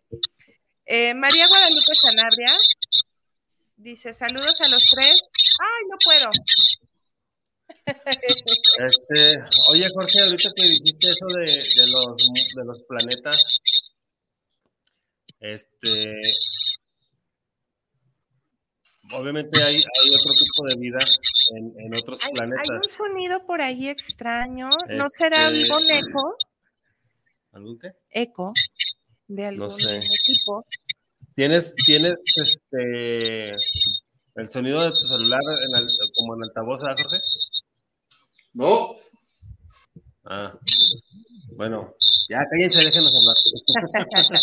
[0.85, 2.57] Eh, María Guadalupe Sanabria
[3.77, 5.19] dice: Saludos a los tres.
[5.59, 6.31] Ay, no puedo.
[8.79, 9.37] Este,
[9.67, 11.45] oye, Jorge, ahorita que dijiste eso de,
[11.75, 13.39] de, los, de los planetas,
[15.41, 16.33] este,
[19.13, 20.99] obviamente hay, hay otro tipo de vida
[21.55, 22.61] en, en otros planetas.
[22.61, 26.37] Hay un sonido por ahí extraño, ¿no será este, algún eco?
[27.51, 27.89] ¿Algún qué?
[28.09, 28.53] Eco
[29.27, 30.01] de algún no sé.
[30.25, 30.65] tipo.
[31.35, 33.51] ¿Tienes, tienes este,
[34.35, 35.85] el sonido de tu celular en
[36.15, 37.21] como en altavoz, Jorge?
[38.53, 38.95] No.
[40.25, 40.57] Ah,
[41.55, 41.95] bueno,
[42.29, 43.35] ya cállense, déjenos hablar.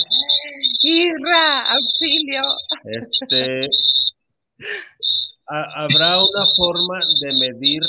[0.82, 2.42] Isra, auxilio.
[2.84, 3.68] Este,
[5.46, 7.82] ¿habrá una forma de medir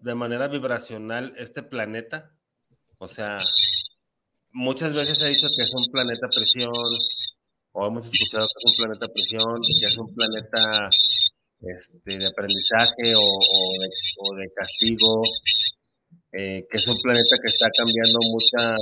[0.00, 2.36] de manera vibracional este planeta?
[2.98, 3.40] O sea,
[4.52, 6.72] muchas veces he dicho que es un planeta presión,
[7.72, 10.90] o hemos escuchado que es un planeta presión, que es un planeta
[11.60, 15.22] este, de aprendizaje o, de, castigo,
[16.32, 18.80] eh, que es un planeta que está cambiando muchas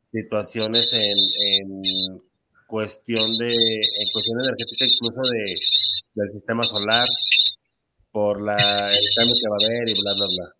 [0.00, 2.22] situaciones en,
[2.66, 5.56] cuestión de, en cuestión energética incluso de,
[6.14, 7.08] del sistema solar,
[8.10, 10.54] por la, el cambio que va a haber y bla, bla, bla.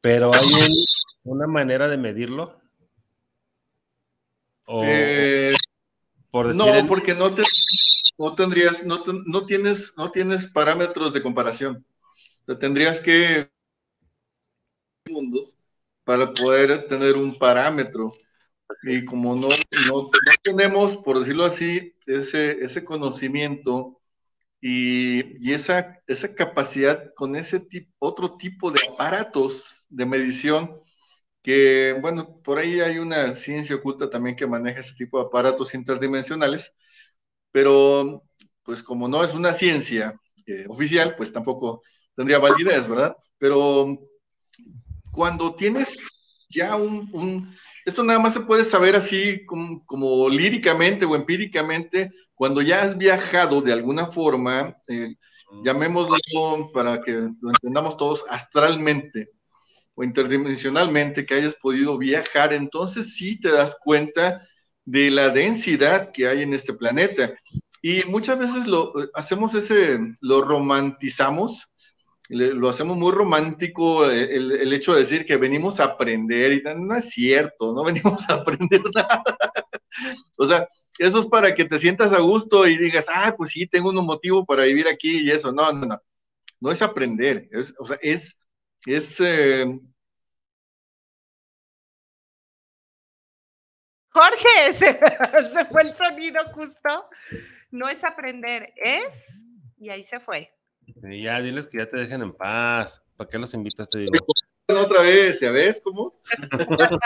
[0.00, 0.84] Pero hay
[1.24, 2.60] una manera de medirlo.
[4.66, 5.52] Eh,
[6.30, 7.42] por no, porque no te
[8.18, 11.84] no tendrías, no, no, tienes, no tienes parámetros de comparación.
[12.60, 13.50] tendrías que
[15.06, 15.56] mundos
[16.04, 18.12] para poder tener un parámetro.
[18.82, 19.48] Y como no,
[19.88, 20.10] no,
[20.42, 24.00] tenemos, por decirlo así, ese, ese conocimiento
[24.60, 30.80] y, y, esa, esa capacidad con ese tipo, otro tipo de aparatos de medición,
[31.42, 35.74] que, bueno, por ahí hay una ciencia oculta también que maneja ese tipo de aparatos
[35.74, 36.74] interdimensionales,
[37.52, 38.24] pero
[38.62, 41.82] pues como no es una ciencia eh, oficial, pues tampoco
[42.16, 43.16] tendría validez, ¿verdad?
[43.38, 43.98] Pero
[45.12, 45.96] cuando tienes
[46.54, 47.54] ya un,
[47.84, 53.60] esto nada más se puede saber así como, líricamente o empíricamente, cuando ya has viajado
[53.60, 55.16] de alguna forma, eh,
[55.62, 56.16] llamémoslo
[56.72, 59.30] para que lo entendamos todos, astralmente
[59.94, 64.40] o interdimensionalmente, que hayas podido viajar, entonces sí te das cuenta
[64.84, 67.34] de la densidad que hay en este planeta.
[67.82, 71.68] Y muchas veces lo hacemos ese, lo romantizamos,
[72.34, 76.96] lo hacemos muy romántico eh, el, hecho de decir que venimos a aprender y no
[76.96, 79.22] es cierto, no venimos a aprender nada.
[80.38, 83.66] o sea, eso es para que te sientas a gusto y digas, ah, pues sí,
[83.66, 85.52] tengo un motivo para vivir aquí y eso.
[85.52, 85.98] No, no, no.
[86.60, 88.38] No es aprender, es, o sea, es,
[88.86, 89.66] es eh,
[94.14, 94.94] Jorge, se,
[95.64, 97.08] fue el sonido justo.
[97.72, 99.42] No es aprender, es.
[99.76, 100.54] Y ahí se fue.
[100.86, 103.02] Y ya, diles que ya te dejen en paz.
[103.16, 103.88] ¿Para qué los invitas?
[103.88, 104.12] Te digo.
[104.68, 106.20] Otra vez, ¿ya ves cómo?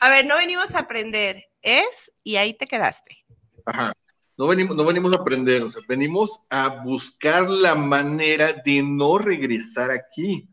[0.00, 3.18] a ver, no venimos a aprender, es y ahí te quedaste.
[3.66, 3.92] Ajá.
[4.38, 9.18] No venimos, no venimos a aprender, o sea, venimos a buscar la manera de no
[9.18, 10.48] regresar aquí.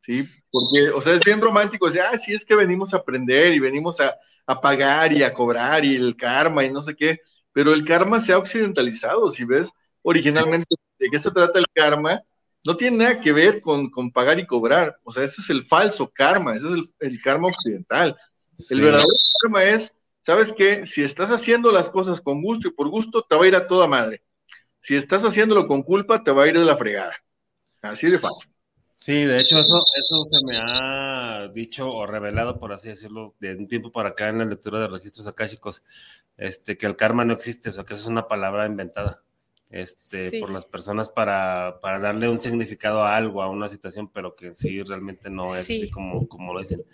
[0.00, 0.28] ¿Sí?
[0.50, 3.54] Porque, o sea, es bien romántico, o sea, ah, sí es que venimos a aprender
[3.54, 7.20] y venimos a, a pagar y a cobrar y el karma y no sé qué,
[7.52, 9.70] pero el karma se ha occidentalizado, si ves
[10.02, 12.22] originalmente de qué se trata el karma,
[12.64, 16.08] no tiene nada que ver con, pagar y cobrar, o sea, ese es el falso
[16.08, 18.16] karma, ese es el, karma occidental.
[18.70, 19.08] El verdadero
[19.42, 19.92] karma es,
[20.24, 20.86] ¿sabes qué?
[20.86, 23.66] Si estás haciendo las cosas con gusto y por gusto, te va a ir a
[23.66, 24.22] toda madre.
[24.80, 27.14] Si estás haciéndolo con culpa, te va a ir de la fregada.
[27.80, 28.52] Así de fácil.
[28.94, 33.56] Sí, de hecho eso, eso se me ha dicho o revelado, por así decirlo, de
[33.56, 35.82] un tiempo para acá en la lectura de registros akáshicos,
[36.36, 39.24] este, que el karma no existe, o sea, que eso es una palabra inventada
[39.72, 44.36] este, por las personas para, para, darle un significado a algo, a una situación, pero
[44.36, 46.84] que sí realmente no es así como, como lo dicen.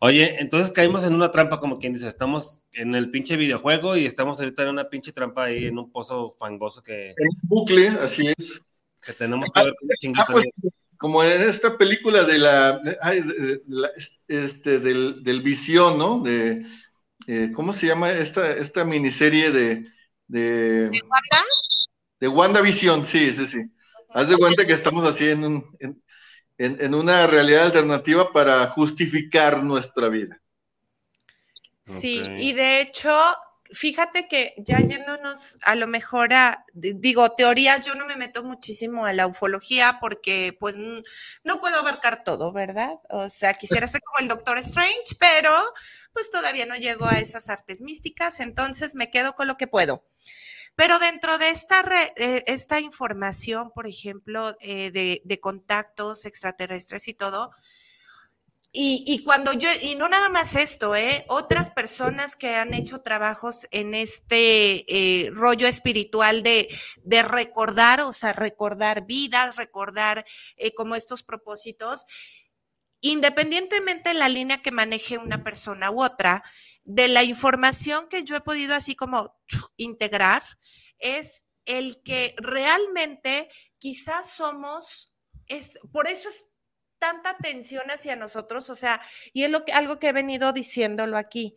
[0.00, 4.06] Oye, entonces caímos en una trampa, como quien dice, estamos en el pinche videojuego y
[4.06, 7.10] estamos ahorita en una pinche trampa ahí, en un pozo fangoso que...
[7.10, 8.60] En bucle, así es.
[9.02, 10.46] Que tenemos que ver con ah, pues,
[10.96, 12.82] como en esta película de la,
[14.26, 16.20] este, del, del, visión, ¿no?
[16.20, 16.66] De,
[17.26, 19.86] eh, ¿cómo se llama esta, esta miniserie de...
[20.26, 21.44] ¿De, ¿De Wanda?
[22.20, 23.58] De WandaVision, sí, sí, sí.
[24.12, 25.64] Haz de cuenta que estamos así en,
[26.58, 30.40] en, una realidad alternativa para justificar nuestra vida.
[31.82, 33.10] Sí, y de hecho,
[33.72, 39.06] fíjate que ya yéndonos a lo mejor a, digo, teorías, yo no me meto muchísimo
[39.06, 42.98] a la ufología porque pues no puedo abarcar todo, ¿verdad?
[43.08, 45.50] O sea, quisiera ser como el Doctor Strange, pero
[46.12, 50.04] pues todavía no llego a esas artes místicas, entonces me quedo con lo que puedo.
[50.74, 51.84] Pero dentro de esta,
[52.16, 57.50] eh, esta información, por ejemplo, eh, de, contactos extraterrestres y todo,
[58.72, 61.24] y, cuando yo, y no nada más esto, ¿eh?
[61.26, 64.86] otras personas que han hecho trabajos en este
[65.32, 66.68] rollo espiritual de,
[67.02, 70.24] de, recordar, o sea, recordar vidas, recordar
[70.76, 72.06] como estos propósitos,
[73.00, 76.44] independientemente de la línea que maneje una persona u otra,
[76.92, 79.38] de la información que yo he podido así como
[79.76, 80.42] integrar,
[80.98, 83.48] es el que realmente
[83.78, 85.12] quizás somos,
[85.46, 86.46] es, por eso es
[86.98, 89.00] tanta atención hacia nosotros, o sea,
[89.32, 91.56] y es lo que, algo que he venido diciéndolo aquí.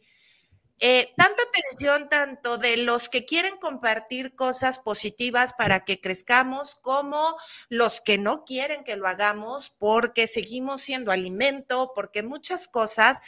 [0.79, 7.37] Eh, tanta atención tanto de los que quieren compartir cosas positivas para que crezcamos, como
[7.69, 13.19] los que no quieren que lo hagamos porque seguimos siendo alimento, porque muchas cosas.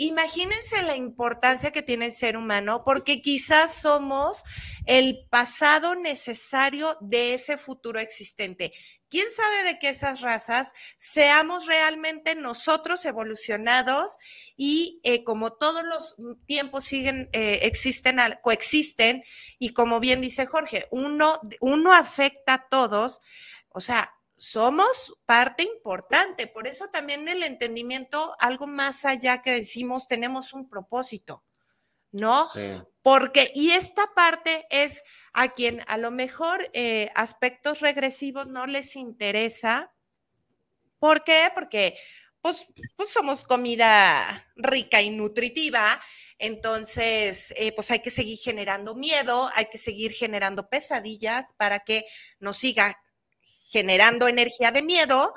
[0.00, 4.44] Imagínense la importancia que tiene el ser humano, porque quizás somos
[4.86, 8.72] el pasado necesario de ese futuro existente.
[9.10, 14.18] ¿Quién sabe de que esas razas seamos realmente nosotros evolucionados
[14.56, 16.14] y eh, como todos los
[16.46, 19.24] tiempos siguen, eh, existen, coexisten
[19.58, 23.20] y como bien dice Jorge, uno, uno afecta a todos,
[23.70, 30.06] o sea, somos parte importante, por eso también el entendimiento, algo más allá que decimos,
[30.06, 31.44] tenemos un propósito,
[32.12, 32.48] ¿no?
[32.48, 32.80] Sí.
[33.02, 35.02] Porque, y esta parte es
[35.32, 39.92] a quien a lo mejor eh, aspectos regresivos no les interesa.
[40.98, 41.50] ¿Por qué?
[41.54, 41.98] Porque
[42.40, 42.66] pues,
[42.96, 46.00] pues somos comida rica y nutritiva,
[46.38, 52.06] entonces eh, pues hay que seguir generando miedo, hay que seguir generando pesadillas para que
[52.38, 53.00] nos siga
[53.68, 55.34] generando energía de miedo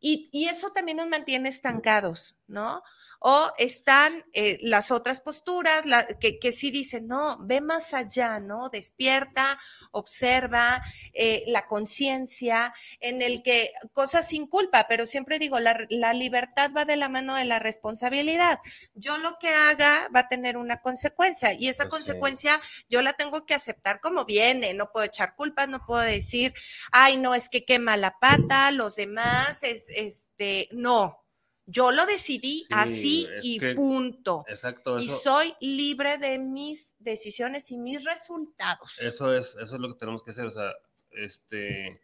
[0.00, 2.82] y, y eso también nos mantiene estancados, ¿no?
[3.20, 5.82] O están eh, las otras posturas
[6.20, 8.68] que, que, sí dicen, no, ve más allá, ¿no?
[8.68, 9.58] Despierta,
[9.92, 10.82] observa
[11.12, 16.84] eh, la conciencia en el que cosas sin culpa, pero siempre digo, la, libertad va
[16.84, 18.60] de la mano de la responsabilidad.
[18.94, 23.14] Yo lo que haga va a tener una consecuencia y esa pues consecuencia yo la
[23.14, 26.54] tengo que aceptar como viene, no puedo echar culpas, no puedo decir,
[26.92, 31.25] ay, no, es que quema la pata, los demás, es, este, no,
[31.66, 34.44] yo lo decidí así y punto.
[34.48, 34.98] Exacto.
[34.98, 38.98] y soy libre de mis decisiones y mis resultados.
[39.00, 40.72] Eso es, eso es lo que tenemos que hacer, o sea,
[41.10, 42.00] este,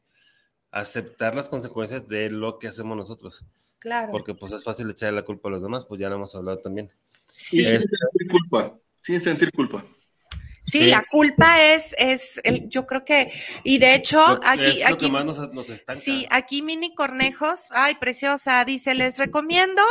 [0.70, 3.44] aceptar las consecuencias de lo que hacemos nosotros.
[3.78, 4.12] Claro.
[4.12, 6.59] Porque pues es fácil echar la culpa a los demás, pues ya lo hemos hablado
[6.59, 6.90] también.
[7.28, 7.64] Sí.
[7.64, 9.84] Sin sentir culpa, sin sentir culpa.
[10.64, 13.32] Sí, la culpa es, es el, yo creo que,
[13.64, 15.10] y de hecho, aquí, aquí,
[15.89, 19.82] sí, aquí Mini Cornejos, ay, preciosa, dice, les recomiendo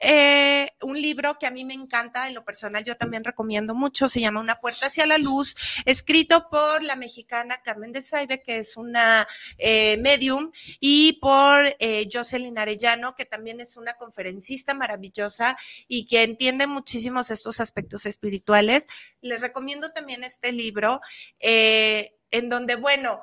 [0.00, 4.08] eh, un libro que a mí me encanta, en lo personal yo también recomiendo mucho,
[4.08, 5.54] se llama Una puerta hacia la luz,
[5.84, 9.28] escrito por la mexicana Carmen de Saibe, que es una
[9.58, 15.56] eh, medium, y por eh, Jocelyn Arellano, que también es una conferencista maravillosa
[15.86, 18.86] y que entiende muchísimos estos aspectos espirituales.
[19.20, 21.00] Les recomiendo también este libro,
[21.38, 23.20] eh, en donde, bueno,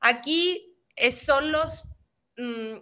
[0.00, 0.74] aquí
[1.12, 1.87] son los
[2.40, 2.78] Mm,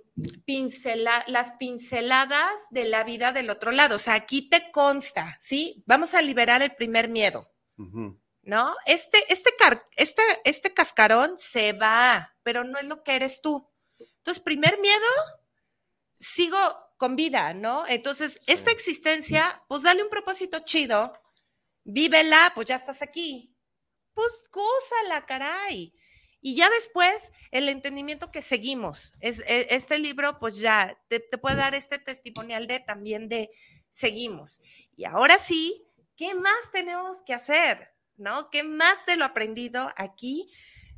[1.29, 3.97] las pinceladas de la vida del otro lado.
[3.97, 5.83] O sea, aquí te consta, ¿sí?
[5.87, 7.51] Vamos a liberar el primer miedo,
[8.43, 8.77] ¿no?
[8.85, 9.55] Este, este,
[9.97, 13.67] este, este cascarón se va, pero no es lo que eres tú.
[13.99, 15.09] Entonces, primer miedo,
[16.21, 16.59] sigo
[16.99, 17.87] con vida, ¿no?
[17.87, 21.19] Entonces, esta existencia, pues dale un propósito chido,
[21.83, 23.57] vívela, pues ya estás aquí.
[24.13, 25.95] Pues gózala, caray.
[26.41, 29.13] Y ya después, el entendimiento que seguimos.
[29.21, 33.51] Es, e, este libro, pues ya te, puede dar este testimonial de también de
[33.91, 34.61] seguimos.
[34.97, 35.87] Y ahora sí,
[36.17, 37.93] ¿qué más tenemos que hacer?
[38.17, 38.51] ¿No?
[38.51, 40.51] ¿Qué más de lo aprendido aquí?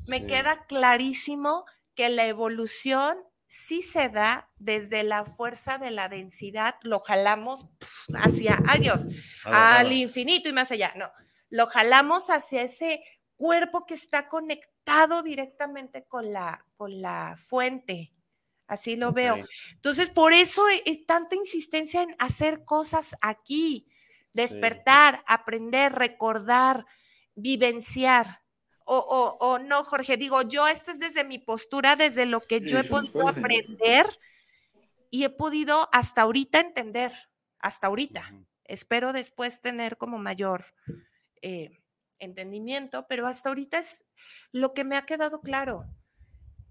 [0.07, 6.77] Me queda clarísimo que la evolución sí se da desde la fuerza de la densidad,
[6.83, 7.67] lo jalamos
[8.15, 9.07] hacia, adiós,
[9.45, 10.93] al infinito y más allá.
[10.97, 11.11] No,
[11.49, 13.03] lo jalamos hacia ese
[13.39, 18.13] cuerpo que está conectado directamente con la, con la fuente.
[18.67, 19.37] Así lo veo.
[19.73, 23.89] Entonces, por eso es tanta insistencia en hacer cosas aquí,
[24.35, 26.85] despertar, aprender, recordar,
[27.35, 28.43] vivenciar.
[28.85, 32.85] o, no, Jorge, digo, yo esto es desde mi postura, desde lo que yo he
[32.85, 34.07] podido aprender
[35.11, 37.13] y he podido hasta ahorita entender,
[37.59, 38.31] hasta ahorita.
[38.65, 40.67] Espero después tener como mayor
[41.41, 41.71] eh,
[42.19, 44.05] entendimiento, pero hasta ahorita es
[44.53, 45.87] lo que me ha quedado claro,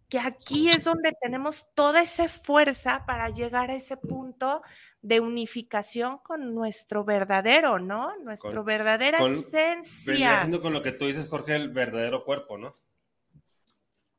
[0.09, 4.61] que aquí es donde tenemos toda esa fuerza para llegar a ese punto
[5.01, 8.13] de unificación con nuestro verdadero, ¿no?
[8.23, 10.37] Nuestra verdadera esencia.
[10.37, 12.77] Haciendo con lo que tú dices, Jorge, el verdadero cuerpo, ¿no?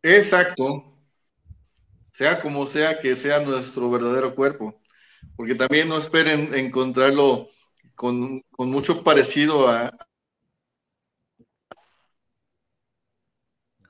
[0.03, 0.95] Exacto.
[2.13, 4.81] Sea como sea que sea nuestro verdadero cuerpo.
[5.37, 7.49] Porque también no esperen encontrarlo
[7.95, 9.97] con, con mucho parecido a,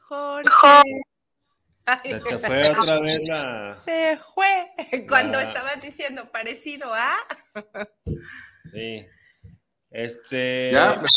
[0.08, 1.02] Jorge.
[2.04, 3.74] Se te fue otra vez la.
[3.74, 5.06] Se fue.
[5.08, 7.14] Cuando estabas diciendo parecido a.
[8.64, 9.06] Sí.
[9.90, 10.70] Este.
[10.72, 10.96] ¿Ya?
[10.96, 11.08] ¿Me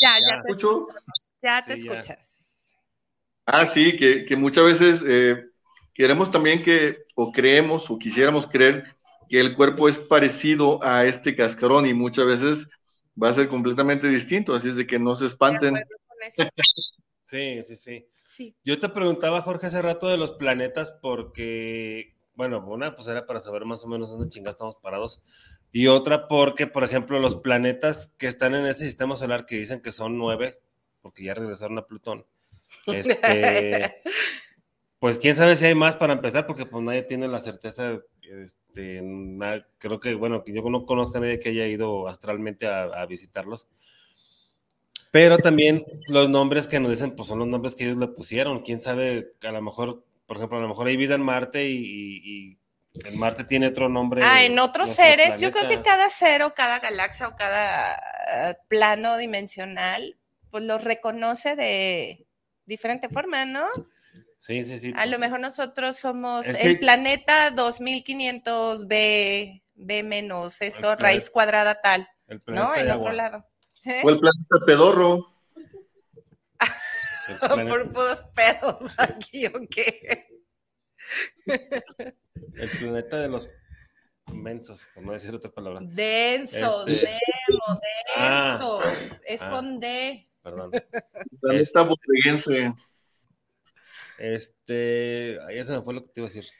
[0.00, 0.88] Ya, ya, ¿Me escucho?
[1.42, 2.74] Ya te escuchas.
[3.46, 5.46] Ah, sí, que, que muchas veces eh,
[5.94, 8.94] queremos también que, o creemos, o quisiéramos creer
[9.28, 12.68] que el cuerpo es parecido a este cascarón y muchas veces
[13.20, 15.82] va a ser completamente distinto, así es de que no se espanten.
[17.22, 18.06] Sí, sí, sí.
[18.64, 23.40] Yo te preguntaba, Jorge, hace rato de los planetas porque, bueno, una pues era para
[23.40, 25.22] saber más o menos dónde chingados estamos parados
[25.70, 29.80] y otra porque, por ejemplo, los planetas que están en este sistema solar que dicen
[29.80, 30.54] que son nueve,
[31.00, 32.26] porque ya regresaron a Plutón,
[32.86, 34.02] este,
[34.98, 39.00] pues quién sabe si hay más para empezar, porque pues nadie tiene la certeza, este,
[39.78, 43.68] creo que, bueno, que yo no conozca a nadie que haya ido astralmente a visitarlos
[45.12, 48.60] pero también los nombres que nos dicen, pues son los nombres que ellos le pusieron.
[48.60, 52.58] Quién sabe, a lo mejor, por ejemplo, a lo mejor hay vida en Marte y,
[53.04, 54.22] en Marte tiene otro nombre.
[54.24, 55.38] Ah, en otros seres.
[55.38, 60.16] Yo creo que cada ser o cada galaxia o cada eh, plano dimensional,
[60.50, 62.24] pues los reconoce de
[62.64, 63.66] diferente forma, ¿no?
[64.38, 64.94] Sí, sí, sí.
[64.96, 72.08] A lo pues mejor nosotros somos el planeta 2500B, B menos, esto, raíz cuadrada tal,
[72.46, 72.74] ¿no?
[72.74, 73.51] En otro lado.
[74.04, 75.28] O el planeta pedorro.
[77.40, 80.28] Por puros pedos aquí, ¿o qué?
[81.46, 83.50] El planeta de los
[84.32, 85.80] mensos, por no decir otra palabra.
[85.82, 87.06] Densos, este...
[87.06, 87.80] demo,
[88.16, 88.58] ah.
[88.58, 89.18] densos.
[89.24, 90.28] es ah, con D.
[90.42, 90.70] Perdón.
[91.40, 92.74] Planeta bodeguense.
[94.18, 96.50] Este, ahí se me fue lo que te iba a decir.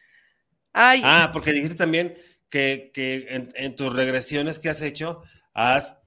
[0.73, 1.03] Ay.
[1.05, 2.15] Ah, porque dijiste también
[2.49, 5.21] que, que en, en, tus regresiones que has hecho,
[5.53, 6.02] has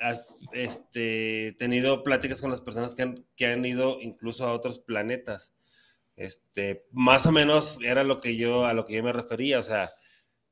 [0.00, 4.78] has este, tenido pláticas con las personas que han, que han ido incluso a otros
[4.78, 5.54] planetas.
[6.16, 9.58] Este, más o menos era lo que yo, a lo que yo me refería.
[9.58, 9.90] O sea,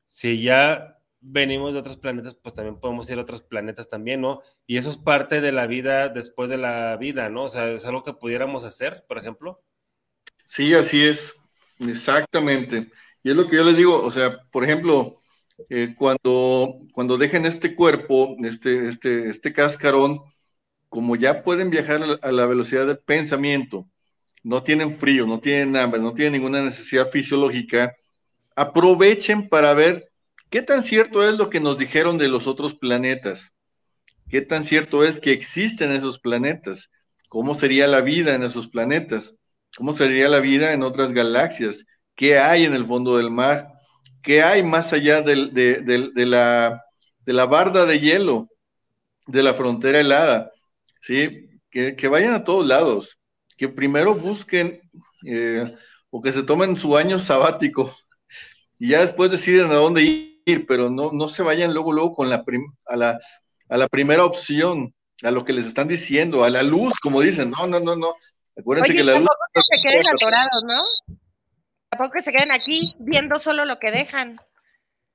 [0.06, 4.42] si ya venimos de otros planetas, pues también podemos ir a otros planetas también, ¿no?
[4.66, 7.44] Y eso es parte de la vida después de la vida, ¿no?
[7.44, 9.62] O sea, es algo que pudiéramos hacer, por ejemplo.
[10.46, 11.36] Sí, así es,
[11.78, 12.90] exactamente.
[13.22, 15.21] Y es lo que yo les digo, o sea, por ejemplo,
[15.70, 20.20] eh, cuando, cuando dejen este cuerpo, este, este, este cascarón,
[20.88, 23.88] como ya pueden viajar a la velocidad del pensamiento,
[24.42, 27.94] no tienen frío, no tienen hambre, no tienen ninguna necesidad fisiológica,
[28.56, 30.10] aprovechen para ver
[30.50, 33.54] qué tan cierto es lo que nos dijeron de los otros planetas,
[34.28, 36.90] qué tan cierto es que existen esos planetas,
[37.28, 39.36] cómo sería la vida en esos planetas,
[39.76, 43.72] cómo sería la vida en otras galaxias, qué hay en el fondo del mar,
[44.22, 46.84] qué hay más allá de, la,
[47.24, 48.48] de la barda de hielo,
[49.26, 50.52] de la frontera helada,
[51.00, 51.48] ¿sí?
[51.70, 53.18] Que, vayan a todos lados,
[53.56, 54.80] que primero busquen
[55.24, 55.74] eh,
[56.10, 57.94] o que se tomen su año sabático
[58.78, 60.02] y ya después deciden a dónde
[60.44, 62.44] ir, pero no, no se vayan luego, luego con la,
[62.86, 63.18] a, la,
[63.68, 67.50] a la primera opción, a lo que les están diciendo, a la luz, como dicen,
[67.50, 68.14] no, no, no, no.
[68.58, 69.28] Acuérdense que la luz...
[69.54, 71.16] se queden atorados, ¿no?
[71.92, 74.40] Tampoco que se queden aquí viendo solo lo que dejan.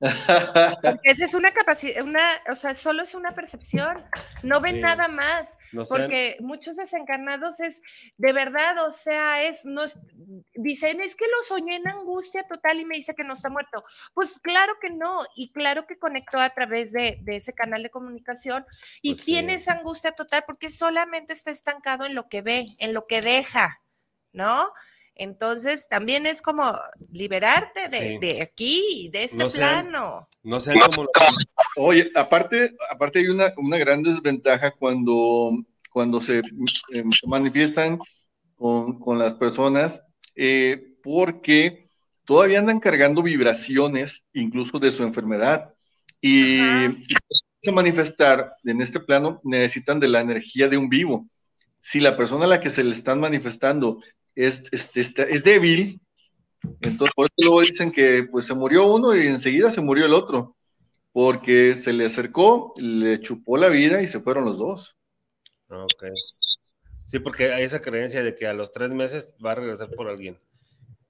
[0.00, 2.22] Porque esa es una capacidad, una,
[2.52, 4.04] o sea, solo es una percepción,
[4.44, 7.82] no ven nada más, porque muchos desencarnados es,
[8.16, 9.98] de verdad, o sea, es, nos
[10.54, 13.82] dicen, es que lo soñé en angustia total y me dice que no está muerto.
[14.14, 18.64] Pues claro que no, y claro que conectó a través de, ese canal de comunicación
[19.02, 22.94] y pues tiene esa angustia total porque solamente está estancado en lo que ve, en
[22.94, 23.82] lo que deja,
[24.32, 24.72] ¿no?
[25.18, 26.72] Entonces, también es como
[27.10, 30.28] liberarte de, aquí, de este plano.
[30.44, 31.08] No sé cómo
[31.76, 35.50] Oye, aparte, aparte hay una, gran desventaja cuando,
[35.90, 36.40] cuando se,
[36.92, 37.98] em, manifiestan
[38.56, 40.02] con, las personas,
[40.36, 41.88] eh, porque
[42.24, 45.74] todavía andan cargando vibraciones, incluso de su enfermedad.
[46.20, 46.60] Y,
[47.60, 51.26] se manifestar en este plano necesitan de la energía de un vivo.
[51.80, 54.00] si la persona a la que se le están manifestando
[54.46, 56.00] es, es débil,
[56.62, 60.14] entonces por eso luego dicen que pues se murió uno y enseguida se murió el
[60.14, 60.56] otro,
[61.12, 64.96] porque se le acercó, le chupó la vida y se fueron los dos.
[65.68, 66.04] Ok.
[67.04, 70.08] Sí, porque hay esa creencia de que a los tres meses va a regresar por
[70.08, 70.38] alguien,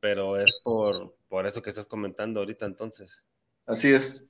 [0.00, 3.24] pero es por, por eso que estás comentando ahorita entonces.
[3.66, 4.24] Así es.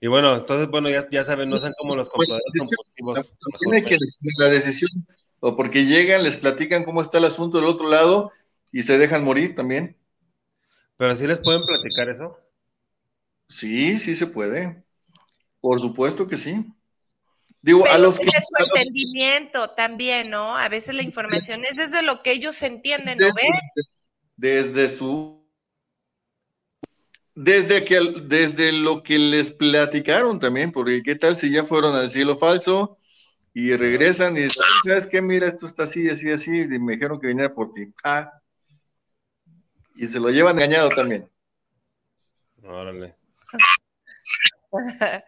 [0.00, 3.36] Y bueno, entonces, bueno, ya, ya saben, no sean como los pues, compradores compulsivos.
[3.60, 3.96] Tiene que
[4.38, 4.90] la decisión,
[5.46, 8.32] o porque llegan, les platican cómo está el asunto del otro lado
[8.72, 9.94] y se dejan morir también.
[10.96, 12.34] Pero sí les pueden platicar eso.
[13.46, 14.82] Sí, sí se puede.
[15.60, 16.64] Por supuesto que sí.
[17.60, 18.24] Digo, a los que.
[18.24, 20.56] Es su entendimiento también, ¿no?
[20.56, 23.52] A veces la información es desde lo que ellos entienden o ven.
[24.36, 25.46] Desde su.
[27.34, 32.08] Desde, que, desde lo que les platicaron también, porque qué tal si ya fueron al
[32.08, 32.96] cielo falso
[33.54, 35.22] y regresan y dicen, ¿sabes qué?
[35.22, 37.86] Mira, esto está así, así, así, y me dijeron que viniera por ti.
[38.02, 38.32] Ah,
[39.94, 41.30] y se lo llevan engañado también.
[42.64, 43.14] Órale.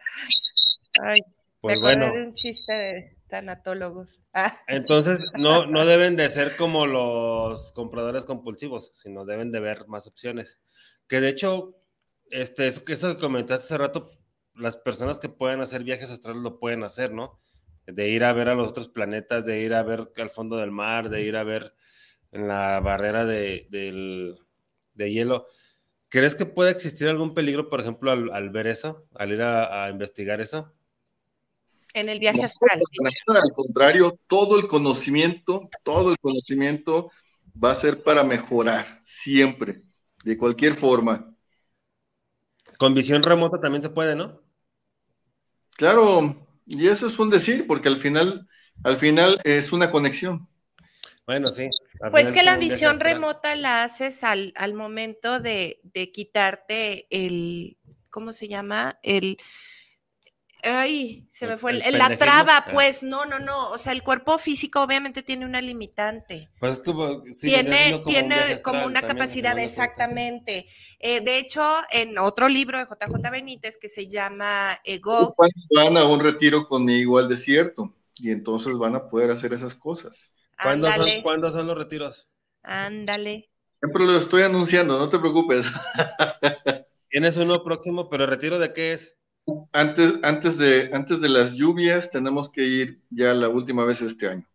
[1.01, 1.19] Ay,
[1.61, 2.11] pues bueno.
[2.11, 4.21] de un chiste de tanatólogos.
[4.33, 4.59] Ah.
[4.67, 10.05] Entonces, no, no deben de ser como los compradores compulsivos, sino deben de ver más
[10.07, 10.59] opciones.
[11.07, 11.77] Que de hecho,
[12.29, 14.11] este, eso, eso que comentaste hace rato,
[14.53, 17.39] las personas que pueden hacer viajes astrales lo pueden hacer, ¿no?
[17.87, 20.71] De ir a ver a los otros planetas, de ir a ver al fondo del
[20.71, 21.73] mar, de ir a ver
[22.31, 24.37] en la barrera de, del,
[24.93, 25.45] de hielo.
[26.09, 30.39] ¿Crees que puede existir algún peligro, por ejemplo, al, ver eso, al ir a, investigar
[30.39, 30.73] eso?
[31.93, 32.81] En el viaje astral.
[33.27, 37.11] al contrario, todo el conocimiento, todo el conocimiento
[37.61, 39.81] va a ser para mejorar, siempre,
[40.23, 41.35] de cualquier forma.
[42.77, 44.39] Con visión remota también se puede, ¿no?
[45.71, 48.47] Claro, y eso es un decir, porque al final,
[48.83, 50.47] al final es una conexión.
[51.25, 51.69] Bueno, sí.
[52.11, 57.77] Pues que la visión remota la haces al, al momento de, de, quitarte el,
[58.09, 58.99] ¿cómo se llama?
[59.03, 59.37] El,
[60.63, 64.37] ay, se me fue, el, la traba, pues, no, no, no, o sea, el cuerpo
[64.37, 66.49] físico obviamente tiene una limitante.
[66.59, 70.67] Pues como, tiene, tiene como una capacidad, exactamente.
[70.99, 75.35] Eh, de hecho, en otro libro de JJ Benítez que se llama Ego.
[75.75, 80.33] Van a un retiro conmigo al desierto y entonces van a poder hacer esas cosas.
[80.61, 82.29] ¿Cuándo son, son, los retiros?
[82.63, 83.49] Ándale.
[83.79, 85.65] Siempre lo estoy anunciando, no te preocupes.
[87.09, 89.16] Tienes uno próximo, pero retiro de qué es?
[89.71, 94.27] Antes, antes, de, antes de las lluvias tenemos que ir ya la última vez este
[94.27, 94.47] año.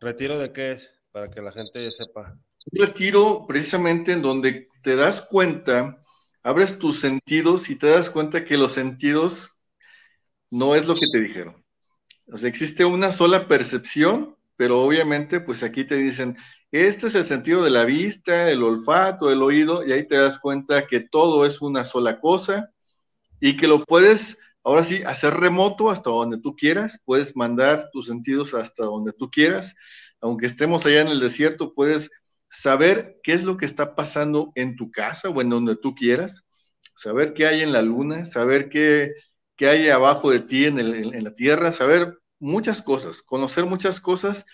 [0.00, 0.98] ¿Retiro de qué es?
[1.12, 2.38] Para que la gente sepa.
[2.72, 6.00] Un retiro precisamente en donde te das cuenta,
[6.42, 9.58] abres tus sentidos y te das cuenta que los sentidos
[10.50, 11.64] no es lo que te dijeron.
[12.32, 16.36] O sea, existe una sola percepción pero obviamente pues aquí te dicen,
[16.70, 20.38] este es el sentido de la vista, el olfato, el oído, y ahí te das
[20.38, 22.70] cuenta que todo es una sola cosa
[23.40, 28.06] y que lo puedes, ahora sí, hacer remoto hasta donde tú quieras, puedes mandar tus
[28.06, 29.74] sentidos hasta donde tú quieras,
[30.20, 32.10] aunque estemos allá en el desierto, puedes
[32.48, 36.42] saber qué es lo que está pasando en tu casa o en donde tú quieras,
[36.94, 39.14] saber qué hay en la luna, saber qué,
[39.56, 44.44] qué hay abajo de ti en, en la tierra, saber muchas cosas, conocer muchas cosas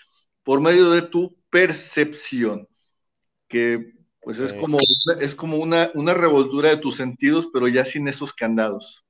[0.43, 2.69] por medio de tu percepción,
[3.49, 3.96] que
[4.27, 4.81] pues es como,
[5.21, 9.07] es como una, una revoltura de tus sentidos, pero ya sin esos candados.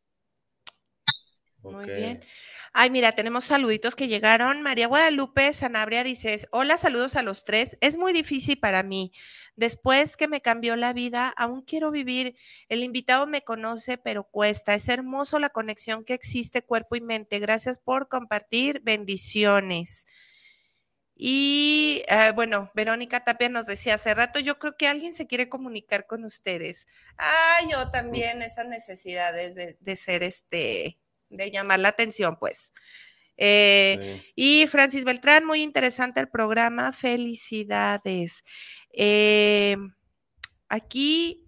[1.63, 2.23] Muy bien.
[2.75, 4.61] Ay, mira, tenemos saluditos que llegaron.
[4.61, 7.79] María Guadalupe Sanabria dice, hola, saludos a los tres.
[7.81, 9.11] Es muy difícil para mí.
[9.55, 12.37] Después que me cambió la vida, aún quiero vivir.
[12.69, 14.75] El invitado me conoce, pero cuesta.
[14.75, 17.39] Es hermoso la conexión que existe cuerpo y mente.
[17.39, 18.83] Gracias por compartir.
[18.85, 20.05] Bendiciones.
[21.17, 25.49] Y ah, bueno, Verónica Tapia nos decía hace rato, yo creo que alguien se quiere
[25.49, 26.87] comunicar con ustedes.
[27.17, 30.99] Ah, yo también, esas necesidades de, de ser este
[31.31, 32.73] de llamar la atención, pues.
[33.37, 38.45] Eh, y Francis Beltrán, muy interesante el programa, felicidades.
[38.93, 39.77] Eh,
[40.69, 41.46] aquí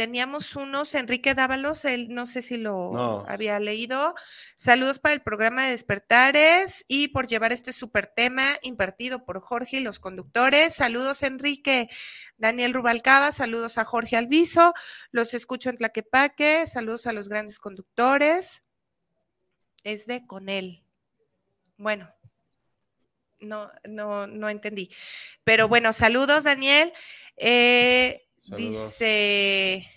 [0.00, 4.14] teníamos unos, Enrique Dávalos, él no sé si lo había leído.
[4.56, 9.76] Saludos para el programa de Despertares y por llevar este super tema impartido por Jorge
[9.76, 10.74] y los conductores.
[10.74, 11.90] Saludos, Enrique.
[12.38, 14.72] Daniel Rubalcaba, saludos a Jorge Alviso.
[15.10, 16.66] Los escucho en Tlaquepaque.
[16.66, 18.62] Saludos a los grandes conductores
[19.84, 20.82] es de con él.
[21.76, 22.10] Bueno,
[23.38, 24.90] no, no, no entendí.
[25.44, 26.90] Pero bueno, saludos, Daniel.
[27.36, 29.90] Eh, dice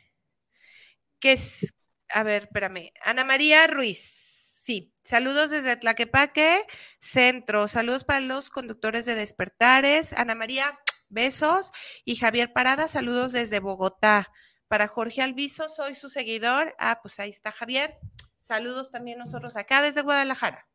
[1.20, 1.74] que es,
[2.10, 4.24] a ver, espérame, Ana María Ruiz.
[4.64, 6.66] Sí, saludos desde Tlaquepaque,
[7.00, 7.68] centro.
[7.68, 10.14] Saludos para los conductores de Despertares.
[10.14, 10.80] Ana María,
[11.10, 11.72] besos.
[12.06, 14.32] Y Javier Parada, saludos desde Bogotá.
[14.70, 16.74] Para Jorge Alviso, soy su seguidor.
[16.80, 17.98] Ah, pues ahí está Javier.
[18.38, 20.68] Saludos también nosotros acá desde Guadalajara.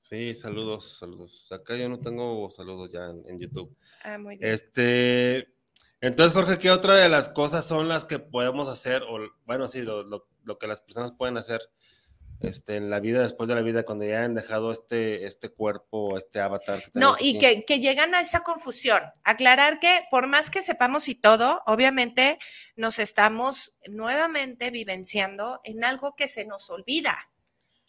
[0.00, 1.50] Sí, saludos, saludos.
[1.52, 3.76] Acá yo no tengo saludos ya en, YouTube.
[4.04, 4.52] Ah, muy bien.
[4.52, 5.54] Este,
[6.00, 9.02] entonces, Jorge, ¿qué otra de las cosas son las que podemos hacer?
[9.02, 11.60] O, bueno, sí, lo que las personas pueden hacer
[12.40, 16.16] este, en la vida después de la vida, cuando ya han dejado este, este cuerpo,
[16.16, 16.84] este avatar.
[16.94, 19.02] no, y que, que, llegan a esa confusión.
[19.24, 22.38] Aclarar que por más que sepamos y todo, obviamente
[22.76, 27.28] nos estamos nuevamente vivenciando en algo que se nos olvida.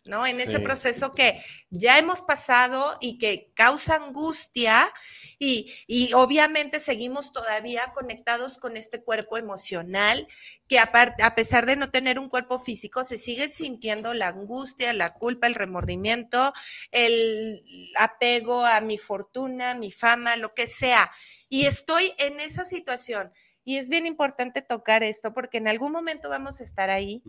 [0.10, 0.28] ¿No?
[0.28, 4.92] En ese proceso que ya hemos pasado y que causa angustia
[5.38, 10.28] y, y, obviamente seguimos todavía conectados con este cuerpo emocional
[10.68, 14.92] que aparte, a pesar de no tener un cuerpo físico, se sigue sintiendo la angustia,
[14.92, 16.54] la culpa, el remordimiento,
[16.92, 17.64] el
[17.96, 21.10] apego a mi fortuna, mi fama, lo que sea.
[21.48, 23.32] Y estoy en esa situación
[23.70, 27.22] y es bien importante tocar esto porque en algún momento vamos a estar ahí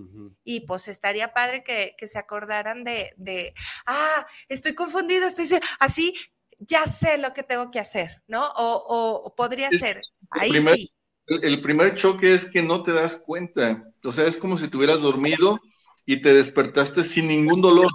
[0.43, 3.53] y pues estaría padre que, se acordaran de, de,
[3.85, 5.45] ah, estoy confundido, estoy
[5.81, 6.15] así,
[6.59, 8.43] ya sé lo que tengo que hacer, ¿no?
[8.57, 10.01] O, podría ser,
[10.31, 10.89] ahí sí.
[11.27, 14.79] El, primer choque es que no te das cuenta, o sea, es como si te
[14.79, 15.61] hubieras dormido
[16.07, 17.93] y te despertaste sin ningún dolor.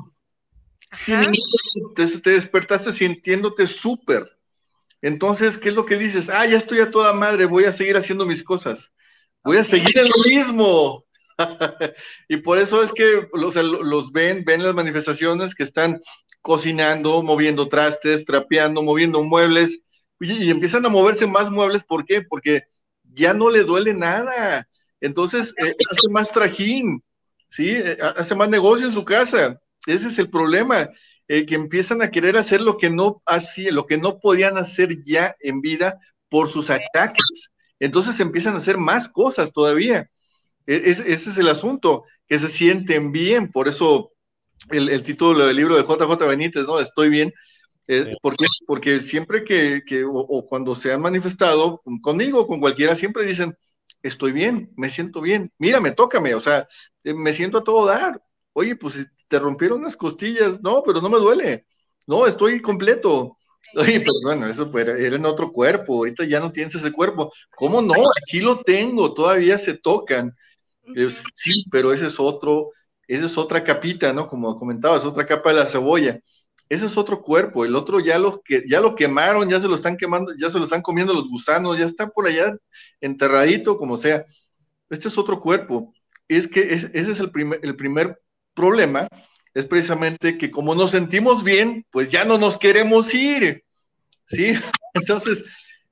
[0.91, 1.93] Sin ningún dolor.
[1.95, 4.34] Te, te despertaste sintiéndote súper.
[5.01, 6.29] Entonces, ¿qué es lo que dices?
[6.29, 8.91] Ah, ya estoy a toda madre, voy a seguir haciendo mis cosas.
[9.43, 11.05] Voy a seguir en lo mismo.
[12.27, 16.01] y por eso es que los, los, ven, ven las manifestaciones que están
[16.41, 19.81] cocinando, moviendo trastes, trapeando, moviendo muebles,
[20.19, 21.83] y, empiezan a moverse más muebles.
[21.83, 22.21] ¿Por qué?
[22.21, 22.63] Porque
[23.03, 24.67] ya no le duele nada.
[25.01, 27.03] Entonces, eh, hace más trajín,
[27.49, 27.71] ¿sí?
[27.71, 29.59] Eh, hace más negocio en su casa.
[29.85, 30.89] Ese es el problema.
[31.27, 35.03] Eh, que empiezan a querer hacer lo que no hacía, lo que no podían hacer
[35.03, 35.99] ya en vida
[36.29, 37.51] por sus ataques.
[37.79, 40.09] Entonces empiezan a hacer más cosas todavía.
[40.67, 44.11] E, ese es el asunto, que se sienten bien, por eso
[44.71, 46.79] el, título del libro de JJ Benítez, ¿no?
[46.79, 47.33] Estoy bien.
[47.87, 53.25] Eh, porque, porque siempre que, o, cuando se han manifestado conmigo o con cualquiera, siempre
[53.25, 53.55] dicen,
[54.01, 56.67] estoy bien, me siento bien, mírame, tócame, o sea,
[57.03, 58.21] eh, me siento a todo dar.
[58.53, 61.65] Oye, pues te rompieron unas costillas, no, pero no me duele,
[62.07, 63.37] no, estoy completo.
[63.75, 67.31] Oye, pero bueno, eso era en otro cuerpo, ahorita ya no tienes ese cuerpo.
[67.55, 67.93] ¿Cómo no?
[68.21, 70.35] Aquí lo tengo, todavía se tocan.
[71.33, 72.69] Sí, pero ese es otro,
[73.07, 74.27] esa es otra capita, ¿no?
[74.27, 76.19] Como comentabas, otra capa de la cebolla.
[76.69, 79.75] Ese es otro cuerpo, el otro ya lo, que, ya lo quemaron, ya se lo
[79.75, 82.55] están quemando, ya se lo están comiendo los gusanos, ya está por allá
[83.01, 84.25] enterradito, como sea.
[84.89, 85.93] Este es otro cuerpo.
[86.27, 88.19] Es que ese es el primer, el primer
[88.55, 89.07] problema
[89.53, 93.63] es precisamente que como nos sentimos bien, pues ya no nos queremos ir,
[94.27, 94.53] ¿sí?
[94.93, 95.45] Entonces,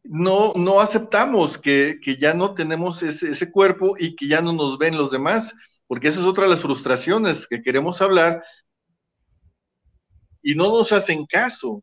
[0.04, 4.98] no, no aceptamos que, ya no tenemos ese, cuerpo y que ya no nos ven
[4.98, 5.54] los demás,
[5.88, 8.44] porque esa es otra de las frustraciones que queremos hablar
[10.42, 11.82] y no nos hacen caso.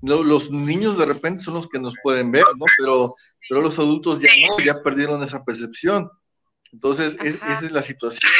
[0.00, 2.66] los niños de repente son los que nos pueden ver, ¿no?
[2.78, 3.14] Pero,
[3.48, 6.08] pero los adultos ya no, ya perdieron esa percepción.
[6.72, 8.30] Entonces, esa es la situación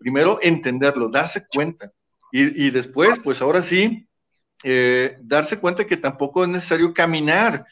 [0.00, 1.92] primero entenderlo, darse cuenta.
[2.32, 4.08] Y, después, pues ahora sí,
[4.62, 7.66] eh, darse cuenta que tampoco es necesario caminar,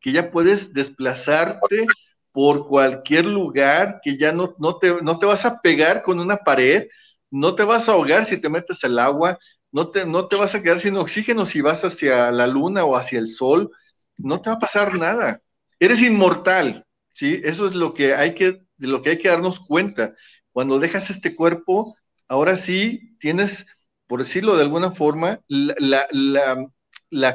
[0.00, 1.86] que ya puedes desplazarte
[2.30, 6.36] por cualquier lugar, que ya no, no, te, no te vas a pegar con una
[6.36, 6.86] pared,
[7.30, 9.38] no te vas a ahogar si te metes al agua,
[9.72, 12.96] no te, no te vas a quedar sin oxígeno si vas hacia la luna o
[12.96, 13.72] hacia el sol,
[14.16, 15.42] no te va a pasar nada.
[15.80, 17.40] Eres inmortal, ¿sí?
[17.42, 20.14] Eso es lo que hay que, de lo que hay que darnos cuenta.
[20.54, 21.96] Cuando dejas este cuerpo,
[22.28, 23.66] ahora sí tienes,
[24.06, 26.06] por decirlo de alguna forma, la,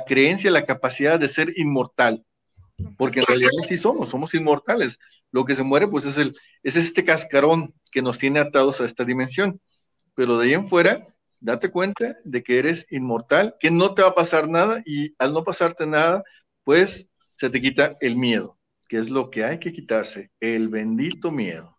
[0.06, 2.26] creencia, la capacidad de ser inmortal.
[2.98, 5.00] Porque en realidad sí somos, somos inmortales.
[5.32, 6.34] Lo que se muere, pues es, el,
[6.64, 9.60] es este cascarón que nos tiene atados a esta dimensión.
[10.16, 11.06] Pero de ahí en fuera,
[11.42, 15.34] date cuenta de que eres inmortal, que no te va a pasar nada y al
[15.34, 16.24] no pasarte nada,
[16.64, 21.32] pues se te quita el miedo, que es lo que hay que quitarse, el bendito
[21.32, 21.79] miedo.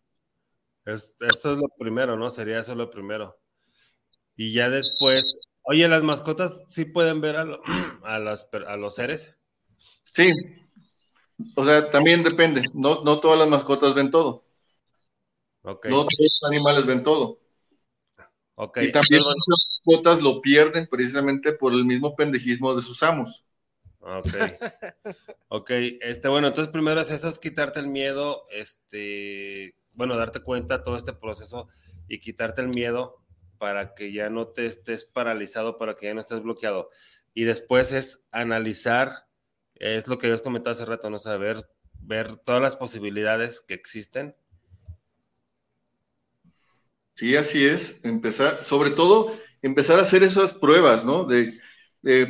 [0.95, 2.31] Esto es lo primero, ¿no?
[2.31, 3.39] Sería eso lo primero.
[4.37, 7.43] Y ya después, oye, ¿las mascotas sí pueden ver a,
[8.05, 9.41] a, los seres?
[10.12, 10.27] Sí.
[11.57, 12.62] O sea, también depende.
[12.75, 14.45] No, no todas las mascotas ven todo.
[15.62, 15.91] Okay.
[15.91, 17.39] No todos los animales ven todo.
[18.55, 18.89] Okay.
[18.89, 23.45] Y también las mascotas lo pierden precisamente por el mismo pendejismo de sus amos.
[24.01, 24.29] Ok.
[25.49, 30.82] Ok, este, bueno, entonces primero es eso, es quitarte el miedo, este, bueno, darte cuenta
[30.82, 31.68] todo este proceso
[32.09, 33.22] y quitarte el miedo
[33.59, 36.89] para que ya no te estés paralizado, para que ya no estés bloqueado.
[37.35, 39.27] Y después es analizar,
[39.74, 41.18] es lo que habías comentado hace rato, ¿no?
[41.18, 41.68] Saber,
[42.01, 44.35] ver todas las posibilidades que existen.
[47.14, 47.97] Sí, así es.
[48.02, 51.24] Empezar, sobre todo, empezar a hacer esas pruebas, ¿no?
[51.24, 51.60] De,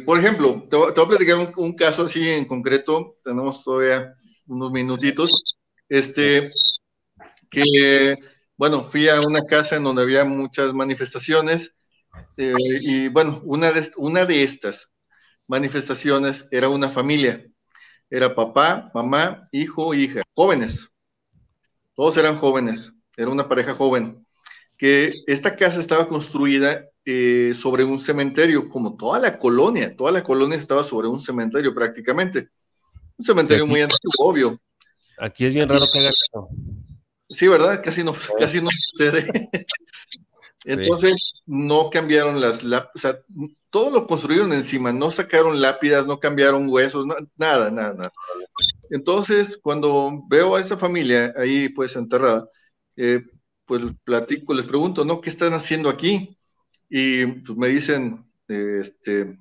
[0.05, 4.12] por ejemplo, te, voy a platicar un, caso así en concreto, tenemos todavía
[4.48, 5.30] unos minutitos,
[5.88, 6.51] este,
[7.51, 8.16] que,
[8.56, 11.74] bueno, fui a una casa en donde había muchas manifestaciones,
[12.36, 14.90] eh, y bueno, una de, una de estas
[15.47, 17.47] manifestaciones era una familia,
[18.09, 20.89] era papá, mamá, hijo, hija, jóvenes,
[21.94, 24.27] todos eran jóvenes, era una pareja joven,
[24.78, 30.22] que esta casa estaba construida eh, sobre un cementerio, como toda la colonia, toda la
[30.22, 32.48] colonia estaba sobre un cementerio prácticamente.
[33.18, 34.60] Un cementerio muy antiguo, obvio.
[35.18, 36.48] Aquí es bien raro que hagan eso.
[37.31, 37.81] Sí, ¿verdad?
[37.82, 39.27] Casi no, casi no sucede.
[40.65, 41.15] Entonces,
[41.47, 43.19] no cambiaron las lápidas, o sea,
[43.70, 48.12] todo lo construyeron encima, no sacaron lápidas, no cambiaron huesos, nada, nada, nada.
[48.90, 52.48] Entonces, cuando veo a esa familia ahí pues enterrada,
[52.97, 53.23] eh,
[53.65, 55.20] pues platico, les pregunto, ¿no?
[55.20, 56.36] ¿Qué están haciendo aquí?
[56.89, 59.39] Y pues me dicen, este,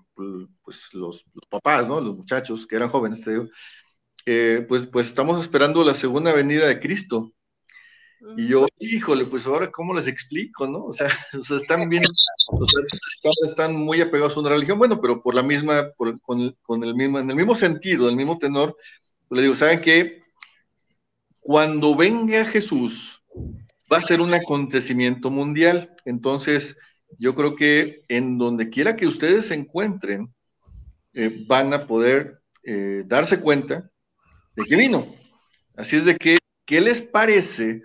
[0.63, 1.99] pues los, papás, ¿no?
[1.99, 3.47] Los muchachos que eran jóvenes, te digo,
[4.67, 7.33] pues, pues estamos esperando la segunda venida de Cristo.
[8.37, 10.85] Y yo, híjole, pues ahora, ¿cómo les explico, no?
[10.85, 12.03] O sea, están bien,
[12.47, 16.55] o sea, están, muy apegados a una religión, bueno, pero por la misma, por, con,
[16.61, 18.75] con, el mismo, en el mismo sentido, el mismo tenor,
[19.27, 20.21] pues le digo, ¿saben qué?
[21.39, 23.23] Cuando venga Jesús,
[23.91, 25.95] va a ser un acontecimiento mundial.
[26.05, 26.77] Entonces,
[27.17, 30.33] yo creo que en donde quiera que ustedes se encuentren,
[31.13, 33.89] eh, van a poder eh, darse cuenta
[34.55, 35.15] de que vino.
[35.75, 37.81] Así es de que, ¿qué les parece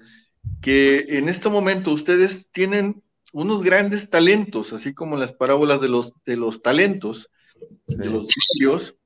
[0.60, 3.02] que en este momento ustedes tienen
[3.32, 7.30] unos grandes talentos, así como las parábolas de los, de los talentos,
[7.86, 8.96] de los dios,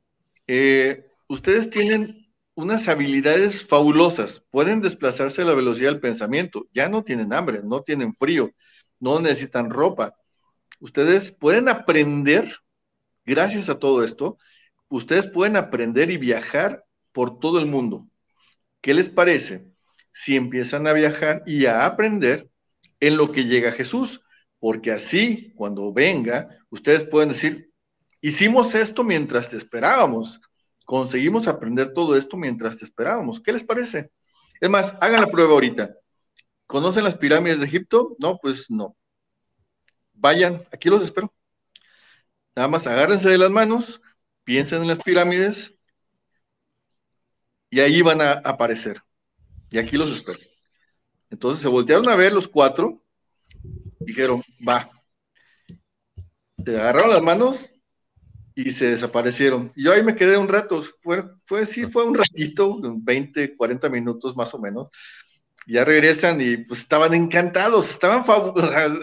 [0.47, 7.05] eh, ustedes tienen unas habilidades fabulosas, pueden desplazarse a la velocidad del pensamiento, ya no
[7.05, 8.53] tienen hambre, no tienen frío,
[9.01, 10.15] no necesitan ropa.
[10.81, 12.57] Ustedes pueden aprender,
[13.25, 14.39] gracias a todo esto,
[14.89, 18.09] ustedes pueden aprender y viajar por todo el mundo.
[18.81, 19.68] ¿Qué les parece
[20.19, 22.51] si empiezan a viajar y a aprender
[22.99, 24.21] en lo que llega Jesús?
[24.59, 27.71] Porque así, cuando venga, ustedes pueden decir,
[28.21, 30.41] hicimos esto mientras te esperábamos,
[30.85, 33.41] conseguimos aprender todo esto mientras te esperábamos.
[33.41, 34.11] ¿Qué les parece?
[34.61, 35.95] Es más, hagan la prueba ahorita.
[36.67, 38.17] ¿Conocen las pirámides de Egipto?
[38.19, 38.97] No, pues no.
[40.15, 41.33] Vayan, aquí los espero.
[42.57, 44.01] Nada más agárrense de las manos,
[44.43, 45.75] piensen en las pirámides
[47.71, 49.01] y ahí van a aparecer.
[49.71, 50.39] Y aquí los espero.
[51.31, 53.03] Entonces se voltearon a ver los cuatro,
[54.01, 54.91] dijeron, va.
[56.65, 57.73] Se agarraron las manos
[58.55, 59.71] y se desaparecieron.
[59.77, 63.89] Y yo ahí me quedé un rato, fue, fue sí, fue un ratito, 20, 40
[63.89, 64.89] minutos más o menos
[65.69, 68.25] ya regresan y pues estaban encantados, estaban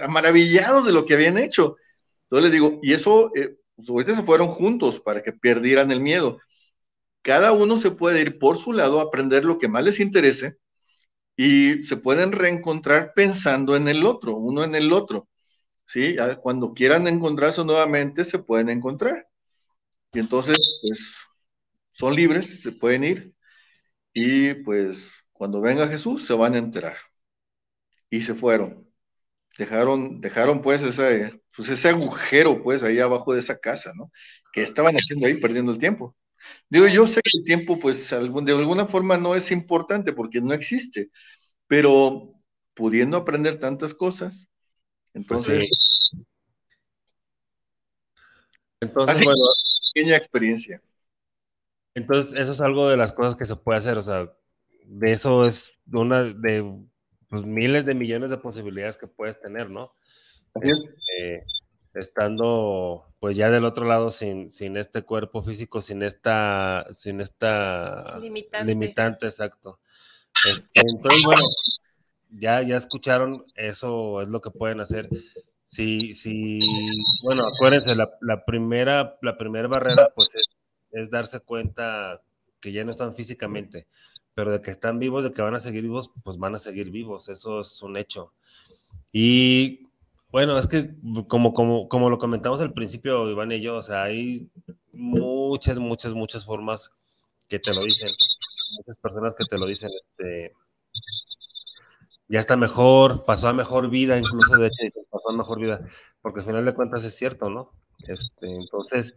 [0.10, 1.78] maravillados de lo que habían hecho.
[2.24, 6.40] Entonces les digo, y eso, eh, pues se fueron juntos para que perdieran el miedo.
[7.26, 10.58] Cada uno se puede ir por su lado a aprender lo que más les interese
[11.36, 15.28] y se pueden reencontrar pensando en el otro, uno en el otro.
[15.88, 16.16] ¿sí?
[16.44, 19.28] Cuando quieran encontrarse nuevamente, se pueden encontrar.
[20.14, 21.18] Y entonces, pues,
[21.94, 23.34] son libres, se pueden ir
[24.14, 26.98] y pues cuando venga Jesús se van a enterar.
[28.10, 28.88] Y se fueron.
[29.58, 34.12] Dejaron, dejaron pues ese, pues ese agujero pues ahí abajo de esa casa, ¿no?
[34.54, 36.16] Que estaban haciendo ahí perdiendo el tiempo.
[36.70, 40.54] Digo, yo sé que el tiempo pues de alguna forma no es importante porque no
[40.54, 41.10] existe,
[41.68, 42.34] pero
[42.74, 44.50] pudiendo aprender tantas cosas,
[45.14, 45.70] entonces...
[48.82, 49.46] Entonces, bueno...
[49.94, 50.82] Pequeña experiencia.
[51.94, 54.30] Entonces, eso es algo de las cosas que se puede hacer, o sea,
[54.84, 56.86] de eso es una de
[57.30, 59.96] pues, miles de millones de posibilidades que puedes tener, ¿no?
[60.62, 61.46] Este,
[61.94, 68.20] estando pues ya del otro lado sin, sin este cuerpo físico, sin esta, sin esta
[68.20, 69.80] limitante, exacto.
[70.48, 71.48] Este, entonces, bueno,
[72.30, 75.10] ya, ya escucharon, eso es lo que pueden hacer.
[75.64, 76.60] Si, si,
[77.24, 80.46] bueno, acuérdense, la, la primera, la primera barrera, pues es,
[80.92, 82.22] es darse cuenta
[82.60, 83.88] que ya no están físicamente
[84.36, 86.92] pero de que están vivos, de que van a seguir vivos, pues van a seguir
[86.92, 88.34] vivos, eso es un hecho.
[89.12, 89.85] Y
[90.36, 90.90] bueno, es que
[91.30, 94.50] como, como, como lo comentamos al principio, Iván y yo, o sea, hay
[94.92, 96.92] muchas, muchas, muchas formas
[97.48, 98.10] que te lo dicen,
[98.76, 100.52] muchas personas que te lo dicen, este,
[102.28, 105.86] ya está mejor, pasó a mejor vida, incluso de hecho, pasó gozar mejor vida,
[106.22, 107.72] porque al final de cuentas es cierto, ¿no?
[108.06, 109.16] Este, entonces,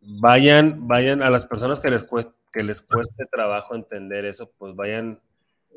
[0.00, 4.74] vayan, vayan a las personas que les cueste, que les cueste trabajo entender eso, pues
[4.74, 5.20] vayan,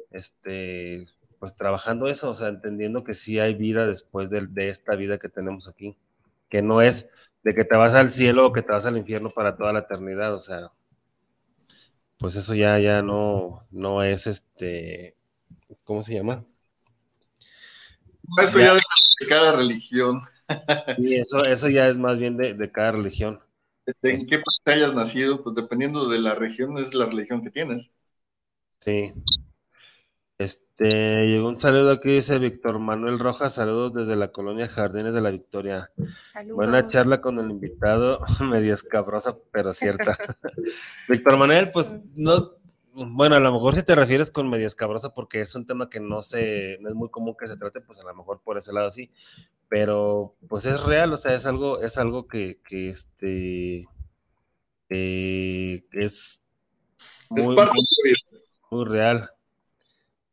[0.09, 1.03] este,
[1.39, 5.17] pues trabajando eso, o sea, entendiendo que sí hay vida después de, de esta vida
[5.17, 5.97] que tenemos aquí,
[6.49, 9.29] que no es de que te vas al cielo o que te vas al infierno
[9.29, 10.71] para toda la eternidad, o sea,
[12.17, 15.15] pues eso ya, ya no, no es este,
[15.83, 16.45] ¿cómo se llama?
[18.41, 20.21] Esto ya, de cada religión.
[20.97, 23.41] Y eso, eso ya es más bien de, cada religión.
[24.01, 25.43] ¿En qué parte hayas nacido?
[25.43, 27.91] Pues dependiendo de la región, es la religión que tienes.
[28.79, 29.13] Sí.
[30.39, 35.21] Este, llegó un saludo aquí, dice Víctor Manuel Rojas, saludos desde la colonia Jardines de
[35.21, 35.89] la Victoria.
[36.31, 36.57] Saludos.
[36.57, 40.15] Buena charla con el invitado, medio escabrosa, pero cierta.
[41.09, 42.51] Víctor Manuel, pues no,
[42.93, 45.99] bueno, a lo mejor si te refieres con medio escabrosa porque es un tema que
[45.99, 48.73] no se, no es muy común que se trate, pues a lo mejor por ese
[48.73, 49.11] lado sí,
[49.69, 53.85] pero pues es real, o sea, es algo, es algo que, que este,
[54.89, 56.43] eh, es
[57.31, 57.55] muy,
[58.69, 59.31] muy real.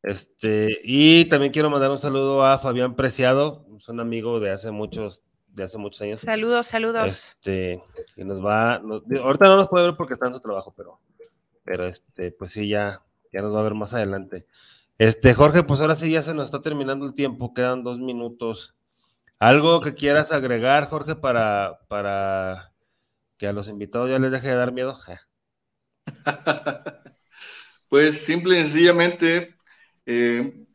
[0.04, 4.70] Este, y también quiero mandar un saludo a Fabián Preciado, es un amigo de hace
[4.70, 6.20] muchos, de hace muchos años.
[6.20, 7.06] Saludos, saludos.
[7.06, 7.82] Este,
[8.14, 11.00] que nos va, ahorita no nos puede ver porque está en su trabajo, pero,
[11.64, 13.02] pero este, pues sí, ya,
[13.32, 14.46] ya nos va a ver más adelante.
[14.98, 18.76] Este, Jorge, pues ahora sí ya se nos está terminando el tiempo, quedan dos minutos.
[19.38, 22.74] ¿Algo que quieras agregar, Jorge, para, para
[23.38, 24.98] que a los invitados ya les deje de dar miedo?
[27.88, 29.53] pues simple y sencillamente
[30.06, 30.66] eh,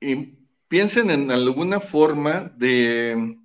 [0.00, 0.38] y
[0.68, 3.36] piensen en alguna forma de,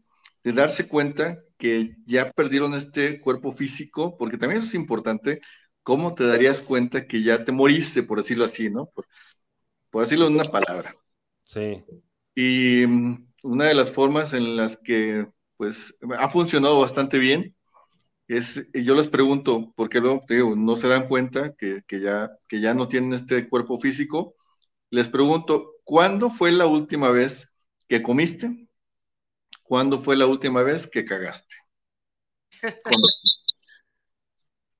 [0.43, 5.41] darse cuenta que ya perdieron este cuerpo físico, porque también eso es importante,
[5.83, 8.91] ¿cómo te darías cuenta que ya te moriste, por decirlo así, ¿no?
[8.93, 9.07] Por,
[10.03, 10.95] decirlo en una palabra.
[11.43, 11.83] Sí.
[12.35, 15.27] Y mm, una de las formas en las que,
[15.57, 17.55] pues, ha funcionado bastante bien
[18.27, 20.23] es, yo les pregunto, porque luego,
[20.55, 24.34] no se dan cuenta que, ya, que ya no tienen este cuerpo físico,
[24.95, 27.53] les pregunto, ¿cuándo fue la última vez
[27.89, 28.69] que comiste?
[29.61, 31.55] ¿Cuándo fue la última vez que cagaste?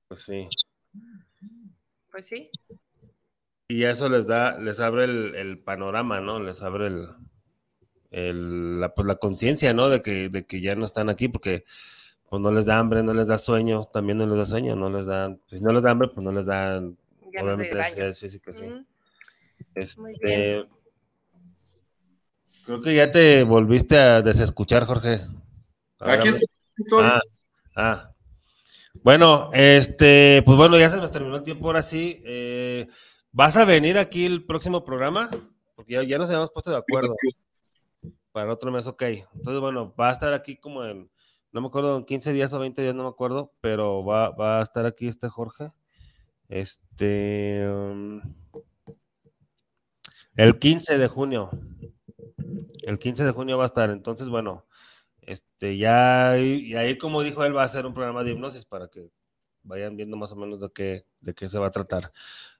[0.08, 0.48] Pues sí.
[2.12, 2.48] Pues sí.
[3.66, 6.38] Y eso les da, les abre el, panorama, ¿no?
[6.38, 6.86] Les abre
[8.10, 9.88] el, la, pues la conciencia, ¿no?
[9.88, 11.64] De que, de que ya no están aquí porque
[12.30, 14.90] pues no les da hambre, no les da sueño, también no les da sueño, no
[14.90, 18.72] les dan, si no les da hambre, pues no les dan obviamente necesidades físicas, sí.
[19.76, 20.64] Este,
[22.64, 25.20] creo que ya te volviste a desescuchar, Jorge.
[26.00, 27.04] Aquí estoy.
[27.04, 27.20] Ah,
[27.76, 28.10] ah,
[29.02, 32.22] Bueno, este, pues bueno, ya se nos terminó el tiempo ahora sí.
[32.24, 32.86] Eh,
[33.32, 35.28] ¿Vas a venir aquí el próximo programa?
[35.74, 37.14] Porque ya, nos habíamos puesto de acuerdo.
[38.32, 39.02] Para otro mes, ok.
[39.02, 41.10] Entonces, bueno, va a estar aquí como en,
[41.52, 44.60] no me acuerdo, en 15 días o 20 días, no me acuerdo, pero va, va
[44.60, 45.66] a estar aquí este Jorge.
[46.48, 47.68] Este.
[47.68, 48.22] Um,
[50.36, 51.50] el 15 de junio.
[52.82, 53.90] El 15 de junio va a estar.
[53.90, 54.66] Entonces, bueno,
[55.22, 58.88] este, ya, y ahí como dijo él, va a ser un programa de hipnosis para
[58.88, 59.10] que
[59.62, 62.12] vayan viendo más o menos de qué, de qué se va a tratar.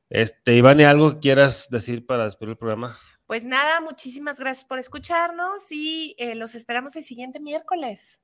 [0.08, 2.98] Este, Iván, ¿algo que quieras decir para despedir el programa?
[3.26, 8.20] Pues nada, muchísimas gracias por escucharnos y eh, los esperamos el siguiente miércoles.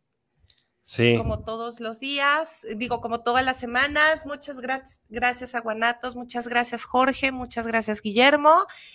[0.85, 1.15] Sí.
[1.17, 4.27] Como todos los días, digo, como todas las semanas.
[4.27, 4.61] Muchas
[5.09, 8.53] gracias a Guanatos, muchas gracias Jorge, muchas gracias Guillermo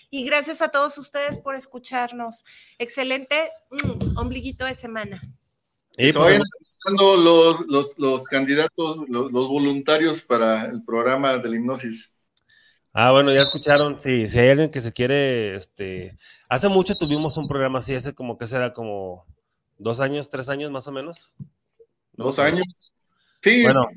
[0.10, 2.44] y gracias a todos ustedes por escucharnos.
[2.78, 5.22] Excelente mm, ombliguito de semana.
[5.98, 6.40] Y pues,
[7.00, 12.14] los, los, los, candidatos, los, voluntarios para el programa de la hipnosis.
[12.92, 16.18] Ah, bueno, ya escucharon, sí, si hay alguien que se quiere, este,
[16.50, 19.26] hace mucho tuvimos un programa así, hace como que será como
[19.78, 21.38] dos años, tres años más o menos.
[22.18, 22.66] Dos años.
[23.42, 23.64] Sí.
[23.64, 23.88] Bueno,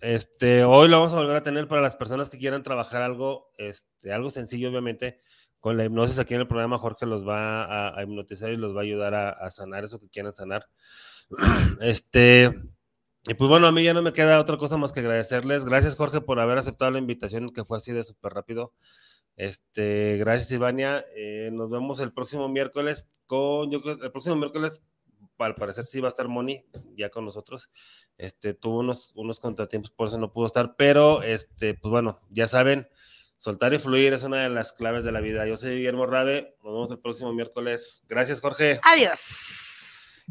[0.00, 3.50] este, hoy lo vamos a volver a tener para las personas que quieran trabajar algo,
[3.58, 5.18] este, algo sencillo, obviamente.
[5.60, 8.80] Con la hipnosis aquí en el programa, Jorge los va a, hipnotizar y los va
[8.80, 10.66] a ayudar a, sanar eso que quieran sanar.
[11.80, 12.52] Este,
[13.26, 15.64] y pues bueno, a mí ya no me queda otra cosa más que agradecerles.
[15.64, 18.74] Gracias, Jorge, por haber aceptado la invitación, que fue así de súper rápido.
[19.36, 21.02] Este, gracias, Ivania.
[21.16, 24.84] Eh, nos vemos el próximo miércoles con, yo creo, el próximo miércoles
[25.38, 26.64] al parecer sí va a estar Moni
[26.96, 27.70] ya con nosotros.
[28.18, 32.48] Este, tuvo unos, unos contratiempos, por eso no pudo estar, pero este, pues bueno, ya
[32.48, 32.88] saben,
[33.38, 35.46] soltar y fluir es una de las claves de la vida.
[35.46, 38.04] Yo soy Guillermo Rabe, nos vemos el próximo miércoles.
[38.08, 38.80] Gracias, Jorge.
[38.84, 40.24] Adiós.